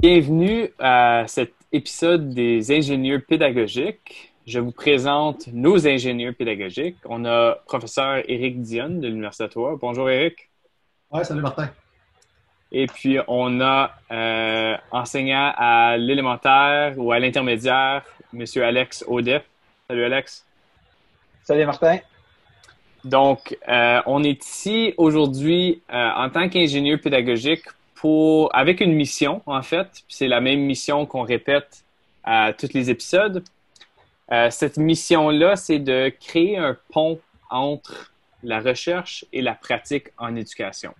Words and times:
Bienvenue 0.00 0.70
à 0.78 1.24
cet 1.26 1.52
épisode 1.72 2.30
des 2.30 2.72
ingénieurs 2.72 3.20
pédagogiques. 3.28 4.32
Je 4.46 4.60
vous 4.60 4.72
présente 4.72 5.48
nos 5.48 5.86
ingénieurs 5.86 6.34
pédagogiques. 6.34 6.96
On 7.04 7.24
a 7.26 7.56
professeur 7.66 8.22
Éric 8.30 8.62
Dionne 8.62 9.00
de 9.00 9.08
l'Université 9.08 9.44
d'Ottawa. 9.44 9.76
Bonjour 9.78 10.08
Éric. 10.08 10.50
Oui, 11.10 11.22
salut 11.24 11.42
Martin. 11.42 11.70
Et 12.76 12.88
puis 12.88 13.18
on 13.28 13.60
a 13.60 13.92
euh, 14.10 14.76
enseignant 14.90 15.52
à 15.56 15.96
l'élémentaire 15.96 16.94
ou 16.96 17.12
à 17.12 17.20
l'intermédiaire, 17.20 18.02
M. 18.36 18.44
Alex 18.62 19.04
Audet. 19.06 19.44
Salut 19.86 20.04
Alex. 20.04 20.44
Salut 21.44 21.66
Martin. 21.66 21.98
Donc, 23.04 23.56
euh, 23.68 24.02
on 24.06 24.24
est 24.24 24.44
ici 24.44 24.92
aujourd'hui 24.96 25.82
euh, 25.92 26.10
en 26.16 26.28
tant 26.30 26.48
qu'ingénieur 26.48 26.98
pédagogique 27.00 27.62
avec 28.52 28.82
une 28.82 28.92
mission, 28.92 29.40
en 29.46 29.62
fait. 29.62 29.88
C'est 30.08 30.28
la 30.28 30.42
même 30.42 30.60
mission 30.60 31.06
qu'on 31.06 31.22
répète 31.22 31.84
à 32.22 32.52
tous 32.52 32.74
les 32.74 32.90
épisodes. 32.90 33.42
Cette 34.50 34.76
mission-là, 34.76 35.56
c'est 35.56 35.78
de 35.78 36.12
créer 36.20 36.58
un 36.58 36.76
pont 36.92 37.18
entre 37.48 38.12
la 38.42 38.60
recherche 38.60 39.24
et 39.32 39.40
la 39.40 39.54
pratique 39.54 40.08
en 40.18 40.36
éducation. 40.36 40.92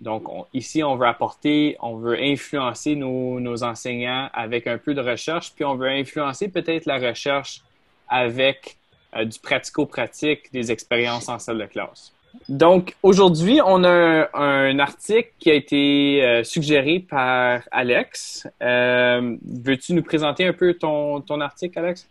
Donc, 0.00 0.24
ici, 0.54 0.82
on 0.82 0.96
veut 0.96 1.06
apporter, 1.06 1.76
on 1.80 1.96
veut 1.96 2.18
influencer 2.18 2.96
nos, 2.96 3.62
enseignants 3.62 4.30
avec 4.32 4.66
un 4.66 4.78
peu 4.78 4.94
de 4.94 5.00
recherche, 5.00 5.52
puis 5.54 5.64
on 5.64 5.74
veut 5.74 5.88
influencer 5.88 6.48
peut-être 6.48 6.86
la 6.86 6.98
recherche 6.98 7.60
avec 8.08 8.76
euh, 9.14 9.24
du 9.24 9.38
pratico-pratique, 9.38 10.52
des 10.52 10.72
expériences 10.72 11.28
en 11.28 11.38
salle 11.38 11.58
de 11.58 11.66
classe. 11.66 12.12
Donc, 12.48 12.94
aujourd'hui, 13.02 13.60
on 13.64 13.84
a 13.84 14.28
un, 14.32 14.78
article 14.78 15.30
qui 15.38 15.50
a 15.50 15.54
été 15.54 16.24
euh, 16.24 16.44
suggéré 16.44 17.00
par 17.00 17.60
Alex. 17.70 18.48
Euh, 18.62 19.36
veux-tu 19.44 19.92
nous 19.92 20.02
présenter 20.02 20.46
un 20.46 20.52
peu 20.52 20.74
ton, 20.74 21.40
article, 21.40 21.78
Alex? 21.78 22.06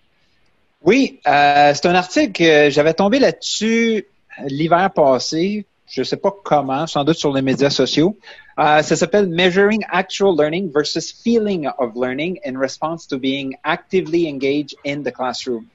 Oui, 0.84 1.20
c'est 1.26 1.86
un 1.86 1.96
article 1.96 2.32
que 2.34 2.70
j'avais 2.70 2.94
tombé 2.94 3.20
là-dessus 3.20 4.06
l'hiver 4.46 4.92
passé. 4.92 5.66
Je 5.90 6.02
ne 6.02 6.04
sais 6.04 6.18
pas 6.18 6.34
comment, 6.44 6.88
sans 6.88 7.04
doute 7.04 7.18
sur 7.18 7.34
les 7.34 7.42
médias 7.42 7.70
sociaux. 7.70 8.18
ça 8.58 8.84
s'appelle 8.84 9.28
Measuring 9.28 9.84
Actual 9.90 10.36
Learning 10.38 10.72
versus 10.72 11.12
Feeling 11.12 11.68
of 11.78 11.94
Learning 11.96 12.40
in 12.46 12.58
Response 12.58 13.08
to 13.08 13.18
Being 13.18 13.56
Actively 13.64 14.30
Engaged 14.30 14.76
in 14.86 15.02
the 15.04 15.12
Classroom. 15.12 15.66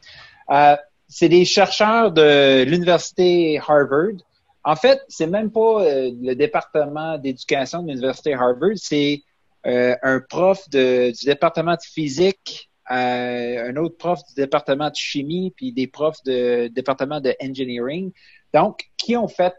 c'est 1.09 1.29
des 1.29 1.45
chercheurs 1.45 2.13
de 2.13 2.65
l'Université 2.65 3.59
Harvard 3.59 4.23
en 4.65 4.77
fait, 4.77 5.03
c'est 5.09 5.27
même 5.27 5.51
pas 5.51 5.85
euh, 5.85 6.11
le 6.23 6.35
département 6.35 7.19
d'éducation 7.19 7.83
de 7.83 7.89
l'université 7.89 8.33
Harvard, 8.33 8.77
c'est 8.77 9.23
euh, 9.67 9.95
un 10.03 10.21
prof 10.21 10.69
du 10.71 11.13
département 11.25 11.73
de 11.75 11.83
physique, 11.83 12.71
euh, 12.91 13.71
un 13.71 13.77
autre 13.77 13.97
prof 13.99 14.21
du 14.29 14.35
département 14.35 14.89
de 14.89 14.97
chimie, 14.97 15.53
puis 15.55 15.73
des 15.73 15.87
profs 15.87 16.23
du 16.25 16.71
département 16.71 17.21
de 17.21 17.35
engineering. 17.43 18.11
Donc, 18.55 18.89
qui 18.97 19.17
ont 19.17 19.29
fait 19.29 19.55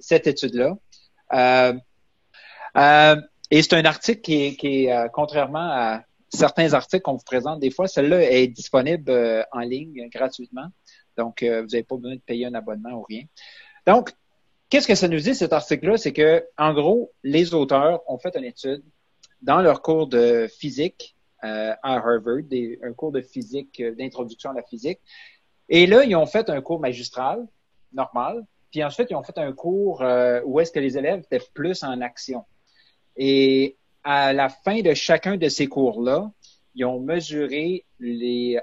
cette 0.00 0.26
étude-là? 0.26 0.76
et 3.50 3.62
c'est 3.62 3.74
un 3.74 3.84
article 3.84 4.20
qui 4.20 4.56
qui 4.56 4.86
est 4.86 5.10
contrairement 5.12 5.68
à 5.70 6.02
certains 6.30 6.72
articles 6.72 7.02
qu'on 7.02 7.14
vous 7.14 7.24
présente 7.24 7.60
des 7.60 7.70
fois, 7.70 7.88
celle-là 7.88 8.30
est 8.30 8.46
disponible 8.46 9.46
en 9.52 9.60
ligne 9.60 10.08
gratuitement. 10.08 10.68
Donc, 11.18 11.42
vous 11.42 11.48
n'avez 11.48 11.82
pas 11.82 11.96
besoin 11.96 12.14
de 12.14 12.20
payer 12.20 12.46
un 12.46 12.54
abonnement 12.54 12.92
ou 12.92 13.02
rien. 13.02 13.24
Donc, 13.86 14.12
Qu'est-ce 14.70 14.86
que 14.86 14.94
ça 14.94 15.08
nous 15.08 15.20
dit, 15.20 15.34
cet 15.34 15.54
article-là? 15.54 15.96
C'est 15.96 16.12
que, 16.12 16.44
en 16.58 16.74
gros, 16.74 17.12
les 17.22 17.54
auteurs 17.54 18.02
ont 18.06 18.18
fait 18.18 18.36
une 18.36 18.44
étude 18.44 18.82
dans 19.40 19.62
leur 19.62 19.80
cours 19.80 20.06
de 20.08 20.46
physique 20.46 21.16
euh, 21.42 21.72
à 21.82 21.94
Harvard, 21.94 22.42
un 22.82 22.92
cours 22.92 23.12
de 23.12 23.22
physique, 23.22 23.80
euh, 23.80 23.94
d'introduction 23.94 24.50
à 24.50 24.54
la 24.54 24.62
physique. 24.62 25.00
Et 25.70 25.86
là, 25.86 26.04
ils 26.04 26.14
ont 26.16 26.26
fait 26.26 26.50
un 26.50 26.60
cours 26.60 26.80
magistral, 26.80 27.46
normal. 27.92 28.44
Puis 28.70 28.84
ensuite, 28.84 29.08
ils 29.10 29.16
ont 29.16 29.22
fait 29.22 29.38
un 29.38 29.52
cours 29.52 30.02
euh, 30.02 30.40
où 30.44 30.60
est-ce 30.60 30.72
que 30.72 30.80
les 30.80 30.98
élèves 30.98 31.20
étaient 31.20 31.44
plus 31.54 31.82
en 31.82 32.00
action. 32.00 32.44
Et 33.16 33.76
à 34.04 34.32
la 34.32 34.48
fin 34.48 34.80
de 34.80 34.94
chacun 34.94 35.36
de 35.36 35.48
ces 35.48 35.66
cours-là, 35.66 36.30
ils 36.74 36.84
ont 36.84 37.00
mesuré 37.00 37.84
les, 37.98 38.60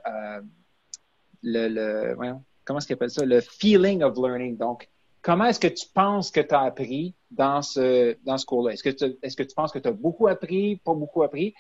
le, 1.42 1.68
le 1.68 2.16
comment 2.64 2.80
est-ce 2.80 2.88
qu'ils 2.88 2.96
appellent 2.96 3.10
ça, 3.10 3.26
le 3.26 3.42
feeling 3.42 4.02
of 4.02 4.16
learning. 4.18 4.58
Donc, 4.58 4.90
comment 5.22 5.46
est-ce 5.46 5.60
que 5.60 5.68
tu 5.68 5.88
penses 5.94 6.32
que 6.32 6.40
tu 6.40 6.56
as 6.56 6.62
appris 6.62 7.16
dans 7.32 7.62
ce, 7.62 8.16
dans 8.24 8.38
ce 8.38 8.46
cours-là? 8.46 8.74
Est-ce 8.74 8.84
que, 8.84 8.90
tu, 8.90 9.18
est-ce 9.22 9.36
que 9.36 9.44
tu 9.44 9.54
penses 9.54 9.72
que 9.72 9.80
tu 9.80 9.90
as 9.90 9.92
beaucoup 9.92 10.28
appris, 10.28 10.78
pas 10.78 10.94
beaucoup 10.94 11.24
appris? 11.24 11.54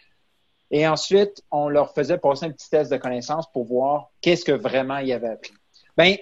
Et 0.71 0.87
ensuite, 0.87 1.43
on 1.51 1.69
leur 1.69 1.93
faisait 1.93 2.17
passer 2.17 2.45
un 2.45 2.51
petit 2.51 2.69
test 2.69 2.91
de 2.91 2.97
connaissance 2.97 3.51
pour 3.51 3.65
voir 3.65 4.11
qu'est-ce 4.21 4.45
que 4.45 4.51
vraiment 4.51 4.97
ils 4.97 5.11
avaient 5.13 5.29
appris. 5.29 5.53
Bien, 5.97 6.15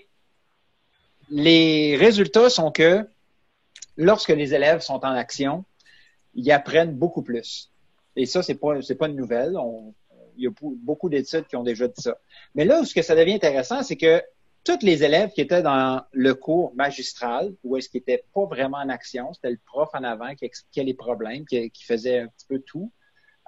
les 1.30 1.96
résultats 1.98 2.50
sont 2.50 2.72
que 2.72 3.08
lorsque 3.98 4.30
les 4.30 4.54
élèves 4.54 4.82
sont 4.82 5.06
en 5.06 5.12
action, 5.12 5.66
ils 6.36 6.52
apprennent 6.52 6.96
beaucoup 6.96 7.22
plus. 7.22 7.72
Et 8.16 8.26
ça, 8.26 8.44
c'est 8.44 8.56
pas, 8.56 8.82
c'est 8.82 8.96
pas 8.96 9.08
une 9.08 9.16
nouvelle. 9.16 9.56
il 10.38 10.44
y 10.44 10.48
a 10.48 10.52
beaucoup 10.62 11.10
d'études 11.10 11.48
qui 11.48 11.56
ont 11.56 11.64
déjà 11.64 11.88
dit 11.88 12.02
ça. 12.02 12.18
Mais 12.56 12.66
là, 12.66 12.84
ce 12.86 12.94
que 12.94 13.02
ça 13.02 13.16
devient 13.16 13.34
intéressant, 13.34 13.84
c'est 13.84 13.98
que 13.98 14.22
tous 14.64 14.80
les 14.82 15.04
élèves 15.04 15.32
qui 15.32 15.42
étaient 15.42 15.62
dans 15.62 16.02
le 16.12 16.34
cours 16.34 16.74
magistral, 16.76 17.54
où 17.64 17.76
est-ce 17.76 17.90
qu'ils 17.90 18.00
n'étaient 18.00 18.24
pas 18.34 18.46
vraiment 18.46 18.78
en 18.78 18.90
action, 18.90 19.34
c'était 19.34 19.52
le 19.52 19.60
prof 19.66 19.90
en 19.94 20.04
avant 20.04 20.36
qui 20.36 20.46
expliquait 20.46 20.84
les 20.84 20.94
problèmes, 20.94 21.46
qui, 21.46 21.72
faisait 21.86 22.20
un 22.20 22.28
petit 22.28 22.46
peu 22.48 22.60
tout. 22.60 22.92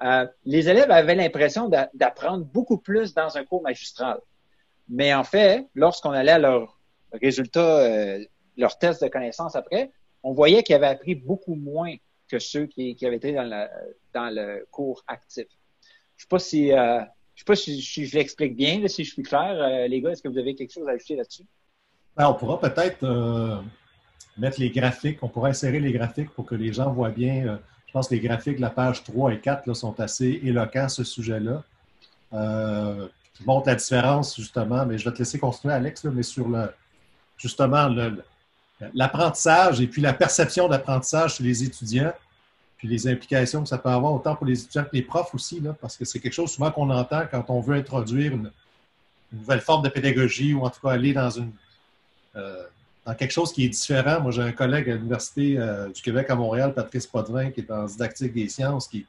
Euh, 0.04 0.28
les 0.44 0.68
élèves 0.68 0.92
avaient 0.92 1.16
l'impression 1.16 1.70
d'apprendre 1.94 2.44
beaucoup 2.44 2.78
plus 2.78 3.14
dans 3.14 3.38
un 3.38 3.46
cours 3.46 3.62
magistral. 3.62 4.20
Mais 4.90 5.14
en 5.14 5.24
fait, 5.24 5.68
lorsqu'on 5.74 6.12
allait 6.12 6.34
à 6.34 6.40
leurs 6.40 6.75
résultats, 7.22 7.80
euh, 7.80 8.24
leurs 8.58 8.78
tests 8.78 9.04
de 9.04 9.10
connaissances 9.10 9.56
après, 9.56 9.92
on 10.24 10.34
voyait 10.34 10.64
qu'ils 10.64 10.76
avaient 10.76 10.88
appris 10.88 11.16
beaucoup 11.16 11.56
moins 11.56 11.94
que 12.28 12.40
ceux 12.40 12.66
qui, 12.66 12.98
avaient 13.06 13.18
été 13.18 13.34
dans, 13.34 13.68
dans 14.14 14.34
le 14.34 14.66
cours 14.72 15.04
actif. 15.08 15.46
Je 16.18 16.24
sais 16.24 16.28
pas 16.30 16.40
si 16.40 16.72
euh, 16.72 17.02
je 17.36 17.42
sais 17.42 17.46
pas 17.46 17.56
si, 17.56 17.82
je 17.82 18.16
l'explique 18.16 18.56
bien, 18.56 18.88
si 18.88 19.04
je 19.04 19.12
suis 19.12 19.24
clair. 19.24 19.56
Euh, 19.60 19.88
les 19.88 20.02
gars, 20.02 20.12
est-ce 20.12 20.24
que 20.24 20.30
vous 20.30 20.38
avez 20.38 20.56
quelque 20.56 20.72
chose 20.72 20.88
à 20.88 20.92
ajouter 20.92 21.18
là-dessus? 21.18 21.44
Ben, 22.16 22.30
on 22.30 22.34
pourra 22.34 22.60
peut-être 22.60 23.04
euh, 23.04 23.58
mettre 24.38 24.60
les 24.62 24.70
graphiques, 24.70 25.22
on 25.22 25.28
pourra 25.28 25.50
insérer 25.50 25.82
les 25.82 25.92
graphiques 25.92 26.30
pour 26.30 26.46
que 26.46 26.56
les 26.56 26.72
gens 26.72 26.94
voient 26.94 27.10
bien. 27.10 27.46
Euh, 27.46 27.58
je 27.88 27.92
pense 27.92 28.08
que 28.08 28.16
les 28.16 28.22
graphiques 28.22 28.56
de 28.56 28.62
la 28.62 28.70
page 28.70 29.04
3 29.04 29.34
et 29.34 29.40
4 29.40 29.68
là, 29.68 29.74
sont 29.74 30.00
assez 30.00 30.40
éloquents 30.44 30.86
à 30.86 30.90
ce 30.90 31.04
sujet-là. 31.04 31.64
qui 33.34 33.44
montrent 33.46 33.68
la 33.68 33.76
différence, 33.76 34.38
justement, 34.38 34.86
mais 34.86 34.98
je 34.98 35.04
vais 35.04 35.14
te 35.14 35.20
laisser 35.20 35.38
continuer, 35.38 35.74
Alex, 35.74 36.06
mais 36.06 36.24
sur 36.24 36.48
le 36.48 36.70
justement 37.38 37.90
l'apprentissage 38.94 39.82
et 39.82 39.88
puis 39.88 40.02
la 40.02 40.14
perception 40.14 40.68
d'apprentissage 40.68 41.36
chez 41.36 41.44
les 41.44 41.64
étudiants 41.64 42.14
puis 42.78 42.88
les 42.88 43.08
implications 43.08 43.64
que 43.64 43.70
ça 43.70 43.78
peut 43.78 43.90
avoir 43.90 44.14
autant 44.14 44.36
pour 44.36 44.46
les 44.46 44.62
étudiants 44.62 44.84
que 44.84 44.90
les 44.94 45.02
profs 45.02 45.34
aussi, 45.34 45.62
parce 45.80 45.96
que 45.96 46.06
c'est 46.06 46.20
quelque 46.20 46.34
chose 46.34 46.52
souvent 46.52 46.72
qu'on 46.72 46.90
entend 46.90 47.24
quand 47.30 47.46
on 47.50 47.62
veut 47.62 47.76
introduire 47.76 48.34
une, 48.34 48.52
nouvelle 49.32 49.62
forme 49.62 49.84
de 49.84 49.90
pédagogie 49.90 50.54
ou 50.54 50.64
en 50.64 50.70
tout 50.70 50.80
cas 50.82 50.92
aller 50.92 51.12
dans 51.12 51.30
une 51.30 51.52
euh, 52.38 52.64
dans 53.06 53.14
quelque 53.14 53.32
chose 53.32 53.54
qui 53.54 53.66
est 53.66 53.70
différent. 53.70 54.20
Moi, 54.20 54.32
j'ai 54.32 54.42
un 54.42 54.52
collègue 54.52 54.90
à 54.90 54.96
l'Université 54.96 55.58
euh, 55.58 55.90
du 55.90 56.02
Québec 56.02 56.30
à 56.30 56.36
Montréal, 56.36 56.74
Patrice 56.74 57.06
Potvin, 57.06 57.52
qui 57.52 57.62
est 57.62 57.72
en 57.72 57.86
didactique 57.86 58.34
des 58.34 58.50
sciences, 58.50 58.88
qui, 58.88 59.06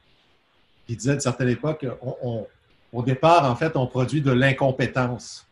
disait 0.87 1.13
à 1.13 1.19
certaine 1.19 1.49
époque, 1.49 1.85
au 2.93 3.03
départ, 3.03 3.49
en 3.49 3.55
fait, 3.55 3.75
on 3.75 3.87
produit 3.87 4.21
de 4.21 4.31
l'incompétence 4.31 5.46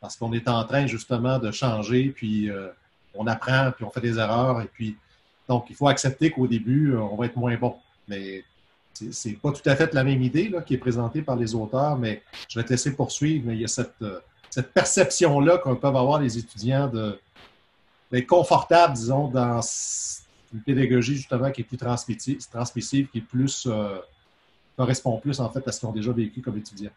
parce 0.00 0.16
qu'on 0.16 0.32
est 0.32 0.48
en 0.48 0.64
train 0.64 0.86
justement 0.86 1.38
de 1.38 1.50
changer, 1.50 2.08
puis 2.08 2.50
euh, 2.50 2.68
on 3.14 3.26
apprend, 3.26 3.72
puis 3.72 3.84
on 3.84 3.90
fait 3.90 4.00
des 4.00 4.18
erreurs, 4.18 4.60
et 4.60 4.66
puis 4.66 4.96
donc, 5.50 5.66
il 5.68 5.74
faut 5.74 5.88
accepter 5.88 6.30
qu'au 6.30 6.46
début, 6.46 6.96
on 6.96 7.16
va 7.16 7.26
être 7.26 7.34
moins 7.34 7.56
bon. 7.56 7.74
Mais 8.06 8.44
c'est 8.94 9.32
pas 9.32 9.50
tout 9.50 9.68
à 9.68 9.74
fait 9.74 9.92
la 9.94 10.04
même 10.04 10.22
idée 10.22 10.54
qui 10.64 10.74
est 10.74 10.78
présentée 10.78 11.22
par 11.22 11.34
les 11.34 11.56
auteurs, 11.56 11.98
mais 11.98 12.22
je 12.48 12.56
vais 12.56 12.64
te 12.64 12.70
laisser 12.70 12.94
poursuivre. 12.94 13.46
Mais 13.48 13.54
il 13.54 13.62
y 13.62 13.64
a 13.64 13.68
cette, 13.68 14.00
euh, 14.02 14.20
perception-là 14.74 15.58
qu'on 15.58 15.74
peut 15.74 15.88
avoir 15.88 16.20
les 16.20 16.38
étudiants 16.38 16.86
d'être 16.86 18.26
confortables, 18.28 18.94
disons, 18.94 19.26
dans 19.26 19.60
une 20.54 20.60
pédagogie 20.60 21.16
justement 21.16 21.50
qui 21.50 21.62
est 21.62 21.64
plus 21.64 21.78
transmissive, 21.78 23.08
qui 23.08 23.18
est 23.18 23.20
plus 23.20 23.66
euh, 23.66 23.98
correspond 24.76 25.18
plus 25.18 25.40
en 25.40 25.50
fait 25.50 25.66
à 25.66 25.72
ce 25.72 25.80
qu'ils 25.80 25.88
ont 25.88 25.92
déjà 25.92 26.12
vécu 26.12 26.40
comme 26.40 26.58
étudiants. 26.58 26.92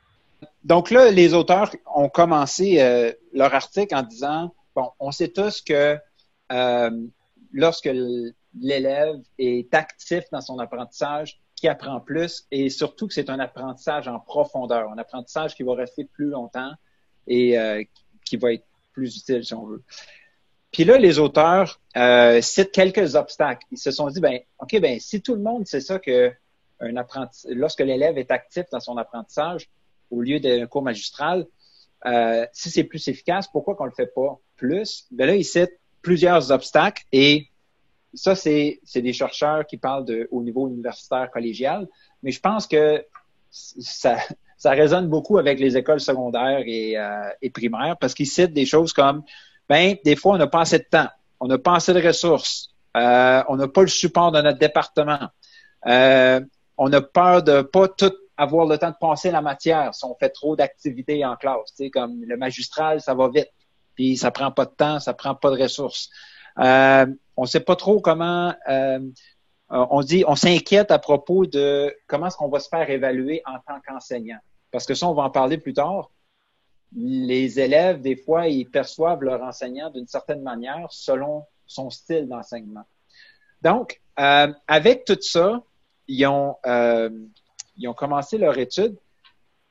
Donc 0.64 0.92
là, 0.92 1.12
les 1.12 1.34
auteurs 1.34 1.72
ont 1.94 2.10
commencé 2.10 3.14
leur 3.34 3.54
article 3.54 3.96
en 3.96 4.04
disant 4.04 4.54
bon, 4.76 4.90
on 5.00 5.12
sait 5.12 5.30
tous 5.30 5.62
que 5.62 5.98
lorsque 7.52 7.90
l'élève 8.60 9.20
est 9.38 9.74
actif 9.74 10.24
dans 10.32 10.42
son 10.42 10.60
apprentissage, 10.60 11.42
qui 11.64 11.70
apprend 11.70 12.02
plus 12.02 12.46
et 12.52 12.70
surtout 12.70 13.08
que 13.08 13.14
c'est 13.14 13.30
un 13.30 13.40
apprentissage 13.40 14.10
en 14.10 14.20
profondeur, 14.20 14.92
un 14.92 14.98
apprentissage 14.98 15.56
qui 15.56 15.64
va 15.64 15.76
rester 15.76 16.04
plus 16.04 16.26
longtemps 16.26 16.74
et 17.26 17.58
euh, 17.58 17.82
qui 18.26 18.36
va 18.36 18.52
être 18.52 18.66
plus 18.92 19.16
utile 19.16 19.46
si 19.46 19.54
on 19.54 19.66
veut. 19.66 19.82
Puis 20.74 20.84
là, 20.84 20.98
les 20.98 21.20
auteurs 21.20 21.80
euh, 21.96 22.42
citent 22.42 22.74
quelques 22.74 23.16
obstacles. 23.16 23.66
Ils 23.72 23.78
se 23.78 23.92
sont 23.92 24.08
dit, 24.08 24.20
ben, 24.20 24.42
ok, 24.60 24.78
ben 24.82 25.00
si 25.00 25.22
tout 25.22 25.36
le 25.36 25.42
monde 25.42 25.66
sait 25.66 25.80
ça 25.80 26.00
que 26.00 26.34
un 26.82 26.92
lorsque 27.52 27.80
l'élève 27.80 28.18
est 28.18 28.32
actif 28.32 28.66
dans 28.70 28.82
son 28.82 28.98
apprentissage 28.98 29.70
au 30.14 30.22
lieu 30.22 30.40
d'un 30.40 30.66
cours 30.68 30.84
magistral, 30.84 31.46
euh, 32.06 32.46
si 32.54 32.70
c'est 32.70 32.84
plus 32.84 33.08
efficace, 33.08 33.48
pourquoi 33.48 33.76
qu'on 33.76 33.86
le 33.86 33.92
fait 33.92 34.14
pas 34.14 34.40
plus? 34.56 35.06
Ben 35.12 35.28
là, 35.28 35.36
ils 35.36 35.46
citent 35.46 35.80
plusieurs 36.02 36.52
obstacles 36.52 37.04
et 37.12 37.48
ça, 38.14 38.36
c'est 38.36 38.80
des 38.96 39.14
chercheurs 39.14 39.66
qui 39.66 39.78
parlent 39.78 40.06
au 40.30 40.44
niveau 40.44 40.68
universitaire 40.68 41.32
collégial, 41.32 41.88
mais 42.22 42.32
je 42.32 42.40
pense 42.40 42.68
que 42.68 43.04
ça, 43.50 44.18
ça 44.58 44.72
résonne 44.72 45.08
beaucoup 45.08 45.40
avec 45.40 45.60
les 45.60 45.78
écoles 45.78 46.00
secondaires 46.00 46.64
et, 46.66 46.98
euh, 46.98 47.30
et 47.42 47.50
primaires 47.50 47.98
parce 48.00 48.14
qu'ils 48.14 48.28
citent 48.28 48.54
des 48.54 48.66
choses 48.66 48.94
comme, 48.94 49.24
ben, 49.68 49.96
des 50.06 50.16
fois, 50.16 50.36
on 50.36 50.38
n'a 50.38 50.48
pas 50.48 50.62
assez 50.62 50.78
de 50.78 50.84
temps, 50.84 51.08
on 51.40 51.48
n'a 51.48 51.58
pas 51.58 51.76
assez 51.76 51.94
de 51.94 52.06
ressources, 52.06 52.70
euh, 52.98 53.42
on 53.48 53.56
n'a 53.56 53.68
pas 53.68 53.82
le 53.82 53.88
support 53.88 54.32
de 54.32 54.42
notre 54.42 54.60
département, 54.60 55.30
on 55.86 56.94
a 56.94 57.02
peur 57.02 57.44
de 57.44 57.62
pas 57.62 57.88
tout 57.88 58.14
avoir 58.38 58.66
le 58.66 58.78
temps 58.78 58.90
de 58.90 58.96
passer 59.00 59.32
la 59.32 59.42
matière 59.42 59.94
si 59.94 60.06
on 60.06 60.16
fait 60.16 60.30
trop 60.30 60.56
d'activités 60.56 61.24
en 61.26 61.36
classe. 61.36 61.74
Tu 61.76 61.86
sais, 61.86 61.90
comme 61.90 62.24
le 62.24 62.38
magistral, 62.38 63.02
ça 63.02 63.14
va 63.14 63.30
vite, 63.30 63.52
puis 63.96 64.18
ça 64.18 64.32
prend 64.32 64.52
pas 64.52 64.66
de 64.66 64.72
temps, 64.72 65.00
ça 65.00 65.14
prend 65.14 65.36
pas 65.36 65.52
de 65.52 65.62
ressources. 65.62 66.10
Euh, 66.60 67.06
on 67.38 67.46
sait 67.46 67.60
pas 67.60 67.76
trop 67.76 68.00
comment. 68.00 68.54
Euh, 68.68 69.00
on 69.70 70.02
dit, 70.02 70.24
on 70.28 70.36
s'inquiète 70.36 70.92
à 70.92 71.00
propos 71.00 71.46
de 71.46 71.96
comment 72.08 72.28
est-ce 72.28 72.38
qu'on 72.38 72.50
va 72.50 72.60
se 72.60 72.70
faire 72.70 72.90
évaluer 72.90 73.42
en 73.46 73.58
tant 73.68 73.80
qu'enseignant. 73.86 74.38
Parce 74.72 74.86
que 74.86 74.94
ça, 74.94 75.08
on 75.08 75.14
va 75.14 75.24
en 75.24 75.30
parler 75.30 75.58
plus 75.58 75.74
tard. 75.74 76.12
Les 76.96 77.60
élèves, 77.60 78.02
des 78.02 78.16
fois, 78.16 78.48
ils 78.48 78.70
perçoivent 78.70 79.24
leur 79.24 79.42
enseignant 79.42 79.90
d'une 79.90 80.08
certaine 80.08 80.44
manière 80.44 80.88
selon 80.92 81.46
son 81.66 81.90
style 81.90 82.28
d'enseignement. 82.28 82.84
Donc, 83.62 84.02
euh, 84.20 84.54
avec 84.68 85.06
tout 85.06 85.18
ça, 85.22 85.64
ils 86.08 86.26
ont, 86.28 86.58
euh, 86.66 87.10
ils 87.78 87.88
ont 87.88 87.94
commencé 87.94 88.38
leur 88.38 88.58
étude. 88.58 88.98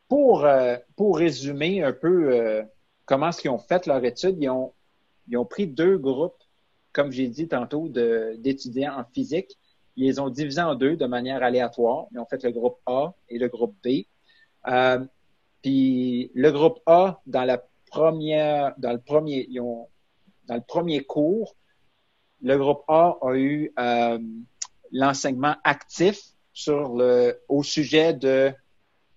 Pour, 0.09 0.45
euh, 0.45 0.77
pour 0.97 1.17
résumer 1.17 1.83
un 1.83 1.93
peu 1.93 2.35
euh, 2.35 2.63
comment 3.07 3.31
est-ce 3.31 3.41
qu'ils 3.41 3.51
ont 3.51 3.59
fait 3.59 3.87
leur 3.87 4.05
étude, 4.05 4.37
ils 4.39 4.51
ont, 4.51 4.73
ils 5.29 5.39
ont 5.39 5.47
pris 5.47 5.67
deux 5.67 5.97
groupes 5.97 6.43
comme 6.93 7.11
j'ai 7.11 7.29
dit 7.29 7.49
tantôt, 7.49 7.89
d'étudiants 7.89 8.99
en 8.99 9.05
physique. 9.05 9.59
Ils 9.97 10.07
les 10.07 10.21
ont 10.21 10.29
divisés 10.29 10.63
en 10.63 10.75
deux 10.75 10.97
de 10.97 11.07
manière 11.07 11.43
aléatoire. 11.43 12.07
Ils 12.13 12.19
ont 12.19 12.27
fait 12.27 12.43
le 12.45 12.51
groupe 12.53 12.79
A 12.87 13.15
et 13.29 13.39
le 13.39 13.49
groupe 13.49 13.75
B. 13.85 14.05
Euh, 14.69 15.05
puis 15.63 16.31
le 16.35 16.51
groupe 16.51 16.81
A, 16.87 17.21
dans 17.27 17.45
la 17.45 17.63
première, 17.91 18.75
dans 18.79 18.93
le 18.93 19.01
premier, 19.01 19.47
ils 19.51 19.61
ont, 19.61 19.89
dans 20.47 20.55
le 20.55 20.63
premier 20.63 21.03
cours, 21.05 21.57
le 22.43 22.57
groupe 22.57 22.83
A 22.89 23.17
a 23.23 23.35
eu 23.35 23.73
euh, 23.79 24.19
l'enseignement 24.91 25.57
actif 25.65 26.21
sur 26.53 26.95
le, 26.95 27.41
au 27.49 27.63
sujet 27.63 28.13
de 28.13 28.53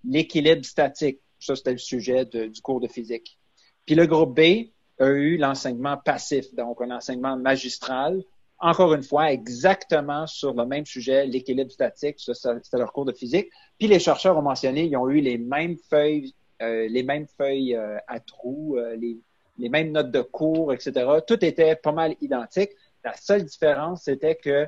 l'équilibre 0.04 0.66
statique. 0.66 1.20
Ça, 1.40 1.56
c'était 1.56 1.74
le 1.74 1.78
sujet 1.78 2.26
du 2.26 2.62
cours 2.62 2.80
de 2.80 2.88
physique. 2.88 3.38
Puis 3.86 3.96
le 3.96 4.08
groupe 4.08 4.36
B, 4.36 4.72
a 5.00 5.08
eu 5.08 5.38
l'enseignement 5.38 5.98
passif, 5.98 6.54
donc 6.56 6.82
un 6.82 6.92
enseignement 6.92 7.36
magistral, 7.38 8.24
encore 8.60 8.94
une 8.94 9.04
fois, 9.04 9.32
exactement 9.32 10.28
sur 10.28 10.54
le 10.54 10.66
même 10.66 10.86
sujet, 10.86 11.26
l'équilibre 11.26 11.72
statique, 11.72 12.20
c'était 12.20 12.78
leur 12.78 12.94
cours 12.94 13.06
de 13.06 13.12
physique. 13.12 13.50
Puis 13.78 13.88
les 13.88 14.00
chercheurs 14.00 14.38
ont 14.38 14.42
mentionné, 14.42 14.86
ils 14.86 14.96
ont 14.96 15.10
eu 15.10 15.20
les 15.20 15.38
mêmes 15.38 15.78
feuilles, 15.90 16.34
euh, 16.62 16.88
les 16.88 17.04
mêmes 17.04 17.28
feuilles 17.28 17.76
euh, 17.76 17.98
à 18.08 18.20
trous, 18.22 18.78
euh, 18.78 18.96
les, 18.96 19.20
les, 19.58 19.70
mêmes 19.70 19.92
notes 19.92 20.12
de 20.12 20.22
cours, 20.22 20.72
etc. 20.72 21.06
Tout 21.28 21.44
était 21.44 21.76
pas 21.76 21.92
mal 21.92 22.16
identique. 22.22 22.72
La 23.04 23.14
seule 23.14 23.44
différence, 23.44 24.04
c'était 24.04 24.36
que 24.36 24.66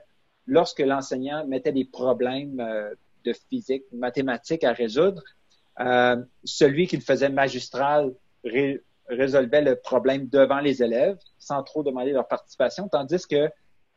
lorsque 0.47 0.79
l'enseignant 0.79 1.45
mettait 1.45 1.71
des 1.71 1.85
problèmes 1.85 2.63
de 3.23 3.33
physique, 3.49 3.83
mathématiques 3.91 4.63
à 4.63 4.71
résoudre, 4.71 5.21
celui 6.43 6.87
qui 6.87 6.95
le 6.97 7.03
faisait 7.03 7.29
magistral 7.29 8.13
résolvait 9.09 9.61
le 9.61 9.75
problème 9.75 10.27
devant 10.27 10.59
les 10.59 10.81
élèves 10.81 11.17
sans 11.39 11.63
trop 11.63 11.83
demander 11.83 12.11
leur 12.11 12.27
participation, 12.27 12.89
tandis 12.89 13.25
que 13.27 13.49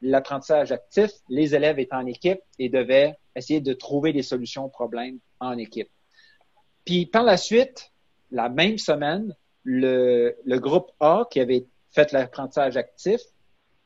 l'apprentissage 0.02 0.72
actif, 0.72 1.10
les 1.28 1.54
élèves 1.54 1.78
étaient 1.78 1.94
en 1.94 2.06
équipe 2.06 2.40
et 2.58 2.68
devaient 2.68 3.16
essayer 3.36 3.60
de 3.60 3.72
trouver 3.72 4.12
des 4.12 4.22
solutions 4.22 4.64
aux 4.64 4.68
problèmes 4.68 5.18
en 5.40 5.58
équipe. 5.58 5.90
Puis 6.84 7.06
par 7.06 7.22
la 7.22 7.36
suite, 7.36 7.92
la 8.30 8.48
même 8.48 8.78
semaine, 8.78 9.34
le, 9.64 10.36
le 10.44 10.58
groupe 10.58 10.90
A 11.00 11.26
qui 11.30 11.40
avait 11.40 11.66
fait 11.90 12.12
l'apprentissage 12.12 12.76
actif, 12.76 13.20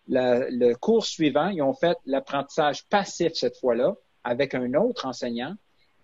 le 0.08 0.74
cours 0.74 1.06
suivant, 1.06 1.48
ils 1.48 1.62
ont 1.62 1.74
fait 1.74 1.96
l'apprentissage 2.04 2.86
passif 2.88 3.32
cette 3.34 3.56
fois-là 3.56 3.94
avec 4.22 4.54
un 4.54 4.74
autre 4.74 5.06
enseignant 5.06 5.54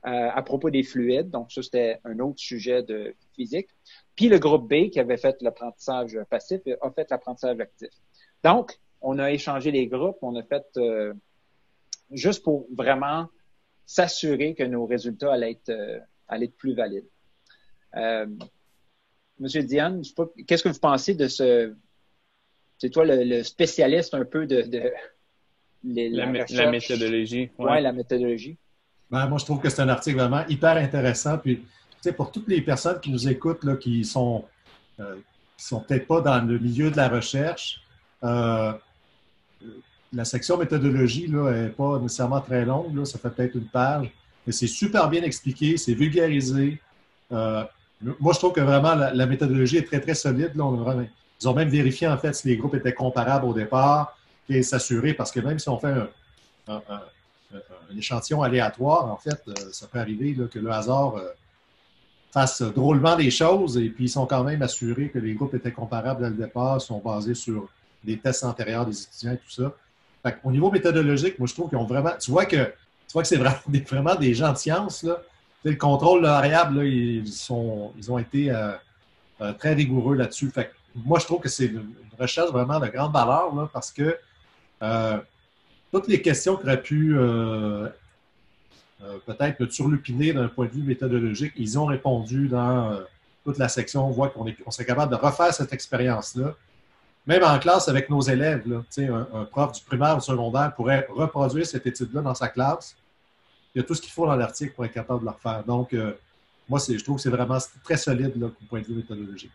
euh, 0.07 0.31
à 0.33 0.43
propos 0.43 0.71
des 0.71 0.83
fluides. 0.83 1.31
Donc, 1.31 1.53
ça, 1.53 1.63
c'était 1.63 2.01
un 2.05 2.19
autre 2.21 2.39
sujet 2.39 2.83
de 2.83 3.15
physique. 3.35 3.69
Puis 4.17 4.29
le 4.29 4.39
groupe 4.39 4.67
B, 4.67 4.89
qui 4.89 4.99
avait 4.99 5.19
fait 5.19 5.37
l'apprentissage 5.43 6.19
passif, 6.31 6.61
a 6.81 6.91
fait 6.91 7.11
l'apprentissage 7.11 7.61
actif. 7.61 7.91
Donc, 8.43 8.79
on 9.03 9.19
a 9.19 9.31
échangé 9.31 9.71
les 9.71 9.87
groupes, 9.89 10.19
on 10.23 10.37
a 10.37 10.43
fait 10.43 10.65
euh, 10.77 11.13
juste 12.11 12.43
pour 12.43 12.67
vraiment 12.75 13.29
s'assurer 13.85 14.55
que 14.55 14.63
nos 14.63 14.87
résultats 14.87 15.33
allaient 15.33 15.53
être, 15.53 15.71
euh, 15.71 15.99
allaient 16.29 16.47
être 16.47 16.57
plus 16.57 16.75
valides. 16.75 17.09
Monsieur 19.39 19.63
Diane, 19.63 20.03
qu'est-ce 20.47 20.63
que 20.63 20.69
vous 20.69 20.79
pensez 20.79 21.15
de 21.15 21.29
ce... 21.29 21.75
C'est 22.81 22.89
toi 22.89 23.05
le, 23.05 23.43
spécialiste 23.43 24.15
un 24.15 24.25
peu 24.25 24.47
de, 24.47 24.63
de 24.63 24.91
la, 25.85 26.33
la, 26.49 26.71
méthodologie. 26.71 27.51
Oui, 27.59 27.67
ouais, 27.67 27.81
la 27.83 27.93
méthodologie. 27.93 28.57
Ben, 29.11 29.27
moi, 29.29 29.37
je 29.39 29.45
trouve 29.45 29.61
que 29.61 29.69
c'est 29.69 29.83
un 29.83 29.89
article 29.91 30.17
vraiment 30.17 30.47
hyper 30.49 30.79
intéressant. 30.79 31.37
Puis, 31.37 31.63
pour 32.17 32.33
toutes 32.33 32.49
les 32.49 32.63
personnes 32.63 32.99
qui 32.99 33.11
nous 33.11 33.29
écoutent, 33.29 33.65
là, 33.65 33.77
qui 33.77 34.03
sont, 34.03 34.47
euh, 34.99 35.17
sont 35.59 35.81
peut-être 35.81 36.07
pas 36.07 36.23
dans 36.23 36.43
le 36.43 36.59
milieu 36.59 36.91
de 36.91 36.97
la 36.97 37.11
recherche, 37.11 37.83
euh, 38.25 38.73
la 40.11 40.25
section 40.25 40.57
méthodologie 40.57 41.29
n'est 41.29 41.69
pas 41.69 41.99
nécessairement 41.99 42.41
très 42.41 42.65
longue. 42.65 42.97
Là, 42.97 43.05
ça 43.05 43.19
fait 43.19 43.31
peut-être 43.31 43.57
une 43.57 43.69
page. 43.69 44.11
Mais 44.47 44.55
c'est 44.55 44.67
super 44.67 45.11
bien 45.11 45.23
expliqué, 45.23 45.77
c'est 45.77 45.93
vulgarisé. 45.93 46.81
Euh, 47.31 47.63
moi, 48.19 48.33
je 48.33 48.39
trouve 48.39 48.55
que 48.55 48.63
vraiment 48.63 48.95
la, 48.95 49.27
méthodologie 49.27 49.77
est 49.77 49.87
très, 49.87 50.01
très 50.01 50.15
solide. 50.15 50.53
Là, 50.55 50.65
ils 51.41 51.49
ont 51.49 51.55
même 51.55 51.69
vérifié 51.69 52.07
en 52.07 52.19
fait 52.19 52.35
si 52.35 52.49
les 52.49 52.57
groupes 52.57 52.75
étaient 52.75 52.95
comparables 52.95 53.47
au 53.47 53.55
départ 53.55 54.17
et 54.49 54.63
s'assurer, 54.63 55.15
parce 55.15 55.31
que 55.31 55.41
même 55.41 55.59
si 55.59 55.69
on 55.69 55.79
fait 55.79 55.95
un 56.69 57.97
échantillon 57.97 58.43
aléatoire, 58.43 59.07
en 59.07 59.17
fait, 59.17 59.43
euh, 59.49 59.55
ça 59.73 59.87
peut 59.87 59.99
arriver 59.99 60.37
que 60.51 60.59
le 60.59 60.71
hasard 60.71 61.17
euh, 61.17 61.29
fasse 62.33 62.63
drôlement 62.63 63.17
des 63.17 63.31
choses 63.31 63.77
et 63.77 63.89
puis 63.89 64.05
ils 64.05 64.11
sont 64.11 64.27
quand 64.27 64.45
même 64.45 64.63
assurés 64.63 65.09
que 65.09 65.19
les 65.19 65.35
groupes 65.35 65.55
étaient 65.55 65.73
comparables 65.73 66.23
dès 66.23 66.31
le 66.31 66.37
départ, 66.37 66.81
sont 66.81 66.99
basés 66.99 67.35
sur 67.35 67.69
des 68.05 68.19
tests 68.19 68.45
antérieurs 68.45 68.87
des 68.87 69.03
étudiants 69.03 69.33
et 69.33 69.39
tout 69.39 69.51
ça. 69.51 69.73
Au 70.45 70.53
niveau 70.53 70.71
méthodologique, 70.71 71.39
moi, 71.39 71.49
je 71.49 71.55
trouve 71.55 71.71
qu'ils 71.71 71.79
ont 71.79 71.87
vraiment. 71.87 72.13
Tu 72.21 72.31
vois 72.31 72.45
que, 72.45 72.57
tu 72.57 73.13
vois 73.13 73.23
que 73.23 73.29
c'est 73.29 73.37
vraiment, 73.37 73.57
vraiment, 73.89 74.15
des 74.15 74.35
gens 74.35 74.53
de 74.53 74.59
science. 74.59 75.03
Là. 75.03 75.17
Le 75.65 75.75
contrôle 75.75 76.23
variable, 76.23 76.85
ils, 76.85 77.25
ils 77.27 78.11
ont 78.13 78.19
été 78.19 78.51
euh, 78.51 79.53
très 79.59 79.75
rigoureux 79.75 80.15
là-dessus. 80.15 80.53
Moi, 80.95 81.19
je 81.19 81.25
trouve 81.25 81.41
que 81.41 81.49
c'est 81.49 81.67
une, 81.67 81.95
recherche 82.19 82.51
vraiment 82.51 82.79
de 82.79 82.87
grande 82.89 83.15
valeur 83.15 83.71
parce 83.73 83.91
que 83.91 84.15
toutes 85.91 86.09
les 86.09 86.23
questions 86.23 86.57
qui 86.57 86.65
auraient 86.65 86.83
pu 86.83 87.17
euh, 87.17 87.89
euh, 89.03 89.19
peut-être 89.27 89.65
turlupiner 89.67 90.33
d'un 90.33 90.49
point 90.49 90.67
de 90.67 90.73
vue 90.73 90.83
méthodologique, 90.83 91.53
ils 91.57 91.79
ont 91.79 91.87
répondu 91.87 92.49
dans 92.49 92.93
euh, 92.93 93.01
toute 93.45 93.59
la 93.59 93.69
section. 93.69 94.07
On 94.07 94.11
voit 94.11 94.29
qu'on 94.29 94.47
on 94.67 94.71
serait 94.71 94.85
capable 94.85 95.11
de 95.11 95.17
refaire 95.17 95.53
cette 95.53 95.73
expérience-là. 95.73 96.55
Même 97.27 97.45
en 97.45 97.59
classe 97.59 97.89
avec 97.89 98.09
nos 98.09 98.21
élèves, 98.21 98.67
là, 98.67 98.83
un, 98.99 99.41
un, 99.41 99.45
prof 99.45 99.73
du 99.73 99.83
primaire 99.83 100.17
ou 100.17 100.21
secondaire 100.21 100.73
pourrait 100.75 101.07
reproduire 101.11 101.67
cette 101.67 101.87
étude-là 101.87 102.23
dans 102.23 102.35
sa 102.35 102.49
classe. 102.49 102.97
Il 103.75 103.79
y 103.79 103.85
a 103.85 103.85
tout 103.85 103.95
ce 103.95 104.01
qu'il 104.01 104.11
faut 104.11 104.27
dans 104.27 104.37
l'article 104.37 104.73
pour 104.73 104.85
être 104.85 104.93
capable 104.93 105.21
de 105.21 105.27
le 105.27 105.31
refaire. 105.31 105.63
Donc, 105.65 105.95
moi, 106.69 106.81
je 106.89 107.03
trouve 107.05 107.17
que 107.17 107.23
c'est 107.23 107.31
vraiment 107.31 107.59
très 107.85 107.97
solide 107.97 108.33
là, 108.37 108.49
du 108.49 108.67
point 108.67 108.81
de 108.81 108.87
vue 108.87 108.95
méthodologique. 108.95 109.53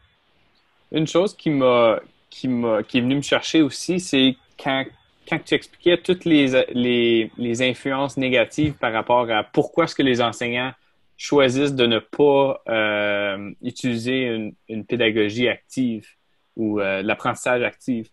Une 0.92 1.08
chose 1.08 1.36
qui 1.36 1.50
m'a 1.50 2.00
qui, 2.30 2.50
qui 2.88 2.98
est 2.98 3.01
venue 3.01 3.15
me 3.15 3.22
chercher 3.22 3.62
aussi, 3.62 4.00
c'est 4.00 4.36
quand 4.62 4.86
quand 5.27 5.39
tu 5.44 5.56
expliquais 5.56 5.98
toutes 5.98 6.25
les, 6.25 7.32
les, 7.38 7.62
influences 7.62 8.18
négatives 8.18 8.74
par 8.74 8.94
rapport 8.94 9.30
à 9.32 9.44
pourquoi 9.44 9.86
est-ce 9.86 9.96
que 9.96 10.04
les 10.04 10.22
enseignants 10.22 10.72
choisissent 11.18 11.74
de 11.74 11.86
ne 11.86 12.00
pas 12.00 12.62
euh, 12.68 13.51
utiliser 13.62 14.54
une, 14.68 14.86
pédagogie 14.86 15.48
active 15.48 16.08
ou 16.56 16.80
euh, 16.80 17.01
l'apprentissage 17.01 17.63
actif. 17.63 18.10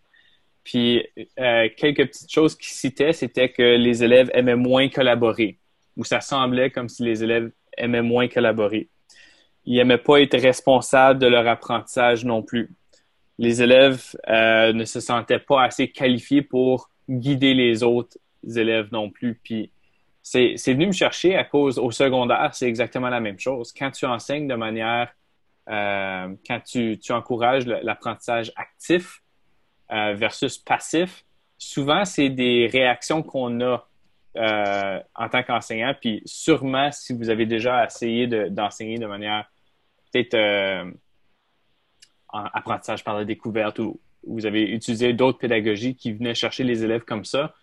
Puis, 0.63 1.05
euh, 1.39 1.67
quelques 1.75 2.07
petites 2.07 2.31
choses 2.31 2.55
qu'ils 2.55 2.73
citaient, 2.73 3.13
c'était 3.13 3.49
que 3.49 3.61
les 3.61 4.03
élèves 4.03 4.31
aimaient 4.33 4.55
moins 4.55 4.87
collaborer. 4.89 5.57
où 5.95 6.03
ça 6.03 6.21
semblait 6.21 6.71
comme 6.71 6.89
si 6.89 7.03
les 7.03 7.23
élèves 7.23 7.51
aimaient 7.77 8.01
moins 8.01 8.27
collaborer. 8.27 8.87
Ils 9.65 9.77
n'aimaient 9.77 9.97
pas 9.97 10.21
être 10.21 10.37
responsables 10.37 11.19
de 11.19 11.27
leur 11.27 11.47
apprentissage 11.47 12.25
non 12.25 12.41
plus. 12.41 12.71
Les 13.37 13.61
élèves 13.61 14.15
euh, 14.29 14.73
ne 14.73 14.85
se 14.85 14.99
sentaient 14.99 15.39
pas 15.39 15.63
assez 15.63 15.89
qualifiés 15.89 16.41
pour 16.41 16.89
guider 17.09 17.53
les 17.53 17.83
autres 17.83 18.17
élèves 18.55 18.89
non 18.91 19.09
plus. 19.09 19.39
Puis 19.43 19.71
c'est 20.21 20.73
venu 20.73 20.87
me 20.87 20.91
chercher 20.91 21.35
à 21.35 21.43
cause 21.43 21.77
au 21.77 21.91
secondaire, 21.91 22.51
c'est 22.53 22.67
exactement 22.67 23.09
la 23.09 23.19
même 23.19 23.39
chose. 23.39 23.73
Quand 23.73 23.91
tu 23.91 24.05
enseignes 24.05 24.47
de 24.47 24.55
manière, 24.55 25.13
euh, 25.69 26.33
quand 26.47 26.59
tu, 26.61 26.97
tu 26.99 27.11
encourages 27.11 27.65
l'apprentissage 27.65 28.51
actif 28.55 29.21
euh, 29.91 30.13
versus 30.13 30.57
passif, 30.57 31.25
souvent 31.57 32.05
c'est 32.05 32.29
des 32.29 32.69
réactions 32.71 33.21
qu'on 33.21 33.59
a 33.61 33.85
euh, 34.35 34.99
en 35.15 35.29
tant 35.29 35.43
qu'enseignant. 35.43 35.93
Puis 35.99 36.21
sûrement, 36.25 36.91
si 36.91 37.13
vous 37.13 37.29
avez 37.29 37.45
déjà 37.45 37.85
essayé 37.85 38.25
d'enseigner 38.49 38.97
de, 38.97 39.05
manière 39.05 39.45
peut-être 40.13 40.35
euh, 40.35 40.89
en 42.29 42.43
apprentissage 42.53 43.03
par 43.03 43.17
la 43.17 43.25
découverte 43.25 43.79
ou 43.79 43.99
vous 44.25 44.45
avez 44.45 44.61
utilisé 44.61 45.13
d'autres 45.13 45.39
pédagogies 45.39 45.95
qui 45.95 46.13
venaient 46.13 46.35
chercher 46.35 46.63
les 46.63 46.83
élèves 46.83 47.03
comme 47.03 47.25
ça, 47.25 47.53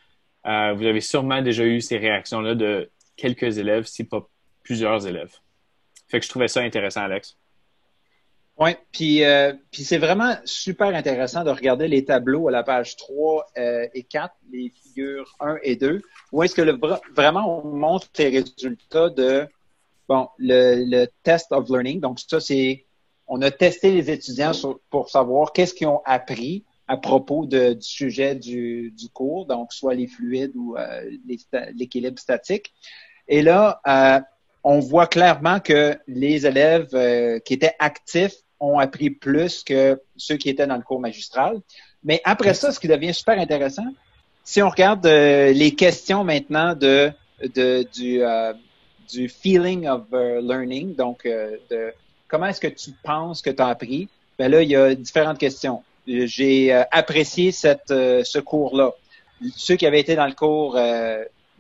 euh, 0.47 0.73
vous 0.75 0.85
avez 0.85 1.01
sûrement 1.01 1.43
déjà 1.43 1.65
eu 1.65 1.81
ces 1.81 1.99
réactions-là 1.99 2.55
de 2.55 2.91
quelques 3.17 3.59
élèves, 3.59 3.85
si 3.85 4.05
pas 4.05 4.29
plusieurs 4.63 5.07
élèves. 5.07 5.35
Fait 6.09 6.19
que 6.19 6.25
je 6.25 6.31
trouvais 6.31 6.49
ça 6.49 6.61
intéressant, 6.61 7.03
Alex. 7.03 7.37
Oui, 8.59 8.73
puis, 8.93 9.25
euh, 9.25 9.55
puis 9.71 9.85
c'est 9.85 9.99
vraiment 9.99 10.37
super 10.45 10.89
intéressant 10.89 11.45
de 11.45 11.51
regarder 11.51 11.89
les 11.89 12.05
tableaux 12.05 12.49
à 12.49 12.51
la 12.51 12.63
page 12.63 12.97
3 12.97 13.47
euh, 13.57 13.89
et 13.95 14.03
4, 14.03 14.35
les 14.53 14.71
figures 14.71 15.35
1 15.41 15.57
et 15.63 15.77
2, 15.77 16.03
où 16.33 16.43
est-ce 16.43 16.55
que 16.55 16.63
vraiment 17.15 17.65
on 17.65 17.75
montre 17.75 18.09
les 18.19 18.29
résultats 18.29 19.09
de 19.09 19.47
bon 20.11 20.29
le, 20.39 20.85
le 20.85 21.07
test 21.23 21.53
of 21.53 21.71
learning. 21.71 22.01
Donc 22.01 22.19
ça, 22.19 22.41
c'est 22.41 22.85
on 23.29 23.41
a 23.43 23.51
testé 23.53 23.93
les 23.93 24.11
étudiants 24.11 24.53
pour 24.91 25.09
savoir 25.09 25.53
qu'est-ce 25.53 25.73
qu'ils 25.73 25.87
ont 25.87 26.03
appris 26.05 26.65
à 26.89 26.97
propos 26.97 27.47
de, 27.47 27.75
du 27.75 27.87
sujet 27.87 28.35
du, 28.35 28.91
du, 28.91 29.09
cours, 29.09 29.47
donc 29.47 29.73
soit 29.73 29.95
les 29.95 30.09
fluides 30.09 30.57
ou 30.57 30.77
euh, 30.77 31.09
l'équilibre 31.77 32.19
statique. 32.19 32.75
Et 33.29 33.43
là, 33.43 33.81
euh, 33.87 34.21
on 34.65 34.81
voit 34.81 35.07
clairement 35.07 35.61
que 35.61 35.97
les 36.09 36.45
élèves 36.45 36.89
euh, 36.95 37.39
qui 37.39 37.55
étaient 37.55 37.77
actifs 37.79 38.35
ont 38.59 38.81
appris 38.81 39.11
plus 39.11 39.63
que 39.63 40.01
ceux 40.17 40.37
qui 40.37 40.51
étaient 40.51 40.67
dans 40.67 40.77
le 40.77 40.83
cours 40.83 40.99
magistral. 40.99 41.61
Mais 42.03 42.21
après 42.25 42.55
ça, 42.55 42.73
ce 42.73 42.81
qui 42.81 42.89
devient 42.89 43.15
super 43.15 43.39
intéressant, 43.39 43.87
si 44.43 44.61
on 44.61 44.69
regarde 44.69 45.07
euh, 45.07 45.53
les 45.53 45.77
questions 45.77 46.25
maintenant 46.25 46.75
de, 46.75 47.13
de 47.55 47.87
du, 47.95 48.25
euh, 48.25 48.53
du 49.13 49.29
feeling 49.29 49.87
of 49.87 50.03
euh, 50.13 50.41
learning, 50.41 50.95
donc 50.95 51.25
de 51.25 51.93
comment 52.29 52.47
est-ce 52.47 52.61
que 52.61 52.69
tu 52.69 52.91
penses 53.03 53.43
que 53.43 53.51
tu 53.51 53.63
as 53.63 53.69
appris, 53.69 54.09
ben 54.39 54.51
là, 54.51 54.63
il 54.63 54.71
y 54.71 54.77
a 54.77 54.95
différentes 54.95 55.39
questions. 55.39 55.83
J'ai 56.07 56.73
apprécié 56.91 57.53
cette, 57.53 57.89
ce 57.89 58.39
cours-là. 58.39 58.93
Ceux 59.57 59.77
qui 59.77 59.87
avaient 59.87 60.01
été 60.01 60.17
dans 60.17 60.27
le 60.27 60.33
cours 60.33 60.79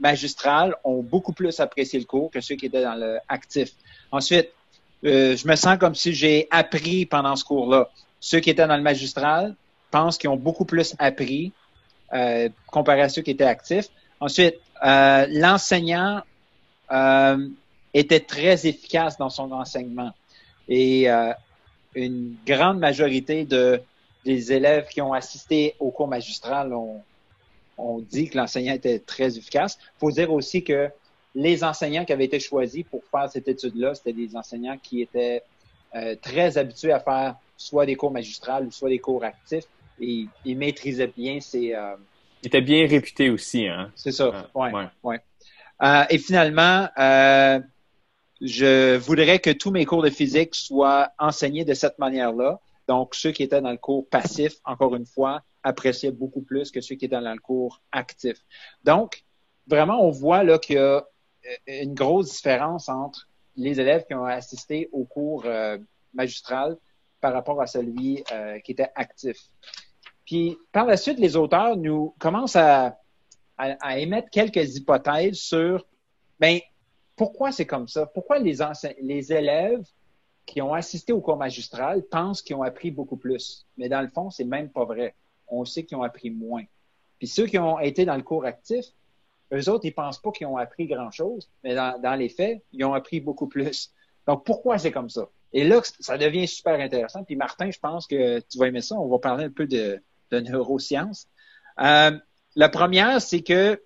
magistral 0.01 0.75
ont 0.83 1.03
beaucoup 1.03 1.33
plus 1.33 1.61
apprécié 1.61 1.99
le 1.99 2.07
cours 2.07 2.31
que 2.31 2.41
ceux 2.41 2.57
qui 2.57 2.67
étaient 2.67 2.83
dans 2.83 2.95
le 2.95 3.19
actif. 3.29 3.73
Ensuite, 4.11 4.49
euh, 5.05 5.37
je 5.37 5.47
me 5.47 5.57
sens 5.57 5.79
comme 5.79 5.95
si 5.95 6.13
j'ai 6.13 6.49
appris 6.51 7.07
pendant 7.07 7.37
ce 7.37 7.45
cours-là. 7.45 7.89
Ceux 8.19 8.41
qui 8.41 8.51
étaient 8.51 8.67
dans 8.67 8.77
le 8.77 8.83
magistral 8.83 9.55
pensent 9.91 10.19
qu'ils 10.19 10.31
ont 10.31 10.37
beaucoup 10.37 10.65
plus 10.65 10.95
appris 10.99 11.53
euh, 12.13 12.49
comparé 12.67 13.03
à 13.03 13.09
ceux 13.09 13.23
qui 13.23 13.31
étaient 13.31 13.45
actifs. 13.45 13.89
Ensuite, 14.21 14.57
euh, 14.85 15.27
l'enseignant 15.31 16.23
euh, 16.91 17.49
était 17.95 18.21
très 18.21 18.67
efficace 18.67 19.19
dans 19.19 19.31
son 19.31 19.51
enseignement. 19.53 20.13
Et 20.69 21.09
une 21.97 22.37
grande 22.47 22.79
majorité 22.79 23.45
de, 23.45 23.81
des 24.25 24.53
élèves 24.53 24.89
qui 24.89 25.01
ont 25.01 25.13
assisté 25.13 25.75
au 25.81 25.91
cours 25.91 26.09
magistral 26.09 26.73
ont, 26.73 27.03
ont 27.79 27.99
dit 27.99 28.29
que 28.29 28.37
l'enseignant 28.37 28.75
était 28.75 28.99
très 28.99 29.37
efficace. 29.37 29.79
Il 29.97 29.99
faut 29.99 30.11
dire 30.11 30.33
aussi 30.33 30.63
que 30.63 30.89
les 31.35 31.65
enseignants 31.65 32.05
qui 32.05 32.13
avaient 32.13 32.25
été 32.25 32.41
choisis 32.41 32.85
pour 32.85 33.03
faire 33.11 33.31
cette 33.31 33.49
étude-là, 33.49 33.95
c'était 33.95 34.13
des 34.13 34.37
enseignants 34.37 34.79
qui 34.83 35.03
étaient 35.03 35.43
euh, 35.95 36.15
très 36.21 36.59
habitués 36.59 36.93
à 36.93 37.01
faire 37.01 37.37
soit 37.57 37.87
des 37.87 37.97
cours 37.97 38.11
magistrales 38.11 38.67
ou 38.67 38.71
soit 38.71 38.89
des 38.89 38.99
cours 38.99 39.25
actifs 39.25 39.65
et 40.01 40.27
ils 40.45 40.57
maîtrisaient 40.57 41.13
bien 41.15 41.41
ces... 41.41 41.75
Euh, 41.75 41.95
ils 42.43 42.47
étaient 42.47 42.63
bien 42.63 42.87
réputés 42.87 43.29
aussi, 43.29 43.67
hein? 43.67 43.91
C'est 43.95 44.13
ça, 44.13 44.49
ouais, 44.55 44.73
ouais. 45.03 45.21
Euh, 45.83 46.05
et 46.11 46.19
finalement, 46.19 46.89
euh, 46.99 47.61
je 48.41 48.97
voudrais 48.97 49.39
que 49.39 49.51
tous 49.51 49.71
mes 49.71 49.85
cours 49.85 50.03
de 50.03 50.11
physique 50.11 50.55
soient 50.55 51.11
enseignés 51.19 51.65
de 51.65 51.75
cette 51.75 51.99
manière-là. 51.99 52.61
Donc, 52.89 53.15
ceux 53.15 53.33
qui 53.33 53.43
étaient 53.43 53.61
dans 53.61 53.71
le 53.71 53.77
cours 53.77 54.09
passif, 54.09 54.55
encore 54.65 54.97
une 54.97 55.07
fois, 55.07 55.43
appréciaient 55.63 56.11
beaucoup 56.11 56.43
plus 56.43 56.71
que 56.71 56.81
ceux 56.81 56.97
qui 56.97 57.05
étaient 57.05 57.21
dans 57.21 57.33
le 57.33 57.39
cours 57.39 57.81
actif. 57.93 58.39
Donc, 58.85 59.25
vraiment, 59.67 60.05
on 60.05 60.11
voit 60.11 60.43
là 60.43 60.59
qu'il 60.59 60.77
y 60.77 60.79
a 60.79 60.83
euh, 60.97 61.03
une 61.67 61.95
grosse 61.95 62.31
différence 62.31 62.89
entre 62.89 63.29
les 63.57 63.81
élèves 63.81 64.05
qui 64.07 64.15
ont 64.15 64.25
assisté 64.25 64.89
au 64.93 65.05
cours 65.05 65.45
euh, 65.47 65.79
magistral 66.15 66.77
par 67.21 67.33
rapport 67.33 67.61
à 67.61 67.67
celui 67.67 68.25
euh, 68.33 68.59
qui 68.61 68.73
était 68.73 68.91
actif. 68.95 69.37
Puis 70.25 70.57
par 70.73 70.87
la 70.87 70.97
suite, 70.97 71.19
les 71.19 71.37
auteurs 71.37 71.77
nous 71.77 72.15
commencent 72.19 72.57
à, 72.57 73.00
à, 73.81 73.99
émettre 73.99 74.31
quelques 74.31 74.77
hypothèses 74.77 75.39
sur 75.39 75.87
ben, 76.39 76.61
pourquoi 77.17 77.53
c'est 77.53 77.67
comme 77.67 77.89
ça? 77.89 78.07
Pourquoi 78.07 78.39
les, 78.39 78.59
les 79.03 79.33
élèves 79.33 79.85
qui 80.47 80.63
ont 80.63 80.73
assisté 80.73 81.13
au 81.13 81.21
cours 81.21 81.37
magistral 81.37 82.03
pensent 82.03 82.43
qu'ils 82.43 82.57
ont 82.57 82.63
appris 82.63 82.91
beaucoup 82.91 83.17
plus? 83.17 83.67
Mais 83.77 83.89
dans 83.89 84.01
le 84.01 84.09
fond, 84.09 84.31
c'est 84.31 84.45
même 84.45 84.71
pas 84.71 84.85
vrai. 84.85 85.15
On 85.49 85.65
sait 85.65 85.85
qu'ils 85.85 85.99
ont 85.99 86.03
appris 86.03 86.31
moins. 86.31 86.65
Puis 87.19 87.29
ceux 87.29 87.47
qui 87.47 87.59
ont 87.59 87.79
été 87.79 88.05
dans 88.05 88.17
le 88.17 88.23
cours 88.23 88.47
actif 88.47 88.87
eux 89.53 89.69
autres, 89.69 89.85
ils 89.85 89.95
pensent 89.95 90.21
pas 90.21 90.31
qu'ils 90.31 90.47
ont 90.47 90.57
appris 90.57 90.87
grand-chose, 90.87 91.51
mais 91.65 91.75
dans, 91.75 92.15
les 92.19 92.29
faits, 92.29 92.63
ils 92.73 92.85
ont 92.85 92.95
appris 92.95 93.21
beaucoup 93.21 93.49
plus. 93.49 93.93
Donc, 94.27 94.45
pourquoi 94.45 94.79
c'est 94.79 94.93
comme 94.93 95.11
ça? 95.11 95.29
Et 95.53 95.65
là, 95.65 95.81
ça 95.99 96.17
devient 96.17 96.47
super 96.47 96.79
intéressant. 96.79 97.25
Puis 97.25 97.35
Martin, 97.35 97.71
je 97.71 97.79
pense 97.79 98.07
que 98.07 98.39
tu 98.41 98.59
vas 98.59 98.69
aimer 98.69 98.81
ça. 98.81 98.95
On 98.95 99.09
va 99.09 99.19
parler 99.19 99.45
un 99.45 99.51
peu 99.51 99.67
de, 99.67 100.01
neurosciences. 100.31 101.27
Euh, 101.81 102.17
la 102.57 102.69
première, 102.69 103.21
c'est 103.21 103.43
que 103.43 103.81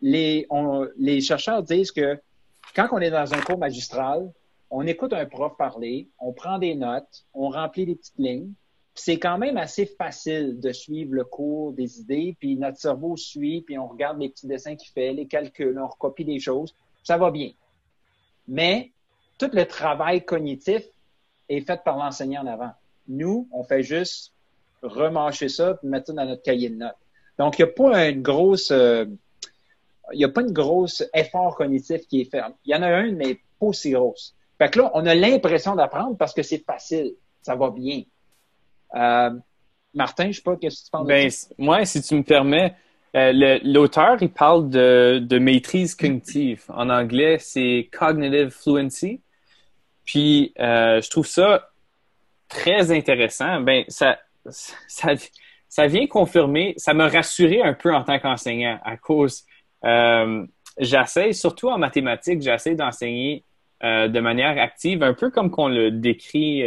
les, 0.00 0.46
les 0.96 1.20
chercheurs 1.20 1.62
disent 1.62 1.92
que 1.92 2.18
quand 2.74 2.88
on 2.92 2.98
est 2.98 3.10
dans 3.10 3.34
un 3.34 3.40
cours 3.40 3.58
magistral, 3.58 4.30
on 4.70 4.86
écoute 4.86 5.12
un 5.12 5.26
prof 5.26 5.56
parler, 5.58 6.08
on 6.18 6.32
prend 6.32 6.58
des 6.58 6.74
notes, 6.74 7.24
on 7.34 7.48
remplit 7.48 7.86
des 7.86 7.96
petites 7.96 8.18
lignes, 8.18 8.52
c'est 8.94 9.18
quand 9.18 9.38
même 9.38 9.56
assez 9.56 9.86
facile 9.86 10.60
de 10.60 10.72
suivre 10.72 11.14
le 11.14 11.24
cours 11.24 11.72
des 11.72 12.00
idées, 12.00 12.36
puis 12.38 12.56
notre 12.56 12.78
cerveau 12.78 13.16
suit, 13.16 13.62
puis 13.62 13.78
on 13.78 13.88
regarde 13.88 14.20
les 14.20 14.28
petits 14.28 14.46
dessins 14.46 14.76
qu'il 14.76 14.92
fait, 14.92 15.12
les 15.12 15.26
calculs, 15.26 15.78
on 15.78 15.86
recopie 15.86 16.24
des 16.24 16.38
choses, 16.38 16.74
ça 17.02 17.16
va 17.16 17.30
bien. 17.30 17.50
Mais 18.46 18.92
tout 19.38 19.50
le 19.52 19.64
travail 19.64 20.24
cognitif 20.24 20.82
est 21.48 21.60
fait 21.62 21.82
par 21.82 21.96
l'enseignant 21.96 22.42
en 22.42 22.46
avant. 22.46 22.72
Nous, 23.08 23.48
on 23.52 23.64
fait 23.64 23.82
juste 23.82 24.32
remarcher 24.82 25.48
ça 25.48 25.74
puis 25.74 25.88
mettre 25.88 26.08
ça 26.08 26.12
dans 26.12 26.26
notre 26.26 26.42
cahier 26.42 26.68
de 26.68 26.76
notes. 26.76 26.96
Donc, 27.40 27.58
il 27.58 27.64
n'y 27.64 27.70
a 27.70 27.72
pas 27.72 28.10
une 28.10 28.20
grosse, 28.20 28.70
euh, 28.70 29.06
il 30.12 30.18
n'y 30.18 30.24
a 30.24 30.28
pas 30.28 30.42
une 30.42 30.52
grosse 30.52 31.02
effort 31.14 31.56
cognitif 31.56 32.06
qui 32.06 32.20
est 32.20 32.30
fait. 32.30 32.42
Il 32.66 32.70
y 32.70 32.74
en 32.74 32.82
a 32.82 32.88
un, 32.88 33.12
mais 33.12 33.40
pas 33.58 33.66
aussi 33.66 33.92
grosse. 33.92 34.34
Fait 34.58 34.68
que 34.68 34.80
là, 34.80 34.90
on 34.92 35.06
a 35.06 35.14
l'impression 35.14 35.74
d'apprendre 35.74 36.18
parce 36.18 36.34
que 36.34 36.42
c'est 36.42 36.62
facile, 36.62 37.14
ça 37.40 37.54
va 37.56 37.70
bien. 37.70 38.02
Euh, 38.94 39.30
Martin, 39.94 40.24
je 40.24 40.28
ne 40.28 40.32
sais 40.34 40.42
pas, 40.42 40.56
qu'est-ce 40.56 40.80
que 40.80 40.84
tu 40.84 40.90
penses 40.90 41.06
ben, 41.06 41.30
Moi, 41.56 41.86
si 41.86 42.02
tu 42.02 42.14
me 42.14 42.22
permets, 42.22 42.74
euh, 43.16 43.58
l'auteur, 43.64 44.18
il 44.20 44.30
parle 44.30 44.68
de, 44.68 45.38
maîtrise 45.38 45.94
cognitive. 45.94 46.64
En 46.68 46.90
anglais, 46.90 47.38
c'est 47.40 47.88
cognitive 47.90 48.50
fluency. 48.50 49.22
Puis, 50.04 50.52
euh, 50.60 51.00
je 51.00 51.08
trouve 51.08 51.26
ça 51.26 51.70
très 52.50 52.90
intéressant. 52.92 53.62
Ben, 53.62 53.84
ça, 53.88 54.18
ça, 54.44 55.14
ça 55.70 55.86
vient 55.86 56.06
confirmer, 56.06 56.74
ça 56.76 56.92
m'a 56.92 57.08
rassuré 57.08 57.62
un 57.62 57.72
peu 57.72 57.94
en 57.94 58.04
tant 58.04 58.18
qu'enseignant 58.18 58.78
à 58.84 58.98
cause, 58.98 59.44
euh, 59.86 60.44
j'essaie, 60.78 61.32
surtout 61.32 61.70
en 61.70 61.78
mathématiques, 61.78 62.42
j'essaie 62.42 62.74
d'enseigner 62.74 63.44
de 63.82 64.20
manière 64.20 64.60
active, 64.60 65.02
un 65.02 65.14
peu 65.14 65.30
comme 65.30 65.50
qu'on 65.50 65.68
le 65.68 65.90
décrit 65.90 66.64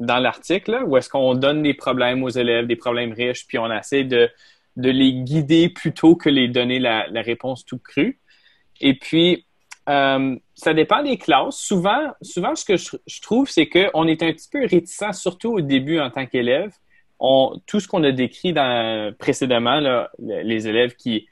dans 0.00 0.18
l'article, 0.18 0.82
où 0.84 0.96
est-ce 0.96 1.08
qu'on 1.08 1.34
donne 1.34 1.62
des 1.62 1.74
problèmes 1.74 2.24
aux 2.24 2.28
élèves, 2.28 2.66
des 2.66 2.74
problèmes 2.74 3.12
riches, 3.12 3.46
puis 3.46 3.56
on 3.58 3.72
essaie 3.72 4.02
de, 4.02 4.28
de 4.76 4.90
les 4.90 5.12
guider 5.12 5.68
plutôt 5.68 6.16
que 6.16 6.28
les 6.28 6.48
donner 6.48 6.78
la, 6.78 7.06
réponse 7.14 7.64
tout 7.64 7.78
crue. 7.78 8.20
Et 8.80 8.94
puis, 8.98 9.46
euh, 9.88 10.36
ça 10.54 10.74
dépend 10.74 11.02
des 11.02 11.18
classes. 11.18 11.56
Souvent, 11.56 12.12
souvent 12.22 12.54
ce 12.54 12.64
que 12.64 12.76
je, 12.76 13.20
trouve, 13.20 13.48
c'est 13.48 13.68
qu'on 13.68 14.06
est 14.06 14.22
un 14.22 14.32
petit 14.32 14.48
peu 14.50 14.60
réticent, 14.60 15.12
surtout 15.12 15.54
au 15.54 15.60
début 15.60 16.00
en 16.00 16.10
tant 16.10 16.26
qu'élève. 16.26 16.72
Tout 17.66 17.80
ce 17.80 17.86
qu'on 17.88 18.02
a 18.04 18.12
décrit 18.12 18.54
précédemment, 19.18 20.06
les 20.18 20.68
élèves 20.68 20.94
qui 20.96 21.28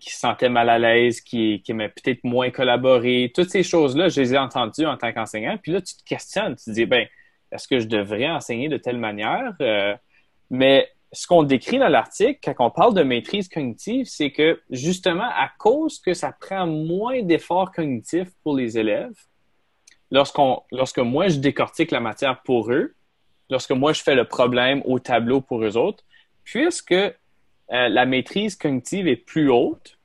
se 0.00 0.18
sentait 0.18 0.48
mal 0.48 0.68
à 0.68 0.78
l'aise, 0.78 1.20
qui, 1.20 1.62
qui 1.62 1.72
aimait 1.72 1.90
peut-être 1.90 2.24
moins 2.24 2.50
collaborer. 2.50 3.30
Toutes 3.34 3.50
ces 3.50 3.62
choses-là, 3.62 4.08
je 4.08 4.20
les 4.20 4.34
ai 4.34 4.38
entendues 4.38 4.86
en 4.86 4.96
tant 4.96 5.12
qu'enseignant. 5.12 5.58
Puis 5.62 5.72
là, 5.72 5.80
tu 5.80 5.94
te 5.94 6.04
questionnes, 6.04 6.56
tu 6.56 6.64
te 6.64 6.70
dis, 6.70 6.86
ben, 6.86 7.06
est-ce 7.52 7.68
que 7.68 7.78
je 7.78 7.86
devrais 7.86 8.28
enseigner 8.28 8.68
de 8.68 8.76
telle 8.76 8.98
manière? 8.98 9.54
Euh, 9.60 9.94
mais 10.50 10.88
ce 11.12 11.26
qu'on 11.26 11.42
décrit 11.42 11.78
dans 11.78 11.88
l'article, 11.88 12.38
quand 12.42 12.54
on 12.66 12.70
parle 12.70 12.94
de 12.94 13.02
maîtrise 13.02 13.48
cognitive, 13.48 14.06
c'est 14.06 14.30
que 14.30 14.60
justement, 14.70 15.28
à 15.28 15.50
cause 15.58 15.98
que 15.98 16.14
ça 16.14 16.32
prend 16.32 16.66
moins 16.66 17.22
d'efforts 17.22 17.72
cognitifs 17.72 18.30
pour 18.42 18.56
les 18.56 18.78
élèves, 18.78 19.18
lorsqu'on, 20.10 20.62
lorsque 20.70 20.98
moi 20.98 21.28
je 21.28 21.38
décortique 21.38 21.90
la 21.90 22.00
matière 22.00 22.42
pour 22.42 22.70
eux, 22.70 22.94
lorsque 23.50 23.72
moi 23.72 23.92
je 23.92 24.02
fais 24.02 24.14
le 24.14 24.24
problème 24.24 24.82
au 24.84 24.98
tableau 24.98 25.40
pour 25.40 25.62
eux 25.62 25.76
autres, 25.76 26.04
puisque 26.44 26.92
euh, 26.92 27.12
la 27.68 28.06
maîtrise 28.06 28.56
cognitive 28.56 29.06
est 29.08 29.16
plus 29.16 29.50
haute, 29.50 29.98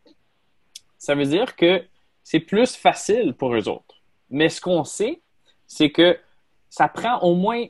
ça 0.98 1.16
veut 1.16 1.26
dire 1.26 1.56
que 1.56 1.84
c'est 2.24 2.40
plus 2.40 2.76
facile 2.76 3.34
pour 3.34 3.56
eux 3.56 3.70
autres. 3.70 4.02
Mais 4.30 4.50
ce 4.50 4.60
qu'on 4.60 4.84
sait, 4.84 5.22
c'est 5.68 5.92
que 5.92 6.18
ça 6.70 6.88
prend 6.88 7.20
au 7.20 7.36
moins 7.36 7.66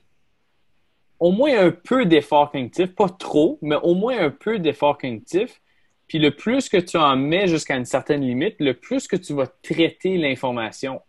au 1.20 1.32
moins 1.32 1.58
un 1.58 1.72
peu 1.72 2.06
d'effort 2.06 2.52
cognitif, 2.52 2.94
pas 2.94 3.10
trop, 3.10 3.58
mais 3.62 3.78
au 3.82 3.94
moins 3.94 4.18
un 4.18 4.30
peu 4.30 4.60
d'effort 4.60 4.98
cognitif. 4.98 5.62
Puis 6.08 6.20
le 6.20 6.32
plus 6.32 6.70
que 6.70 6.78
tu 6.78 6.98
en 6.98 7.16
mets 7.16 7.48
jusqu'à 7.48 7.76
une 7.76 7.86
certaine 7.86 8.22
limite, 8.22 8.56
le 8.60 8.74
plus 8.74 9.08
que 9.08 9.16
tu 9.16 9.34
vas 9.34 9.48
traiter 9.48 10.18
l'information. 10.18 11.02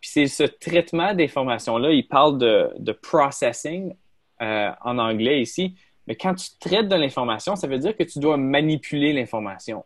Puis 0.00 0.10
c'est 0.10 0.26
ce 0.26 0.44
traitement 0.44 1.12
d'information-là, 1.12 1.90
il 1.90 2.06
parle 2.06 2.38
de, 2.38 2.92
processing 2.92 3.94
euh, 4.42 4.70
en 4.82 4.98
anglais 4.98 5.40
ici, 5.40 5.76
mais 6.06 6.16
quand 6.16 6.34
tu 6.34 6.48
traites 6.58 6.88
de 6.88 6.96
l'information, 6.96 7.56
ça 7.56 7.66
veut 7.66 7.78
dire 7.78 7.96
que 7.96 8.02
tu 8.02 8.18
dois 8.18 8.36
manipuler 8.36 9.12
l'information. 9.12 9.84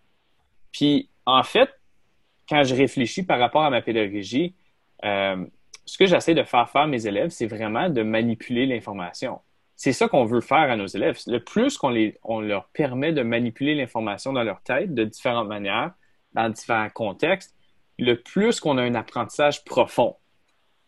Puis 0.70 1.08
en 1.26 1.42
fait, 1.42 1.70
quand 2.48 2.64
je 2.64 2.74
réfléchis 2.74 3.24
par 3.24 3.38
rapport 3.38 3.64
à 3.64 3.70
ma 3.70 3.82
pédagogie, 3.82 4.54
euh, 5.04 5.44
ce 5.84 5.98
que 5.98 6.06
j'essaie 6.06 6.34
de 6.34 6.44
faire 6.44 6.70
faire 6.70 6.86
mes 6.86 7.06
élèves, 7.06 7.30
c'est 7.30 7.46
vraiment 7.46 7.88
de 7.88 8.02
manipuler 8.02 8.66
l'information. 8.66 9.40
C'est 9.74 9.92
ça 9.92 10.06
qu'on 10.08 10.24
veut 10.24 10.40
faire 10.40 10.70
à 10.70 10.76
nos 10.76 10.86
élèves. 10.86 11.18
Le 11.26 11.38
plus 11.38 11.76
qu'on 11.76 11.92
on 12.22 12.40
leur 12.40 12.68
permet 12.68 13.12
de 13.12 13.22
manipuler 13.22 13.74
l'information 13.74 14.32
dans 14.32 14.44
leur 14.44 14.62
tête 14.62 14.94
de 14.94 15.04
différentes 15.04 15.48
manières, 15.48 15.92
dans 16.34 16.48
différents 16.48 16.90
contextes, 16.90 17.56
le 17.98 18.14
plus 18.14 18.60
qu'on 18.60 18.78
a 18.78 18.82
un 18.82 18.94
apprentissage 18.94 19.64
profond. 19.64 20.16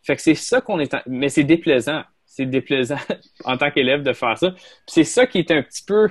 Fait 0.01 0.15
que 0.15 0.21
c'est 0.21 0.35
ça 0.35 0.61
qu'on 0.61 0.79
est... 0.79 0.95
Mais 1.07 1.29
c'est 1.29 1.43
déplaisant. 1.43 2.03
C'est 2.35 2.45
déplaisant 2.45 2.97
en 3.45 3.55
tant 3.55 3.71
qu'élève 3.71 4.03
de 4.03 4.11
faire 4.11 4.37
ça. 4.37 4.53
C'est 4.87 5.05
ça 5.05 5.25
qui 5.25 5.39
est 5.39 5.51
un 5.51 5.61
petit 5.61 5.83
peu... 5.83 6.09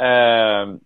Euh, 0.00 0.76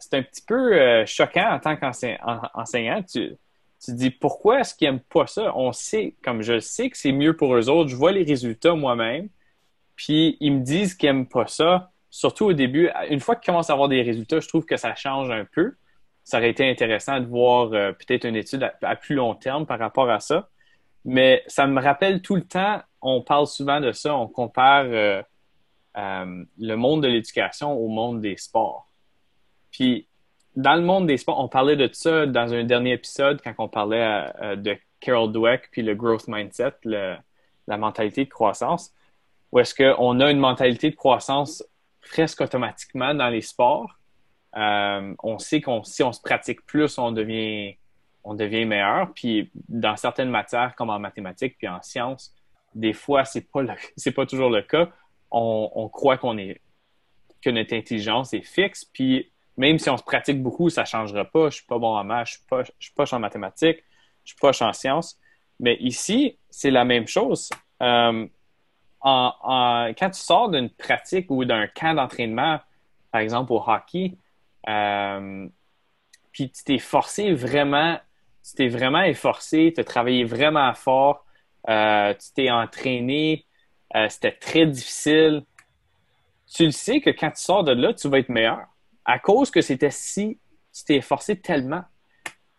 c'est 0.00 0.16
un 0.16 0.22
petit 0.22 0.42
peu 0.44 0.74
euh, 0.74 1.06
choquant 1.06 1.52
en 1.52 1.60
tant 1.60 1.76
qu'enseignant. 1.76 3.02
Tu, 3.04 3.36
tu 3.84 3.92
dis 3.92 4.10
pourquoi 4.10 4.60
est-ce 4.60 4.74
qu'ils 4.74 4.88
n'aiment 4.88 5.00
pas 5.00 5.28
ça? 5.28 5.56
On 5.56 5.70
sait, 5.70 6.16
comme 6.24 6.42
je 6.42 6.58
sais 6.58 6.90
que 6.90 6.96
c'est 6.96 7.12
mieux 7.12 7.36
pour 7.36 7.54
eux 7.54 7.68
autres, 7.68 7.90
je 7.90 7.96
vois 7.96 8.10
les 8.10 8.24
résultats 8.24 8.74
moi-même, 8.74 9.28
puis 9.94 10.36
ils 10.40 10.52
me 10.52 10.64
disent 10.64 10.94
qu'ils 10.94 11.10
n'aiment 11.10 11.28
pas 11.28 11.46
ça, 11.46 11.92
surtout 12.10 12.46
au 12.46 12.52
début. 12.52 12.90
Une 13.10 13.20
fois 13.20 13.36
qu'ils 13.36 13.46
commencent 13.46 13.70
à 13.70 13.74
avoir 13.74 13.88
des 13.88 14.02
résultats, 14.02 14.40
je 14.40 14.48
trouve 14.48 14.64
que 14.64 14.76
ça 14.76 14.96
change 14.96 15.30
un 15.30 15.44
peu. 15.44 15.76
Ça 16.24 16.38
aurait 16.38 16.50
été 16.50 16.68
intéressant 16.68 17.20
de 17.20 17.26
voir 17.26 17.72
euh, 17.72 17.92
peut-être 17.92 18.24
une 18.24 18.36
étude 18.36 18.68
à, 18.82 18.96
plus 18.96 19.14
long 19.14 19.36
terme 19.36 19.64
par 19.64 19.78
rapport 19.78 20.10
à 20.10 20.18
ça. 20.18 20.48
Mais 21.04 21.42
ça 21.46 21.66
me 21.66 21.80
rappelle 21.80 22.22
tout 22.22 22.36
le 22.36 22.44
temps, 22.44 22.80
on 23.02 23.22
parle 23.22 23.46
souvent 23.46 23.80
de 23.80 23.92
ça, 23.92 24.14
on 24.14 24.26
compare 24.26 24.84
euh, 24.86 25.22
euh, 25.96 26.44
le 26.58 26.74
monde 26.76 27.02
de 27.02 27.08
l'éducation 27.08 27.72
au 27.72 27.88
monde 27.88 28.20
des 28.20 28.36
sports. 28.36 28.88
Puis 29.70 30.06
dans 30.56 30.74
le 30.74 30.82
monde 30.82 31.06
des 31.06 31.16
sports, 31.16 31.38
on 31.38 31.48
parlait 31.48 31.76
de 31.76 31.88
ça 31.92 32.26
dans 32.26 32.52
un 32.54 32.64
dernier 32.64 32.92
épisode 32.92 33.40
quand 33.42 33.54
on 33.58 33.68
parlait 33.68 34.30
euh, 34.40 34.56
de 34.56 34.76
Carol 35.00 35.30
Dweck 35.32 35.68
puis 35.70 35.82
le 35.82 35.94
growth 35.94 36.26
mindset, 36.28 36.74
la 36.84 37.76
mentalité 37.76 38.24
de 38.24 38.30
croissance, 38.30 38.92
où 39.52 39.58
est-ce 39.58 39.74
qu'on 39.74 40.20
a 40.20 40.30
une 40.30 40.38
mentalité 40.38 40.90
de 40.90 40.96
croissance 40.96 41.62
presque 42.00 42.40
automatiquement 42.40 43.14
dans 43.14 43.28
les 43.28 43.40
sports. 43.40 43.98
Euh, 44.56 45.14
on 45.22 45.38
sait 45.38 45.60
qu'on 45.60 45.82
si 45.82 46.02
on 46.02 46.12
se 46.12 46.20
pratique 46.20 46.64
plus, 46.66 46.98
on 46.98 47.12
devient 47.12 47.76
on 48.24 48.34
devient 48.34 48.64
meilleur. 48.64 49.12
Puis 49.14 49.50
dans 49.68 49.96
certaines 49.96 50.30
matières, 50.30 50.74
comme 50.76 50.90
en 50.90 50.98
mathématiques 50.98 51.56
puis 51.58 51.68
en 51.68 51.80
sciences, 51.82 52.34
des 52.74 52.92
fois 52.92 53.24
c'est 53.24 53.50
pas 53.52 53.62
pas 54.16 54.26
toujours 54.26 54.50
le 54.50 54.62
cas. 54.62 54.88
On, 55.30 55.88
croit 55.88 56.16
qu'on 56.16 56.38
est 56.38 56.60
que 57.42 57.50
notre 57.50 57.74
intelligence 57.74 58.32
est 58.32 58.42
fixe, 58.42 58.84
puis 58.84 59.32
même 59.56 59.78
si 59.80 59.90
on 59.90 59.96
se 59.96 60.02
pratique 60.02 60.40
beaucoup, 60.40 60.70
ça 60.70 60.84
changera 60.84 61.24
pas. 61.24 61.50
Je 61.50 61.56
suis 61.56 61.66
pas 61.66 61.78
bon 61.78 61.96
en 61.96 62.04
maths, 62.04 62.28
je 62.28 62.32
suis 62.78 62.92
pas, 62.94 63.04
je 63.04 63.14
en 63.14 63.18
mathématiques, 63.18 63.82
je 64.24 64.30
suis 64.30 64.40
pas 64.40 64.52
en 64.64 64.72
sciences. 64.72 65.18
Mais 65.58 65.76
ici, 65.80 66.38
c'est 66.50 66.70
la 66.70 66.84
même 66.84 67.08
chose. 67.08 67.50
Euh, 67.82 68.26
quand 69.02 70.10
tu 70.12 70.20
sors 70.20 70.48
d'une 70.50 70.70
pratique 70.70 71.30
ou 71.30 71.44
d'un 71.44 71.66
camp 71.66 71.94
d'entraînement, 71.94 72.60
par 73.10 73.20
exemple 73.20 73.52
au 73.52 73.62
hockey, 73.66 74.14
euh, 74.68 75.48
puis 76.32 76.50
tu 76.50 76.64
t'es 76.64 76.78
forcé 76.78 77.32
vraiment, 77.32 77.98
tu 78.46 78.54
t'es 78.56 78.68
vraiment 78.68 79.02
efforcé, 79.02 79.72
tu 79.74 79.80
as 79.80 79.84
travaillé 79.84 80.24
vraiment 80.24 80.72
fort, 80.74 81.24
euh, 81.68 82.12
tu 82.14 82.32
t'es 82.34 82.50
entraîné, 82.50 83.46
c'était 84.08 84.32
très 84.32 84.66
difficile. 84.66 85.44
Tu 86.52 86.66
le 86.66 86.72
sais 86.72 87.00
que 87.00 87.10
quand 87.10 87.30
tu 87.30 87.40
sors 87.40 87.62
de 87.62 87.72
là, 87.72 87.94
tu 87.94 88.08
vas 88.08 88.18
être 88.18 88.28
meilleur 88.28 88.66
à 89.04 89.18
cause 89.18 89.50
que 89.50 89.60
c'était 89.60 89.90
si, 89.90 90.38
tu 90.72 90.84
t'es 90.84 91.00
forcé 91.00 91.36
tellement. 91.36 91.82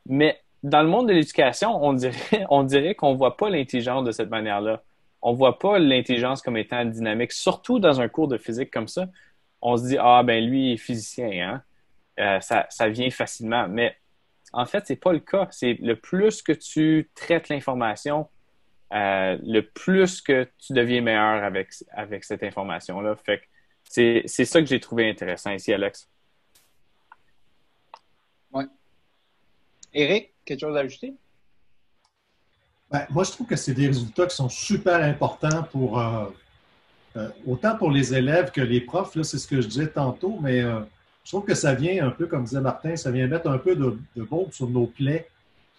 Mais 0.05 0.39
dans 0.63 0.81
le 0.81 0.87
monde 0.87 1.07
de 1.07 1.13
l'éducation, 1.13 1.83
on 1.83 1.93
dirait, 1.93 2.45
on 2.49 2.63
dirait 2.63 2.95
qu'on 2.95 3.15
voit 3.15 3.37
pas 3.37 3.49
l'intelligence 3.49 4.03
de 4.03 4.11
cette 4.11 4.29
manière-là. 4.29 4.83
On 5.21 5.33
voit 5.33 5.57
pas 5.57 5.79
l'intelligence 5.79 6.41
comme 6.41 6.57
étant 6.57 6.85
dynamique, 6.85 7.31
surtout 7.31 7.79
dans 7.79 7.99
un 7.99 8.07
cours 8.07 8.27
de 8.27 8.37
physique 8.37 8.71
comme 8.71 8.87
ça. 8.87 9.07
On 9.61 9.77
se 9.77 9.87
dit, 9.87 9.97
ah, 9.99 10.21
ben 10.23 10.43
lui, 10.45 10.69
il 10.69 10.73
est 10.73 10.77
physicien, 10.77 11.49
hein? 11.49 11.63
Euh, 12.19 12.39
ça, 12.39 12.67
ça 12.69 12.87
vient 12.87 13.09
facilement. 13.09 13.67
Mais 13.67 13.97
en 14.55 14.65
fait, 14.65 14.87
c'est 14.87 14.95
pas 14.95 15.13
le 15.13 15.19
cas. 15.19 15.47
C'est 15.51 15.73
le 15.81 15.95
plus 15.95 16.41
que 16.41 16.53
tu 16.53 17.09
traites 17.13 17.49
l'information, 17.49 18.29
euh, 18.93 19.37
le 19.43 19.61
plus 19.61 20.21
que 20.21 20.47
tu 20.57 20.73
deviens 20.73 21.01
meilleur 21.01 21.43
avec, 21.43 21.69
avec 21.91 22.23
cette 22.23 22.41
information-là. 22.41 23.15
Fait 23.17 23.39
que 23.39 23.43
c'est 23.83 24.45
ça 24.45 24.61
que 24.61 24.65
j'ai 24.65 24.79
trouvé 24.79 25.09
intéressant 25.09 25.51
ici, 25.51 25.73
Alex. 25.73 26.09
Eric, 29.95 30.33
quelque 30.43 30.59
chose 30.59 30.75
à 30.75 30.81
ajouter? 30.81 31.13
Ben, 32.91 33.07
moi, 33.09 33.23
je 33.23 33.31
trouve 33.31 33.47
que 33.47 33.55
c'est 33.55 33.73
des 33.73 33.87
résultats 33.87 34.27
qui 34.27 34.35
sont 34.35 34.49
super 34.49 35.01
importants 35.01 35.63
pour 35.71 35.99
euh, 35.99 36.25
euh, 37.15 37.29
autant 37.47 37.77
pour 37.77 37.91
les 37.91 38.13
élèves 38.13 38.51
que 38.51 38.59
les 38.59 38.81
profs. 38.81 39.19
C'est 39.23 39.37
ce 39.37 39.47
que 39.47 39.61
je 39.61 39.67
disais 39.67 39.87
tantôt, 39.87 40.37
mais 40.41 40.61
euh, 40.61 40.81
je 41.25 41.31
trouve 41.31 41.43
que 41.43 41.55
ça 41.55 41.73
vient 41.73 42.07
un 42.07 42.11
peu, 42.11 42.27
comme 42.27 42.45
disait 42.45 42.61
Martin, 42.61 42.95
ça 42.95 43.11
vient 43.11 43.27
mettre 43.27 43.49
un 43.49 43.57
peu 43.57 43.75
de, 43.75 43.97
de 44.15 44.27
sur 44.51 44.69
nos 44.69 44.85
plaies. 44.85 45.27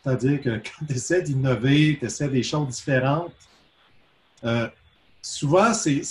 C'est-à-dire 0.02 0.42
que 0.42 0.50
quand 0.58 0.86
tu 0.86 0.92
essaies 0.92 1.22
d'innover, 1.22 1.96
tu 1.98 2.04
essaies 2.04 2.28
des 2.28 2.42
choses 2.42 2.68
différentes, 2.68 3.32
souvent, 5.22 5.72
c'est 5.72 6.02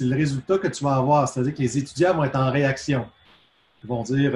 le 0.00 0.16
résultat 0.16 0.58
que 0.58 0.68
tu 0.68 0.82
vas 0.82 0.96
avoir. 0.96 1.28
C'est-à-dire 1.28 1.54
que 1.54 1.60
les 1.60 1.78
étudiants 1.78 2.14
vont 2.14 2.24
être 2.24 2.36
en 2.36 2.50
réaction. 2.50 3.06
Ils 3.84 3.88
vont 3.88 4.02
dire 4.02 4.32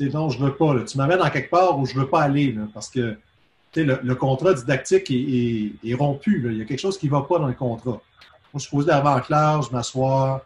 non, 0.00 0.30
je 0.30 0.38
ne 0.38 0.44
veux 0.44 0.54
pas. 0.54 0.82
Tu 0.84 0.98
m'amènes 0.98 1.18
dans 1.18 1.30
quelque 1.30 1.50
part 1.50 1.78
où 1.78 1.86
je 1.86 1.94
ne 1.94 2.00
veux 2.00 2.08
pas 2.08 2.22
aller 2.22 2.56
parce 2.72 2.88
que 2.88 3.16
le, 3.76 4.14
contrat 4.14 4.54
didactique 4.54 5.10
est, 5.10 5.94
rompu. 5.94 6.44
Il 6.50 6.58
y 6.58 6.62
a 6.62 6.64
quelque 6.64 6.80
chose 6.80 6.98
qui 6.98 7.06
ne 7.06 7.12
va 7.12 7.22
pas 7.22 7.38
dans 7.38 7.48
le 7.48 7.54
contrat. 7.54 7.90
Moi, 7.92 8.00
je 8.54 8.60
suis 8.60 8.70
posé 8.70 8.90
avant 8.90 9.16
en 9.16 9.20
classe, 9.20 9.66
je 9.66 9.72
m'assois. 9.72 10.44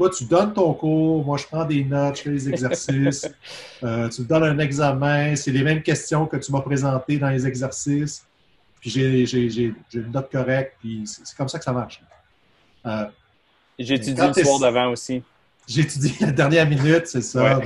Toi, 0.00 0.08
tu 0.08 0.24
donnes 0.24 0.54
ton 0.54 0.72
cours, 0.72 1.22
moi, 1.26 1.36
je 1.36 1.44
prends 1.44 1.66
des 1.66 1.84
notes, 1.84 2.16
je 2.16 2.22
fais 2.22 2.30
des 2.30 2.48
exercices. 2.48 3.28
Euh, 3.82 4.08
tu 4.10 4.22
me 4.22 4.26
donnes 4.26 4.44
un 4.44 4.58
examen, 4.58 5.34
c'est 5.36 5.50
les 5.50 5.62
mêmes 5.62 5.82
questions 5.82 6.26
que 6.26 6.36
tu 6.36 6.52
m'as 6.52 6.60
présentées 6.60 7.16
dans 7.16 7.30
les 7.30 7.46
exercices. 7.46 8.26
Puis 8.78 8.90
j'ai 8.90 9.74
une 9.94 10.10
note 10.12 10.30
correcte, 10.30 10.76
puis 10.80 11.04
c'est 11.06 11.34
comme 11.34 11.48
ça 11.48 11.58
que 11.58 11.64
ça 11.64 11.72
marche. 11.72 12.02
Euh, 12.84 13.06
j'ai 13.78 13.94
étudié 13.94 14.26
le 14.26 14.32
soir 14.42 14.58
d'avant 14.58 14.90
aussi. 14.90 15.22
J'ai 15.66 15.80
étudié 15.82 16.12
la 16.20 16.32
dernière 16.32 16.68
minute, 16.68 17.06
c'est 17.06 17.22
ça. 17.22 17.58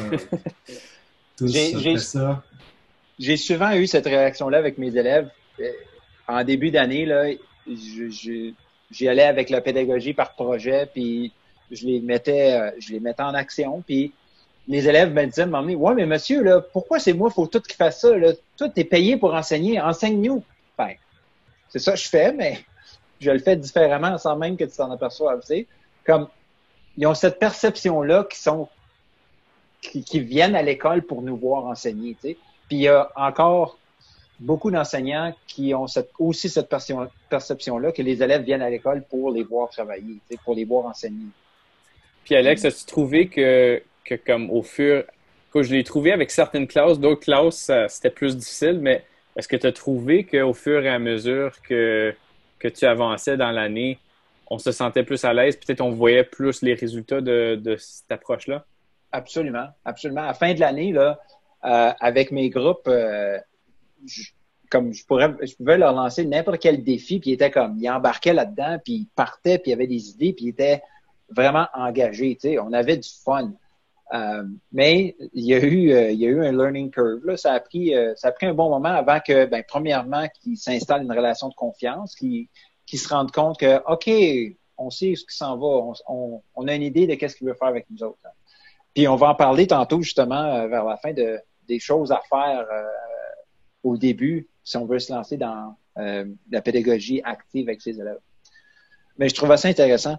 J'ai 3.18 3.36
souvent 3.36 3.72
eu 3.74 3.88
cette 3.88 4.06
réaction-là 4.06 4.58
avec 4.58 4.78
mes 4.78 4.96
élèves. 4.96 5.28
Euh, 5.58 5.70
en 6.28 6.44
début 6.44 6.70
d'année, 6.70 7.06
là, 7.06 7.26
j'y 7.68 9.08
allais 9.08 9.24
avec 9.24 9.50
la 9.50 9.60
pédagogie 9.60 10.14
par 10.14 10.34
projet, 10.34 10.88
puis 10.92 11.32
je 11.74 11.87
les 11.87 12.00
mettais, 12.00 12.52
euh, 12.52 12.70
je 12.78 12.92
les 12.92 13.00
mettais 13.00 13.22
en 13.22 13.34
action, 13.34 13.82
puis 13.87 14.12
les 14.66 14.88
élèves 14.88 15.12
me 15.12 15.26
disaient, 15.26 15.44
ouais, 15.44 15.94
mais 15.94 16.06
monsieur, 16.06 16.42
là, 16.42 16.60
pourquoi 16.60 16.98
c'est 16.98 17.12
moi, 17.12 17.30
faut 17.30 17.46
tout 17.46 17.60
qu'ils 17.60 17.76
fassent 17.76 18.00
ça, 18.00 18.16
là? 18.16 18.32
Toi, 18.56 18.68
t'es 18.70 18.84
payé 18.84 19.16
pour 19.16 19.34
enseigner, 19.34 19.80
enseigne-nous. 19.80 20.42
Ben, 20.78 20.94
c'est 21.68 21.78
ça 21.78 21.92
que 21.92 21.98
je 21.98 22.08
fais, 22.08 22.32
mais 22.32 22.60
je 23.20 23.30
le 23.30 23.38
fais 23.38 23.56
différemment 23.56 24.16
sans 24.18 24.37
même 24.37 24.56
que 24.56 24.64
tu 24.64 24.76
t'en 24.76 24.90
aperçoives, 24.90 25.40
tu 25.40 25.46
sais. 25.46 25.66
Comme, 26.06 26.28
ils 26.96 27.06
ont 27.06 27.14
cette 27.14 27.38
perception-là 27.38 28.24
qui 28.30 28.38
sont 28.38 28.68
qui, 29.80 30.20
viennent 30.20 30.56
à 30.56 30.62
l'école 30.62 31.02
pour 31.02 31.22
nous 31.22 31.37
voir 31.37 31.66
enseigner. 31.66 32.16
Puis 32.20 32.37
il 32.70 32.80
y 32.80 32.88
a 32.88 33.10
encore 33.16 33.78
beaucoup 34.40 34.70
d'enseignants 34.70 35.34
qui 35.46 35.74
ont 35.74 35.87
aussi 36.18 36.48
cette 36.48 36.68
perception-là 36.68 37.92
que 37.92 38.02
les 38.02 38.22
élèves 38.22 38.42
viennent 38.42 38.62
à 38.62 38.70
l'école 38.70 39.02
pour 39.02 39.30
les 39.30 39.42
voir 39.42 39.68
travailler, 39.70 40.18
pour 40.44 40.54
les 40.54 40.64
voir 40.64 40.87
enseigner. 40.87 41.26
Puis 42.24 42.34
Alex, 42.34 42.64
as-tu 42.64 42.87
trouvé 42.87 43.28
que, 43.28 43.82
que 44.04 44.14
comme 44.14 44.50
au 44.50 44.62
fur 44.62 45.04
que 45.52 45.62
je 45.62 45.72
l'ai 45.72 45.84
trouvé 45.84 46.10
avec 46.10 46.32
certaines 46.32 46.66
classes, 46.66 46.98
d'autres 46.98 47.20
classes, 47.20 47.70
c'était 47.88 48.10
plus 48.10 48.37
difficile, 48.37 48.80
mais 48.80 49.04
est-ce 49.37 49.46
que 49.46 49.56
tu 49.56 49.66
as 49.66 49.72
trouvé 49.72 50.24
qu'au 50.24 50.52
fur 50.52 50.84
et 50.84 50.88
à 50.88 50.98
mesure 50.98 51.62
que, 51.62 52.12
que 52.58 52.66
tu 52.68 52.84
avançais 52.87 53.37
dans 53.37 53.52
l'année, 53.52 53.98
on 54.48 54.58
se 54.58 54.72
sentait 54.72 55.04
plus 55.04 55.24
à 55.24 55.32
l'aise, 55.32 55.56
peut-être 55.56 55.80
on 55.80 55.90
voyait 55.90 56.24
plus 56.24 56.62
les 56.62 56.74
résultats 56.74 57.20
de, 57.20 57.54
de 57.54 57.76
cette 57.76 58.10
approche-là? 58.10 58.64
Absolument, 59.12 59.68
absolument. 59.84 60.22
À 60.22 60.28
la 60.28 60.34
fin 60.34 60.54
de 60.54 60.60
l'année, 60.60 60.92
là, 60.92 61.20
euh, 61.64 61.92
avec 62.00 62.32
mes 62.32 62.50
groupes, 62.50 62.88
euh, 62.88 63.38
comme 64.70 64.92
je 64.92 65.06
pourrais, 65.06 65.32
je 65.42 65.54
pouvais 65.54 65.78
leur 65.78 65.92
lancer 65.92 66.24
n'importe 66.24 66.60
quel 66.60 66.82
défi, 66.82 67.20
puis 67.20 67.30
ils 67.30 67.34
étaient 67.34 67.50
comme, 67.50 67.78
ils 67.78 67.88
embarquaient 67.88 68.34
là-dedans, 68.34 68.78
puis 68.84 68.94
ils 68.94 69.08
partaient, 69.14 69.58
puis 69.58 69.70
ils 69.70 69.74
avaient 69.74 69.87
des 69.87 70.10
idées, 70.10 70.32
puis 70.32 70.46
ils 70.46 70.50
étaient 70.50 70.82
vraiment 71.28 71.66
engagés. 71.74 72.34
Tu 72.34 72.48
sais, 72.48 72.58
on 72.58 72.72
avait 72.72 72.96
du 72.96 73.08
fun. 73.24 73.52
Euh, 74.12 74.44
mais 74.72 75.16
il 75.32 75.44
y 75.44 75.54
a 75.54 75.58
eu, 75.58 76.12
il 76.12 76.18
y 76.18 76.26
a 76.26 76.28
eu 76.28 76.44
un 76.44 76.52
learning 76.52 76.90
curve. 76.90 77.24
Là. 77.24 77.37
Ça 77.37 77.52
a 77.52 77.60
pris, 77.60 77.94
ça 78.16 78.28
a 78.28 78.32
pris 78.32 78.46
un 78.46 78.54
bon 78.54 78.68
moment 78.68 78.90
avant 78.90 79.20
que, 79.20 79.46
ben, 79.46 79.64
premièrement, 79.66 80.28
qu'ils 80.40 80.58
s'installe 80.58 81.02
une 81.02 81.12
relation 81.12 81.48
de 81.48 81.54
confiance, 81.54 82.14
qu'ils 82.14 82.48
qu'ils 82.87 82.98
se 82.98 83.08
rendent 83.08 83.32
compte 83.32 83.58
que, 83.58 83.80
ok, 83.90 84.56
on 84.76 84.90
sait 84.90 85.14
ce 85.14 85.24
qui 85.24 85.34
s'en 85.34 85.56
va, 85.56 85.94
on, 86.06 86.42
on, 86.54 86.68
a 86.68 86.74
une 86.74 86.82
idée 86.82 87.06
de 87.06 87.14
qu'est-ce 87.14 87.34
qu'il 87.34 87.46
veut 87.46 87.54
faire 87.54 87.68
avec 87.68 87.87
nous 87.90 88.02
autres. 88.02 88.18
Puis 88.92 89.08
on 89.08 89.16
va 89.16 89.30
en 89.30 89.34
parler 89.34 89.66
tantôt 89.66 90.02
justement 90.02 90.68
vers 90.68 90.84
la 90.84 90.98
fin 90.98 91.12
de 91.12 91.40
des 91.66 91.78
choses 91.78 92.12
à 92.12 92.20
faire 92.28 92.66
au 93.82 93.96
début 93.96 94.48
si 94.64 94.76
on 94.76 94.87
veut 94.87 94.98
se 94.98 95.12
lancer 95.12 95.37
dans 95.37 95.76
euh, 95.98 96.24
la 96.50 96.62
pédagogie 96.62 97.20
active 97.22 97.68
avec 97.68 97.82
ses 97.82 98.00
élèves. 98.00 98.18
Mais 99.18 99.28
je 99.28 99.34
trouve 99.34 99.54
ça 99.54 99.68
intéressant. 99.68 100.16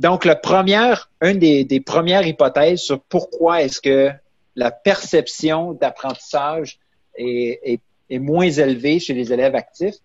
Donc, 0.00 0.24
la 0.24 0.34
première, 0.34 1.10
une 1.20 1.38
des, 1.38 1.80
premières 1.80 2.26
hypothèses 2.26 2.80
sur 2.80 3.02
pourquoi 3.02 3.62
est-ce 3.62 3.82
que 3.82 4.10
la 4.56 4.70
perception 4.70 5.74
d'apprentissage 5.74 6.78
est, 7.16 7.82
moins 8.10 8.48
élevée 8.48 8.98
chez 8.98 9.12
les 9.12 9.30
élèves 9.30 9.54
actifs, 9.54 9.96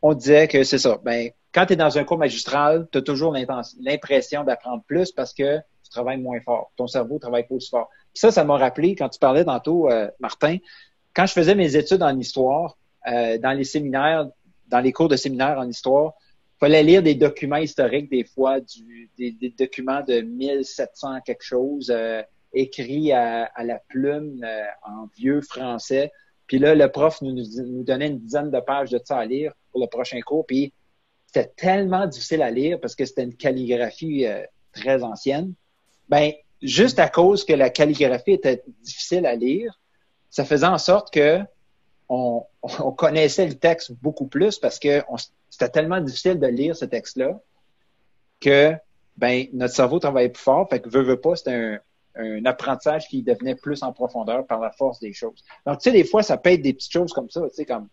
on 0.00 0.14
disait 0.14 0.48
que 0.48 0.64
c'est 0.64 0.78
ça. 0.78 0.98
Ben, 1.04 1.28
quand 1.52 1.66
tu 1.66 1.74
es 1.74 1.76
dans 1.76 1.98
un 1.98 2.04
cours 2.04 2.16
magistral, 2.16 2.88
tu 2.90 2.96
as 2.96 3.02
toujours 3.02 3.34
l'impression 3.34 4.44
d'apprendre 4.44 4.82
plus 4.86 5.12
parce 5.12 5.34
que 5.34 5.58
tu 5.58 5.90
travailles 5.90 6.22
moins 6.22 6.40
fort. 6.40 6.72
Ton 6.76 6.86
cerveau 6.86 7.18
travaille 7.18 7.46
pas 7.46 7.54
aussi 7.54 7.68
fort. 7.68 7.90
ça, 8.14 8.30
ça 8.30 8.44
m'a 8.44 8.56
rappelé, 8.56 8.96
quand 8.96 9.10
tu 9.10 9.18
parlais 9.18 9.44
tantôt, 9.44 9.90
euh, 9.90 10.08
Martin, 10.20 10.56
quand 11.14 11.26
je 11.26 11.34
faisais 11.34 11.54
mes 11.54 11.76
études 11.76 12.02
en 12.02 12.18
histoire, 12.18 12.78
euh, 13.12 13.36
dans 13.36 13.52
les 13.52 13.64
séminaires, 13.64 14.26
dans 14.68 14.80
les 14.80 14.92
cours 14.92 15.08
de 15.08 15.16
séminaire 15.16 15.58
en 15.58 15.68
histoire, 15.68 16.14
fallait 16.64 16.82
lire 16.82 17.02
des 17.02 17.14
documents 17.14 17.58
historiques 17.58 18.10
des 18.10 18.24
fois, 18.24 18.58
des, 19.18 19.54
documents 19.58 20.00
de 20.00 20.22
1700 20.22 21.20
quelque 21.20 21.42
chose, 21.42 21.92
euh, 21.94 22.22
écrits 22.54 23.12
à, 23.12 23.50
la 23.62 23.78
plume 23.86 24.42
euh, 24.42 24.62
en 24.82 25.06
vieux 25.14 25.42
français. 25.42 26.10
Puis 26.46 26.58
là, 26.58 26.74
le 26.74 26.90
prof 26.90 27.20
nous, 27.20 27.34
donnait 27.82 28.06
une 28.06 28.18
dizaine 28.18 28.50
de 28.50 28.60
pages 28.60 28.88
de 28.88 28.98
ça 29.04 29.18
à 29.18 29.26
lire 29.26 29.52
pour 29.72 29.82
le 29.82 29.88
prochain 29.88 30.18
cours. 30.22 30.46
Puis 30.46 30.72
c'était 31.26 31.52
tellement 31.54 32.06
difficile 32.06 32.40
à 32.40 32.50
lire 32.50 32.80
parce 32.80 32.94
que 32.94 33.04
c'était 33.04 33.24
une 33.24 33.36
calligraphie 33.36 34.24
très 34.72 35.02
ancienne. 35.02 35.52
Ben, 36.08 36.32
juste 36.62 36.98
à 36.98 37.10
cause 37.10 37.44
que 37.44 37.52
la 37.52 37.68
calligraphie 37.68 38.32
était 38.32 38.62
difficile 38.82 39.26
à 39.26 39.34
lire, 39.34 39.78
ça 40.30 40.46
faisait 40.46 40.66
en 40.66 40.78
sorte 40.78 41.12
que 41.12 41.40
on, 42.08 42.46
connaissait 42.96 43.46
le 43.46 43.54
texte 43.54 43.92
beaucoup 44.00 44.26
plus 44.26 44.58
parce 44.58 44.78
que 44.78 45.02
c'était 45.54 45.70
tellement 45.70 46.00
difficile 46.00 46.40
de 46.40 46.46
lire 46.48 46.74
ce 46.74 46.84
texte-là 46.84 47.40
que 48.40 48.72
ben 49.16 49.46
notre 49.52 49.72
cerveau 49.72 50.00
travaillait 50.00 50.30
plus 50.30 50.42
fort, 50.42 50.68
fait 50.68 50.80
que 50.80 50.88
veut, 50.88 51.02
veut 51.02 51.20
pas, 51.20 51.36
c'était 51.36 51.78
un, 52.16 52.44
apprentissage 52.44 53.06
qui 53.06 53.22
devenait 53.22 53.54
plus 53.54 53.82
en 53.84 53.92
profondeur 53.92 54.46
par 54.46 54.60
la 54.60 54.72
force 54.72 54.98
des 54.98 55.12
choses. 55.12 55.44
Donc, 55.64 55.78
tu 55.78 55.90
sais, 55.90 55.92
des 55.92 56.04
fois, 56.04 56.22
ça 56.22 56.36
peut 56.36 56.50
être 56.50 56.62
des 56.62 56.72
petites 56.72 56.92
choses 56.92 57.12
comme 57.12 57.30
ça, 57.30 57.42
tu 57.42 57.54
sais, 57.54 57.64
comme 57.64 57.88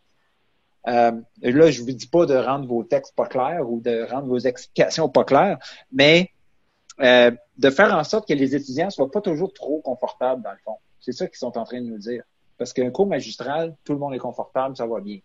euh, 0.88 1.12
là, 1.42 1.72
je 1.72 1.82
vous 1.82 1.92
dis 1.92 2.08
pas 2.08 2.26
de 2.26 2.36
rendre 2.36 2.68
vos 2.68 2.84
textes 2.84 3.16
pas 3.16 3.28
clairs 3.28 3.70
ou 3.70 3.80
de 3.80 4.08
rendre 4.10 4.28
vos 4.28 4.40
explications 4.40 5.10
pas 5.10 5.24
claires, 5.24 5.60
mais 5.92 6.32
euh, 7.02 7.32
de 7.58 7.70
faire 7.70 7.94
en 7.96 8.04
sorte 8.04 8.28
que 8.28 8.34
les 8.34 8.56
étudiants 8.56 8.90
soient 8.90 9.12
pas 9.12 9.22
toujours 9.22 9.54
trop 9.54 9.80
confortables 9.82 10.42
dans 10.42 10.52
le 10.52 10.58
fond. 10.64 10.78
C'est 11.00 11.12
ça 11.12 11.28
qu'ils 11.28 11.38
sont 11.38 11.56
en 11.58 11.64
train 11.64 11.82
de 11.82 11.86
nous 11.86 12.00
dire. 12.00 12.24
Parce 12.58 12.74
qu'un 12.74 12.90
cours 12.90 13.08
magistral, 13.08 13.76
tout 13.84 13.94
le 13.94 14.00
monde 14.00 14.14
est 14.14 14.20
confortable, 14.20 14.76
ça 14.76 14.88
va 14.88 15.00
bien. 15.00 15.20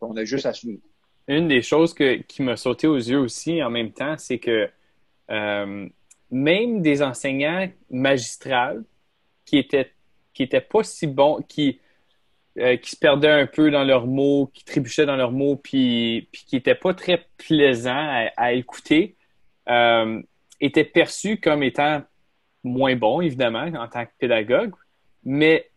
On 0.00 0.16
a 0.16 0.24
juste 0.24 0.46
à 0.46 0.52
suivre. 0.52 0.82
Une 1.28 1.48
des 1.48 1.62
choses 1.62 1.94
qui 1.94 2.42
m'a 2.42 2.56
sauté 2.56 2.86
aux 2.86 2.96
yeux 2.96 3.18
aussi 3.18 3.62
en 3.62 3.70
même 3.70 3.92
temps, 3.92 4.16
c'est 4.18 4.38
que 4.38 4.70
euh, 5.30 5.88
même 6.30 6.82
des 6.82 7.02
enseignants 7.02 7.68
magistrales 7.90 8.84
qui 9.44 9.58
étaient 9.58 9.92
qui 10.34 10.42
étaient 10.42 10.60
pas 10.60 10.84
si 10.84 11.06
bons, 11.06 11.42
qui 11.48 11.80
euh, 12.58 12.76
qui 12.78 12.92
se 12.92 12.96
perdaient 12.96 13.28
un 13.28 13.46
peu 13.46 13.70
dans 13.70 13.84
leurs 13.84 14.06
mots, 14.06 14.50
qui 14.54 14.64
trébuchaient 14.64 15.04
dans 15.04 15.16
leurs 15.16 15.32
mots, 15.32 15.56
puis, 15.56 16.26
puis 16.32 16.44
qui 16.46 16.56
n'étaient 16.56 16.74
pas 16.74 16.94
très 16.94 17.26
plaisants 17.36 18.30
à, 18.34 18.52
écouter, 18.54 19.14
euh, 19.68 20.22
étaient 20.58 20.84
perçus 20.84 21.38
comme 21.38 21.62
étant 21.62 22.02
moins 22.64 22.96
bons, 22.96 23.20
évidemment, 23.20 23.66
en 23.78 23.88
tant 23.88 24.06
que 24.06 24.10
pédagogue, 24.18 24.72
mais 25.22 25.70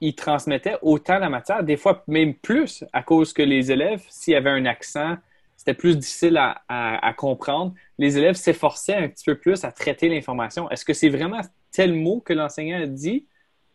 ils 0.00 0.14
transmettaient 0.14 0.76
autant 0.82 1.18
la 1.18 1.28
matière, 1.28 1.62
des 1.62 1.76
fois 1.76 2.04
même 2.06 2.34
plus, 2.34 2.84
à 2.92 3.02
cause 3.02 3.32
que 3.32 3.42
les 3.42 3.72
élèves, 3.72 4.02
s'il 4.08 4.32
y 4.32 4.36
avait 4.36 4.50
un 4.50 4.64
accent, 4.64 5.16
c'était 5.56 5.74
plus 5.74 5.98
difficile 5.98 6.38
à, 6.38 7.14
comprendre. 7.16 7.74
Les 7.98 8.16
élèves 8.16 8.36
s'efforçaient 8.36 8.94
un 8.94 9.08
petit 9.08 9.24
peu 9.24 9.36
plus 9.36 9.64
à 9.64 9.72
traiter 9.72 10.08
l'information. 10.08 10.70
Est-ce 10.70 10.84
que 10.84 10.92
c'est 10.92 11.08
vraiment 11.08 11.40
tel 11.72 11.94
mot 11.94 12.20
que 12.20 12.32
l'enseignant 12.32 12.80
a 12.80 12.86
dit? 12.86 13.26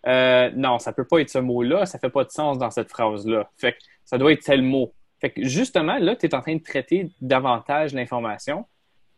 Euh, 0.08 0.50
non, 0.56 0.80
ça 0.80 0.94
peut 0.94 1.06
pas 1.06 1.20
être 1.20 1.30
ce 1.30 1.40
mot-là, 1.40 1.86
ça 1.86 2.00
fait 2.00 2.10
pas 2.10 2.24
de 2.24 2.30
sens 2.30 2.58
dans 2.58 2.72
cette 2.72 2.90
phrase-là. 2.90 3.50
Fait 3.58 3.74
que 3.74 3.78
ça 4.06 4.18
doit 4.18 4.32
être 4.32 4.44
tel 4.44 4.62
mot. 4.62 4.94
Fait 5.20 5.32
que 5.32 5.44
justement, 5.44 5.98
là, 5.98 6.16
tu 6.16 6.26
es 6.26 6.36
en 6.36 6.42
train 6.42 6.56
de 6.56 6.64
traiter 6.64 7.10
davantage 7.22 7.94
l'information. 7.94 8.66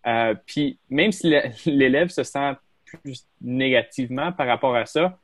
Euh, 0.07 0.33
puis 0.45 0.79
même 0.89 1.11
si 1.11 1.35
l'élève 1.65 2.09
se 2.09 2.23
sent 2.23 2.53
plus 2.85 3.27
négativement 3.41 4.31
par 4.31 4.47
rapport 4.47 4.75
à 4.75 4.85
ça, 4.85 5.19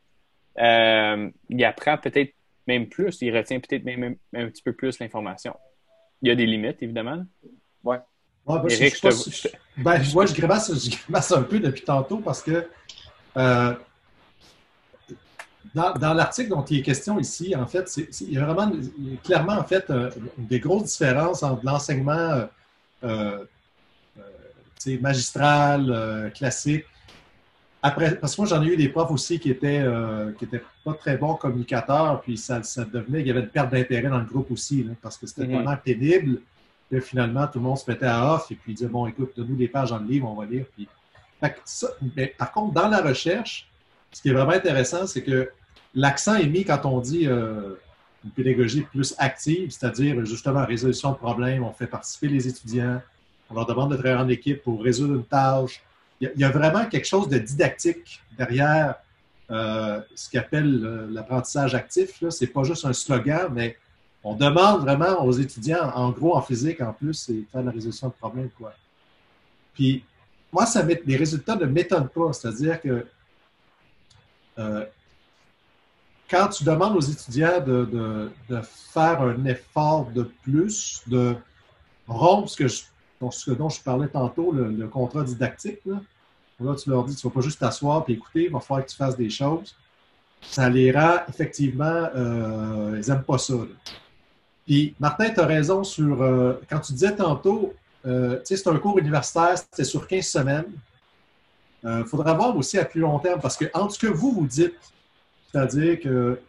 euh, 0.59 1.29
il 1.49 1.63
apprend 1.63 1.97
peut-être 1.97 2.33
même 2.67 2.87
plus, 2.87 3.21
il 3.21 3.35
retient 3.35 3.59
peut-être 3.59 3.83
même, 3.83 4.15
un 4.33 4.47
petit 4.47 4.61
peu 4.61 4.73
plus 4.73 4.99
l'information. 4.99 5.55
Il 6.21 6.29
y 6.29 6.31
a 6.31 6.35
des 6.35 6.45
limites, 6.45 6.81
évidemment. 6.81 7.23
Oui. 7.83 7.97
Ouais, 8.45 8.59
Eric, 8.69 8.95
je, 8.95 9.49
ben, 9.77 10.01
moi, 10.13 10.25
je 10.25 10.33
grimace, 10.33 11.31
un 11.31 11.43
peu 11.43 11.59
depuis 11.59 11.83
tantôt 11.83 12.17
parce 12.17 12.41
que 12.41 12.67
euh, 13.37 13.73
dans, 15.75 16.13
l'article 16.13 16.49
dont 16.49 16.63
il 16.65 16.79
est 16.79 16.81
question 16.81 17.19
ici, 17.19 17.55
en 17.55 17.67
fait, 17.67 17.95
il 18.21 18.33
y 18.33 18.37
a 18.37 18.45
vraiment 18.45 18.71
clairement 19.23 19.57
en 19.57 19.63
fait 19.63 19.89
euh, 19.89 20.09
des 20.37 20.59
grosses 20.59 20.85
différences 20.85 21.43
entre 21.43 21.63
l'enseignement 21.63 22.47
magistral, 24.99 26.31
classique, 26.35 26.85
après, 27.83 28.15
parce 28.15 28.35
que 28.35 28.41
moi, 28.41 28.47
j'en 28.47 28.61
ai 28.61 28.67
eu 28.67 28.77
des 28.77 28.89
profs 28.89 29.09
aussi 29.09 29.39
qui 29.39 29.49
étaient, 29.49 29.79
euh, 29.79 30.31
qui 30.33 30.45
étaient 30.45 30.61
pas 30.85 30.93
très 30.93 31.17
bons 31.17 31.33
communicateurs, 31.33 32.21
puis 32.21 32.37
ça, 32.37 32.61
ça 32.61 32.85
devenait, 32.85 33.21
il 33.21 33.27
y 33.27 33.31
avait 33.31 33.39
une 33.39 33.49
perte 33.49 33.71
d'intérêt 33.71 34.09
dans 34.09 34.19
le 34.19 34.25
groupe 34.25 34.51
aussi, 34.51 34.87
parce 35.01 35.17
que 35.17 35.25
c'était 35.25 35.45
vraiment 35.45 35.71
mhm. 35.71 35.79
pénible. 35.83 36.41
Puis 36.89 37.01
finalement, 37.01 37.47
tout 37.47 37.57
le 37.57 37.65
monde 37.65 37.77
se 37.77 37.89
mettait 37.89 38.05
à 38.05 38.33
off 38.33 38.51
et 38.51 38.55
puis 38.55 38.73
disait 38.73 38.89
Bon, 38.89 39.07
écoute, 39.07 39.31
donne-nous 39.35 39.55
des 39.55 39.67
pages 39.67 39.89
dans 39.89 39.97
le 39.97 40.05
livre, 40.05 40.29
on 40.29 40.35
va 40.35 40.45
lire. 40.45 40.65
Puis... 40.75 40.87
mais, 42.15 42.27
par 42.37 42.51
contre, 42.51 42.73
dans 42.73 42.87
la 42.87 43.01
recherche, 43.01 43.67
ce 44.11 44.21
qui 44.21 44.29
est 44.29 44.33
vraiment 44.33 44.51
intéressant, 44.51 45.07
c'est 45.07 45.23
que 45.23 45.49
l'accent 45.95 46.35
est 46.35 46.47
mis 46.47 46.65
quand 46.65 46.85
on 46.85 46.99
dit 46.99 47.27
euh, 47.27 47.75
une 48.23 48.31
pédagogie 48.31 48.81
plus 48.81 49.15
active, 49.17 49.71
c'est-à-dire 49.71 50.23
justement 50.25 50.65
résolution 50.65 51.11
de 51.13 51.17
problèmes, 51.17 51.63
on 51.63 51.71
fait 51.71 51.87
participer 51.87 52.27
les 52.27 52.47
étudiants, 52.47 53.01
on 53.49 53.55
leur 53.55 53.65
demande 53.65 53.91
de 53.91 53.97
travailler 53.97 54.21
en 54.21 54.29
équipe 54.29 54.61
pour 54.61 54.83
résoudre 54.83 55.15
une 55.15 55.25
tâche 55.25 55.81
il 56.21 56.31
y, 56.35 56.43
a 56.43 56.51
vraiment 56.51 56.85
quelque 56.85 57.07
chose 57.07 57.27
de 57.29 57.39
didactique 57.39 58.21
derrière 58.37 58.95
euh, 59.49 59.99
ce 60.13 60.29
qu'on 60.29 60.37
appelle 60.37 60.81
euh, 60.83 61.07
l'apprentissage 61.09 61.73
actif. 61.73 62.23
Ce 62.29 62.45
n'est 62.45 62.51
pas 62.51 62.63
juste 62.63 62.85
un 62.85 62.93
slogan, 62.93 63.49
mais 63.51 63.75
on 64.23 64.35
demande 64.35 64.81
vraiment 64.81 65.25
aux 65.25 65.31
étudiants, 65.31 65.91
en 65.95 66.11
gros, 66.11 66.37
en 66.37 66.41
physique 66.41 66.79
en 66.79 66.93
plus, 66.93 67.15
c'est 67.15 67.41
faire 67.51 67.63
la 67.63 67.71
résolution 67.71 68.09
de 68.09 68.13
problèmes. 68.13 68.51
Quoi. 68.51 68.73
Puis, 69.73 70.05
moi, 70.51 70.65
ça 70.67 70.83
les 70.83 71.15
résultats 71.15 71.55
ne 71.55 71.65
m'étonnent 71.65 72.09
pas. 72.09 72.33
C'est-à-dire 72.33 72.79
que 72.79 73.05
euh, 74.59 74.85
quand 76.29 76.49
tu 76.49 76.63
demandes 76.63 76.95
aux 76.95 77.01
étudiants 77.01 77.59
de, 77.61 78.29
faire 78.63 79.21
un 79.21 79.43
effort 79.45 80.05
de 80.11 80.23
plus, 80.43 81.01
de 81.07 81.35
rompre 82.07 82.49
ce, 82.49 82.57
que 82.57 82.67
ce 83.29 83.51
dont 83.51 83.69
je 83.69 83.81
parlais 83.81 84.07
tantôt, 84.07 84.51
le, 84.51 84.87
contrat 84.87 85.23
didactique, 85.23 85.79
Là, 86.63 86.75
tu 86.75 86.89
leur 86.89 87.03
dis, 87.05 87.15
tu 87.15 87.25
ne 87.25 87.31
vas 87.31 87.33
pas 87.33 87.41
juste 87.41 87.59
t'asseoir 87.59 88.05
et 88.07 88.13
écouter, 88.13 88.43
il 88.43 88.51
va 88.51 88.59
falloir 88.59 88.85
que 88.85 88.91
tu 88.91 88.95
fasses 88.95 89.17
des 89.17 89.29
choses. 89.29 89.75
ça 90.41 90.69
les 90.69 90.91
rend 90.91 91.17
effectivement, 91.27 92.07
euh, 92.15 93.01
ils 93.03 93.09
n'aiment 93.11 93.23
pas 93.23 93.37
ça. 93.37 93.55
Puis, 94.65 94.95
Martin, 94.99 95.31
tu 95.31 95.39
as 95.39 95.45
raison 95.45 95.83
sur, 95.83 96.21
euh, 96.21 96.53
quand 96.69 96.79
tu 96.79 96.93
disais 96.93 97.15
tantôt, 97.15 97.73
euh, 98.05 98.37
tu 98.39 98.45
sais, 98.45 98.57
c'est 98.57 98.69
un 98.69 98.77
cours 98.77 98.99
universitaire, 98.99 99.57
c'était 99.57 99.83
sur 99.83 100.07
15 100.07 100.25
semaines. 100.25 100.71
Il 101.83 102.05
faudra 102.05 102.35
voir 102.35 102.55
aussi 102.55 102.77
à 102.77 102.85
plus 102.85 103.01
long 103.01 103.17
terme, 103.17 103.39
parce 103.41 103.57
que 103.57 103.65
entre 103.73 103.95
ce 103.95 103.99
que 103.99 104.07
vous 104.07 104.31
vous 104.33 104.45
dites, 104.45 104.77
c'est-à-dire 105.51 105.99
que 105.99 106.39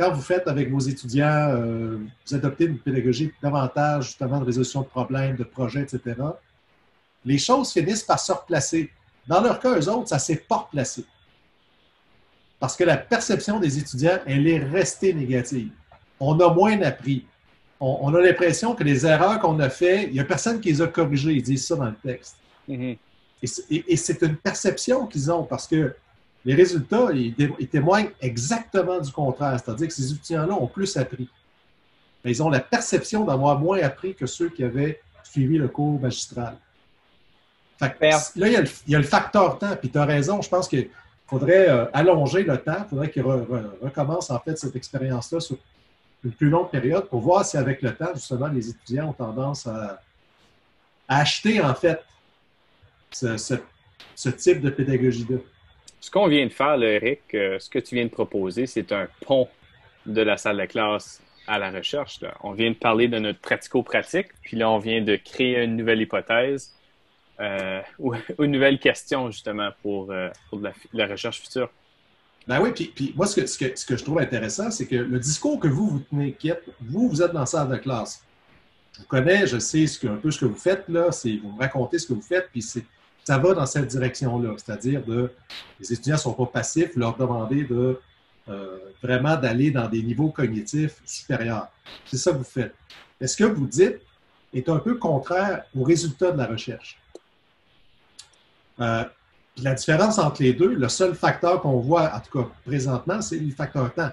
quand 0.00 0.12
vous 0.12 0.22
faites 0.22 0.48
avec 0.48 0.70
vos 0.70 0.80
étudiants, 0.80 1.54
vous 2.26 2.34
adoptez 2.34 2.64
une 2.64 2.78
pédagogie 2.78 3.30
davantage 3.42 4.06
justement 4.06 4.40
de 4.40 4.46
résolution 4.46 4.80
de 4.80 4.86
problèmes, 4.86 5.36
de 5.36 5.44
projets, 5.44 5.82
etc., 5.82 6.16
les 7.22 7.36
choses 7.36 7.70
finissent 7.70 8.02
par 8.02 8.18
se 8.18 8.32
replacer. 8.32 8.90
Dans 9.26 9.42
leur 9.42 9.60
cas, 9.60 9.78
eux 9.78 9.88
autres, 9.90 10.08
ça 10.08 10.16
ne 10.16 10.20
s'est 10.20 10.42
pas 10.48 10.56
replacé. 10.56 11.04
Parce 12.58 12.76
que 12.76 12.84
la 12.84 12.96
perception 12.96 13.60
des 13.60 13.78
étudiants, 13.78 14.18
elle 14.26 14.46
est 14.46 14.58
restée 14.58 15.12
négative. 15.12 15.70
On 16.18 16.40
a 16.40 16.52
moins 16.52 16.80
appris. 16.80 17.26
On, 17.78 18.14
a 18.14 18.20
l'impression 18.20 18.74
que 18.74 18.84
les 18.84 19.04
erreurs 19.04 19.38
qu'on 19.38 19.58
a 19.60 19.68
faites, 19.68 20.08
il 20.08 20.14
n'y 20.14 20.20
a 20.20 20.24
personne 20.24 20.60
qui 20.60 20.70
les 20.70 20.80
a 20.80 20.86
corrigées. 20.86 21.32
Ils 21.32 21.42
disent 21.42 21.66
ça 21.66 21.76
dans 21.76 21.86
le 21.86 21.96
texte. 22.02 22.36
Mm-hmm. 22.68 22.96
Et, 23.42 23.96
c'est 23.96 24.22
une 24.22 24.36
perception 24.36 25.06
qu'ils 25.06 25.30
ont 25.30 25.44
parce 25.44 25.66
que 25.66 25.94
les 26.44 26.54
résultats, 26.54 27.08
ils, 27.12 27.68
témoignent 27.68 28.10
exactement 28.20 28.98
du 28.98 29.12
contraire. 29.12 29.60
C'est-à-dire 29.62 29.88
que 29.88 29.92
ces 29.92 30.12
étudiants-là 30.12 30.54
ont 30.54 30.66
plus 30.66 30.96
appris. 30.96 31.28
Mais 32.24 32.30
ils 32.30 32.42
ont 32.42 32.48
la 32.48 32.60
perception 32.60 33.24
d'avoir 33.24 33.58
moins 33.58 33.80
appris 33.82 34.14
que 34.14 34.26
ceux 34.26 34.48
qui 34.48 34.64
avaient 34.64 35.00
suivi 35.22 35.58
le 35.58 35.68
cours 35.68 36.00
magistral. 36.00 36.56
là, 37.80 37.90
il 38.00 38.52
y, 38.52 38.56
a 38.56 38.60
le, 38.60 38.68
il 38.86 38.92
y, 38.92 38.94
a 38.94 38.98
le, 38.98 39.04
facteur 39.04 39.58
temps, 39.58 39.76
puis 39.76 39.90
tu 39.90 39.98
as 39.98 40.04
raison, 40.04 40.40
je 40.42 40.48
pense 40.48 40.68
que 40.68 40.86
faudrait 41.26 41.68
euh, 41.68 41.86
allonger 41.92 42.42
le 42.42 42.58
temps, 42.58 42.78
il 42.84 42.88
faudrait 42.88 43.10
qu'il 43.10 43.22
recommence 43.22 44.30
en 44.30 44.38
fait 44.40 44.58
cette 44.58 44.74
expérience-là 44.74 45.38
sur 45.40 45.56
une 46.24 46.32
plus 46.32 46.50
longue 46.50 46.70
période 46.70 47.08
pour 47.08 47.20
voir 47.20 47.44
si 47.44 47.56
avec 47.56 47.80
le 47.82 47.94
temps, 47.94 48.12
justement, 48.14 48.48
les 48.48 48.68
étudiants 48.68 49.10
ont 49.10 49.12
tendance 49.12 49.66
à, 49.66 50.00
acheter 51.08 51.60
en 51.60 51.74
fait 51.74 52.00
ce, 53.10 54.30
type 54.30 54.60
de 54.60 54.70
pédagogie-là. 54.70 55.38
Ce 56.00 56.10
qu'on 56.10 56.28
vient 56.28 56.46
de 56.46 56.52
faire, 56.52 56.82
Eric, 56.82 57.20
euh, 57.34 57.58
ce 57.58 57.68
que 57.68 57.78
tu 57.78 57.94
viens 57.94 58.04
de 58.04 58.10
proposer, 58.10 58.66
c'est 58.66 58.90
un 58.92 59.06
pont 59.26 59.48
de 60.06 60.22
la 60.22 60.38
salle 60.38 60.56
de 60.56 60.64
classe 60.64 61.22
à 61.46 61.58
la 61.58 61.70
recherche. 61.70 62.20
On 62.42 62.52
vient 62.52 62.70
de 62.70 62.76
parler 62.76 63.06
de 63.08 63.18
notre 63.18 63.38
pratico-pratique, 63.40 64.28
puis 64.42 64.56
là, 64.56 64.70
on 64.70 64.78
vient 64.78 65.02
de 65.02 65.16
créer 65.16 65.62
une 65.62 65.76
nouvelle 65.76 66.00
hypothèse 66.00 66.74
euh, 67.40 67.80
ou, 67.98 68.14
une 68.38 68.52
nouvelle 68.52 68.78
question 68.78 69.30
justement 69.30 69.70
pour, 69.82 70.10
euh, 70.10 70.28
la, 70.92 71.06
recherche 71.06 71.42
future. 71.42 71.68
Ben 72.46 72.60
oui, 72.62 72.70
puis, 72.72 73.12
moi, 73.14 73.26
ce 73.26 73.40
que, 73.40 73.46
ce, 73.46 73.84
que, 73.84 73.96
je 73.96 74.02
trouve 74.02 74.20
intéressant, 74.20 74.70
c'est 74.70 74.86
que 74.86 74.96
le 74.96 75.18
discours 75.18 75.60
que 75.60 75.68
vous, 75.68 75.88
vous 75.88 76.00
tenez, 76.10 76.34
vous, 76.80 77.08
vous 77.08 77.22
êtes 77.22 77.32
dans 77.32 77.40
la 77.40 77.46
salle 77.46 77.68
de 77.68 77.76
classe. 77.76 78.24
Je 78.94 79.00
vous 79.00 79.06
connais, 79.06 79.46
je 79.46 79.58
sais 79.58 79.86
ce 79.86 79.98
que, 79.98 80.06
un 80.06 80.16
peu 80.16 80.30
ce 80.30 80.40
que 80.40 80.46
vous 80.46 80.54
faites, 80.54 80.88
là, 80.88 81.12
c'est 81.12 81.36
vous 81.36 81.52
me 81.52 81.60
racontez 81.60 81.98
ce 81.98 82.06
que 82.06 82.14
vous 82.14 82.22
faites, 82.22 82.48
puis 82.50 82.62
ça 83.30 83.38
va 83.38 83.54
dans 83.54 83.66
cette 83.66 83.86
direction-là, 83.86 84.54
c'est-à-dire 84.56 85.04
de 85.04 85.30
les 85.78 85.92
étudiants 85.92 86.16
ne 86.16 86.20
sont 86.20 86.32
pas 86.32 86.46
passifs, 86.46 86.96
leur 86.96 87.16
demander 87.16 87.62
de 87.62 88.00
euh, 88.48 88.78
vraiment 89.00 89.36
d'aller 89.36 89.70
dans 89.70 89.88
des 89.88 90.02
niveaux 90.02 90.30
cognitifs 90.30 91.00
supérieurs. 91.04 91.68
C'est 92.06 92.16
ça 92.16 92.32
que 92.32 92.38
vous 92.38 92.42
faites. 92.42 92.74
Est-ce 93.20 93.36
que 93.36 93.44
vous 93.44 93.68
dites 93.68 94.00
est 94.52 94.68
un 94.68 94.80
peu 94.80 94.96
contraire 94.96 95.62
aux 95.78 95.84
résultats 95.84 96.32
de 96.32 96.38
la 96.38 96.46
recherche? 96.46 96.98
Euh, 98.80 99.04
la 99.62 99.74
différence 99.74 100.18
entre 100.18 100.42
les 100.42 100.52
deux, 100.52 100.74
le 100.74 100.88
seul 100.88 101.14
facteur 101.14 101.60
qu'on 101.60 101.78
voit, 101.78 102.12
en 102.12 102.18
tout 102.18 102.36
cas 102.36 102.48
présentement, 102.66 103.22
c'est 103.22 103.38
le 103.38 103.52
facteur 103.52 103.94
temps. 103.94 104.10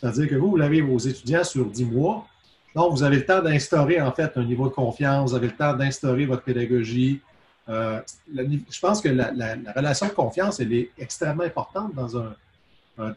C'est-à-dire 0.00 0.30
que 0.30 0.36
vous, 0.36 0.52
vous 0.52 0.62
avez 0.62 0.80
vos 0.80 0.98
étudiants 0.98 1.44
sur 1.44 1.66
10 1.66 1.84
mois, 1.84 2.26
donc 2.74 2.92
vous 2.92 3.02
avez 3.02 3.16
le 3.16 3.26
temps 3.26 3.42
d'instaurer 3.42 4.00
en 4.00 4.12
fait 4.12 4.32
un 4.34 4.44
niveau 4.44 4.66
de 4.70 4.74
confiance, 4.74 5.32
vous 5.32 5.36
avez 5.36 5.48
le 5.48 5.56
temps 5.56 5.74
d'instaurer 5.74 6.24
votre 6.24 6.42
pédagogie. 6.42 7.20
Euh, 7.68 8.00
je 8.34 8.80
pense 8.80 9.00
que 9.00 9.08
la, 9.08 9.32
relation 9.74 10.06
de 10.06 10.12
confiance, 10.12 10.60
elle 10.60 10.72
est 10.72 10.90
extrêmement 10.98 11.42
importante 11.42 11.94
dans 11.94 12.16
un, 12.16 12.34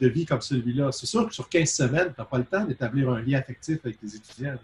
devis 0.01 0.25
comme 0.25 0.41
celui-là. 0.41 0.91
C'est 0.91 1.05
sûr 1.05 1.27
que 1.27 1.33
sur 1.33 1.47
15 1.47 1.69
semaines, 1.69 2.07
tu 2.13 2.19
n'as 2.19 2.25
pas 2.25 2.37
le 2.37 2.43
temps 2.43 2.65
d'établir 2.65 3.09
un 3.11 3.21
lien 3.21 3.39
affectif 3.39 3.79
avec 3.85 3.99
tes 3.99 4.15
étudiants. 4.15 4.57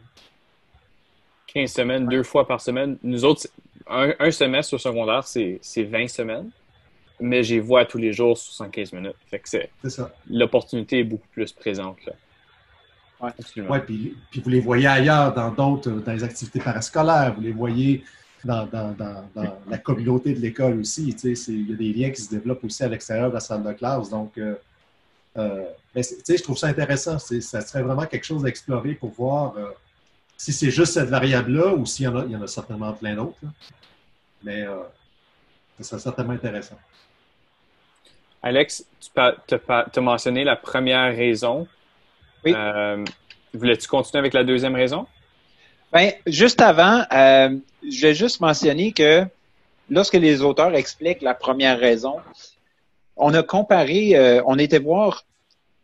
15 1.54 1.72
semaines, 1.72 2.08
deux 2.08 2.24
fois 2.24 2.46
par 2.46 2.60
semaine. 2.60 2.98
Nous 3.02 3.24
autres, 3.24 3.48
un, 3.88 4.32
semestre 4.32 4.74
au 4.74 4.78
secondaire, 4.78 5.26
c'est 5.26 5.62
20 5.78 6.10
semaines, 6.10 6.50
mais 7.20 7.44
j'y 7.44 7.60
vois 7.60 7.86
tous 7.86 7.98
les 7.98 8.12
jours 8.12 8.38
75 8.38 8.92
minutes. 8.92 9.16
Fait 9.28 9.40
que 9.40 9.48
c'est 9.48 9.70
L'opportunité 10.30 11.00
est 11.00 11.04
beaucoup 11.06 11.28
plus 11.30 11.54
présente. 11.54 12.04
Là. 12.06 12.14
Oui, 13.22 13.80
puis, 13.86 14.18
puis, 14.30 14.42
vous 14.42 14.50
les 14.50 14.60
voyez 14.60 14.88
ailleurs, 14.88 15.34
dans 15.34 15.50
d'autres, 15.50 15.90
dans 15.90 16.12
les 16.12 16.24
activités 16.24 16.60
parascolaires, 16.60 17.34
vous 17.34 17.42
les 17.42 17.54
voyez 17.54 18.04
dans, 18.46 18.66
dans, 18.68 18.96
dans, 19.34 19.58
la 19.68 19.78
communauté 19.80 20.34
de 20.34 20.40
l'école 20.40 20.80
aussi. 20.80 21.10
Il 21.10 21.70
y 21.70 21.74
a 21.74 21.76
des 21.76 21.94
liens 21.94 22.12
qui 22.12 22.22
se 22.22 22.30
développent 22.30 22.64
aussi 22.64 22.84
à 22.84 22.88
l'extérieur 22.88 23.30
de 23.30 23.34
la 23.34 23.40
salle 23.40 23.64
de 23.64 23.74
classe. 23.74 24.10
Donc, 24.10 24.38
euh, 24.38 24.56
euh, 25.38 25.66
je 25.96 26.44
trouve 26.44 26.58
ça 26.58 26.68
intéressant. 26.68 27.18
Ça 27.20 27.62
serait 27.62 27.82
vraiment 27.82 28.06
quelque 28.06 28.24
chose 28.24 28.46
à 28.46 28.48
explorer 28.48 28.94
pour 28.94 29.10
voir. 29.10 29.58
Euh, 29.58 29.72
si 30.38 30.54
c'est 30.54 30.70
juste 30.70 30.94
cette 30.94 31.10
variable-là 31.10 31.74
ou 31.74 31.86
s'il 31.86 32.06
y 32.06 32.08
en 32.08 32.18
a, 32.18 32.26
il 32.26 32.32
y 32.32 32.36
en 32.36 32.42
a 32.42 32.48
certainement 32.48 32.94
plein 32.94 33.16
d'autres. 33.16 33.40
Mais 34.44 34.62
euh, 34.62 34.76
ça 35.80 35.84
serait 35.84 36.02
certainement 36.02 36.34
intéressant. 36.34 36.78
Alex, 38.44 38.86
tu 39.00 39.10
as, 39.18 40.02
mentionné 40.02 40.44
la 40.44 40.56
première 40.56 41.16
raison. 41.16 41.68
Oui. 42.44 42.54
Euh, 42.56 43.04
voulais-tu 43.54 43.88
continuer 43.88 44.20
avec 44.20 44.34
la 44.34 44.44
deuxième 44.44 44.76
raison? 44.76 45.08
Bien, 45.94 46.12
juste 46.28 46.62
avant, 46.62 47.04
euh, 47.12 47.58
je 47.90 48.02
vais 48.02 48.14
juste 48.14 48.42
mentionner 48.42 48.92
que 48.92 49.24
lorsque 49.90 50.16
les 50.16 50.42
auteurs 50.42 50.76
expliquent 50.76 51.22
la 51.22 51.34
première 51.34 51.80
raison, 51.80 52.16
on 53.16 53.34
a 53.34 53.44
comparé, 53.44 54.16
euh, 54.16 54.42
on 54.46 54.58
était 54.58 54.80
voir 54.80 55.26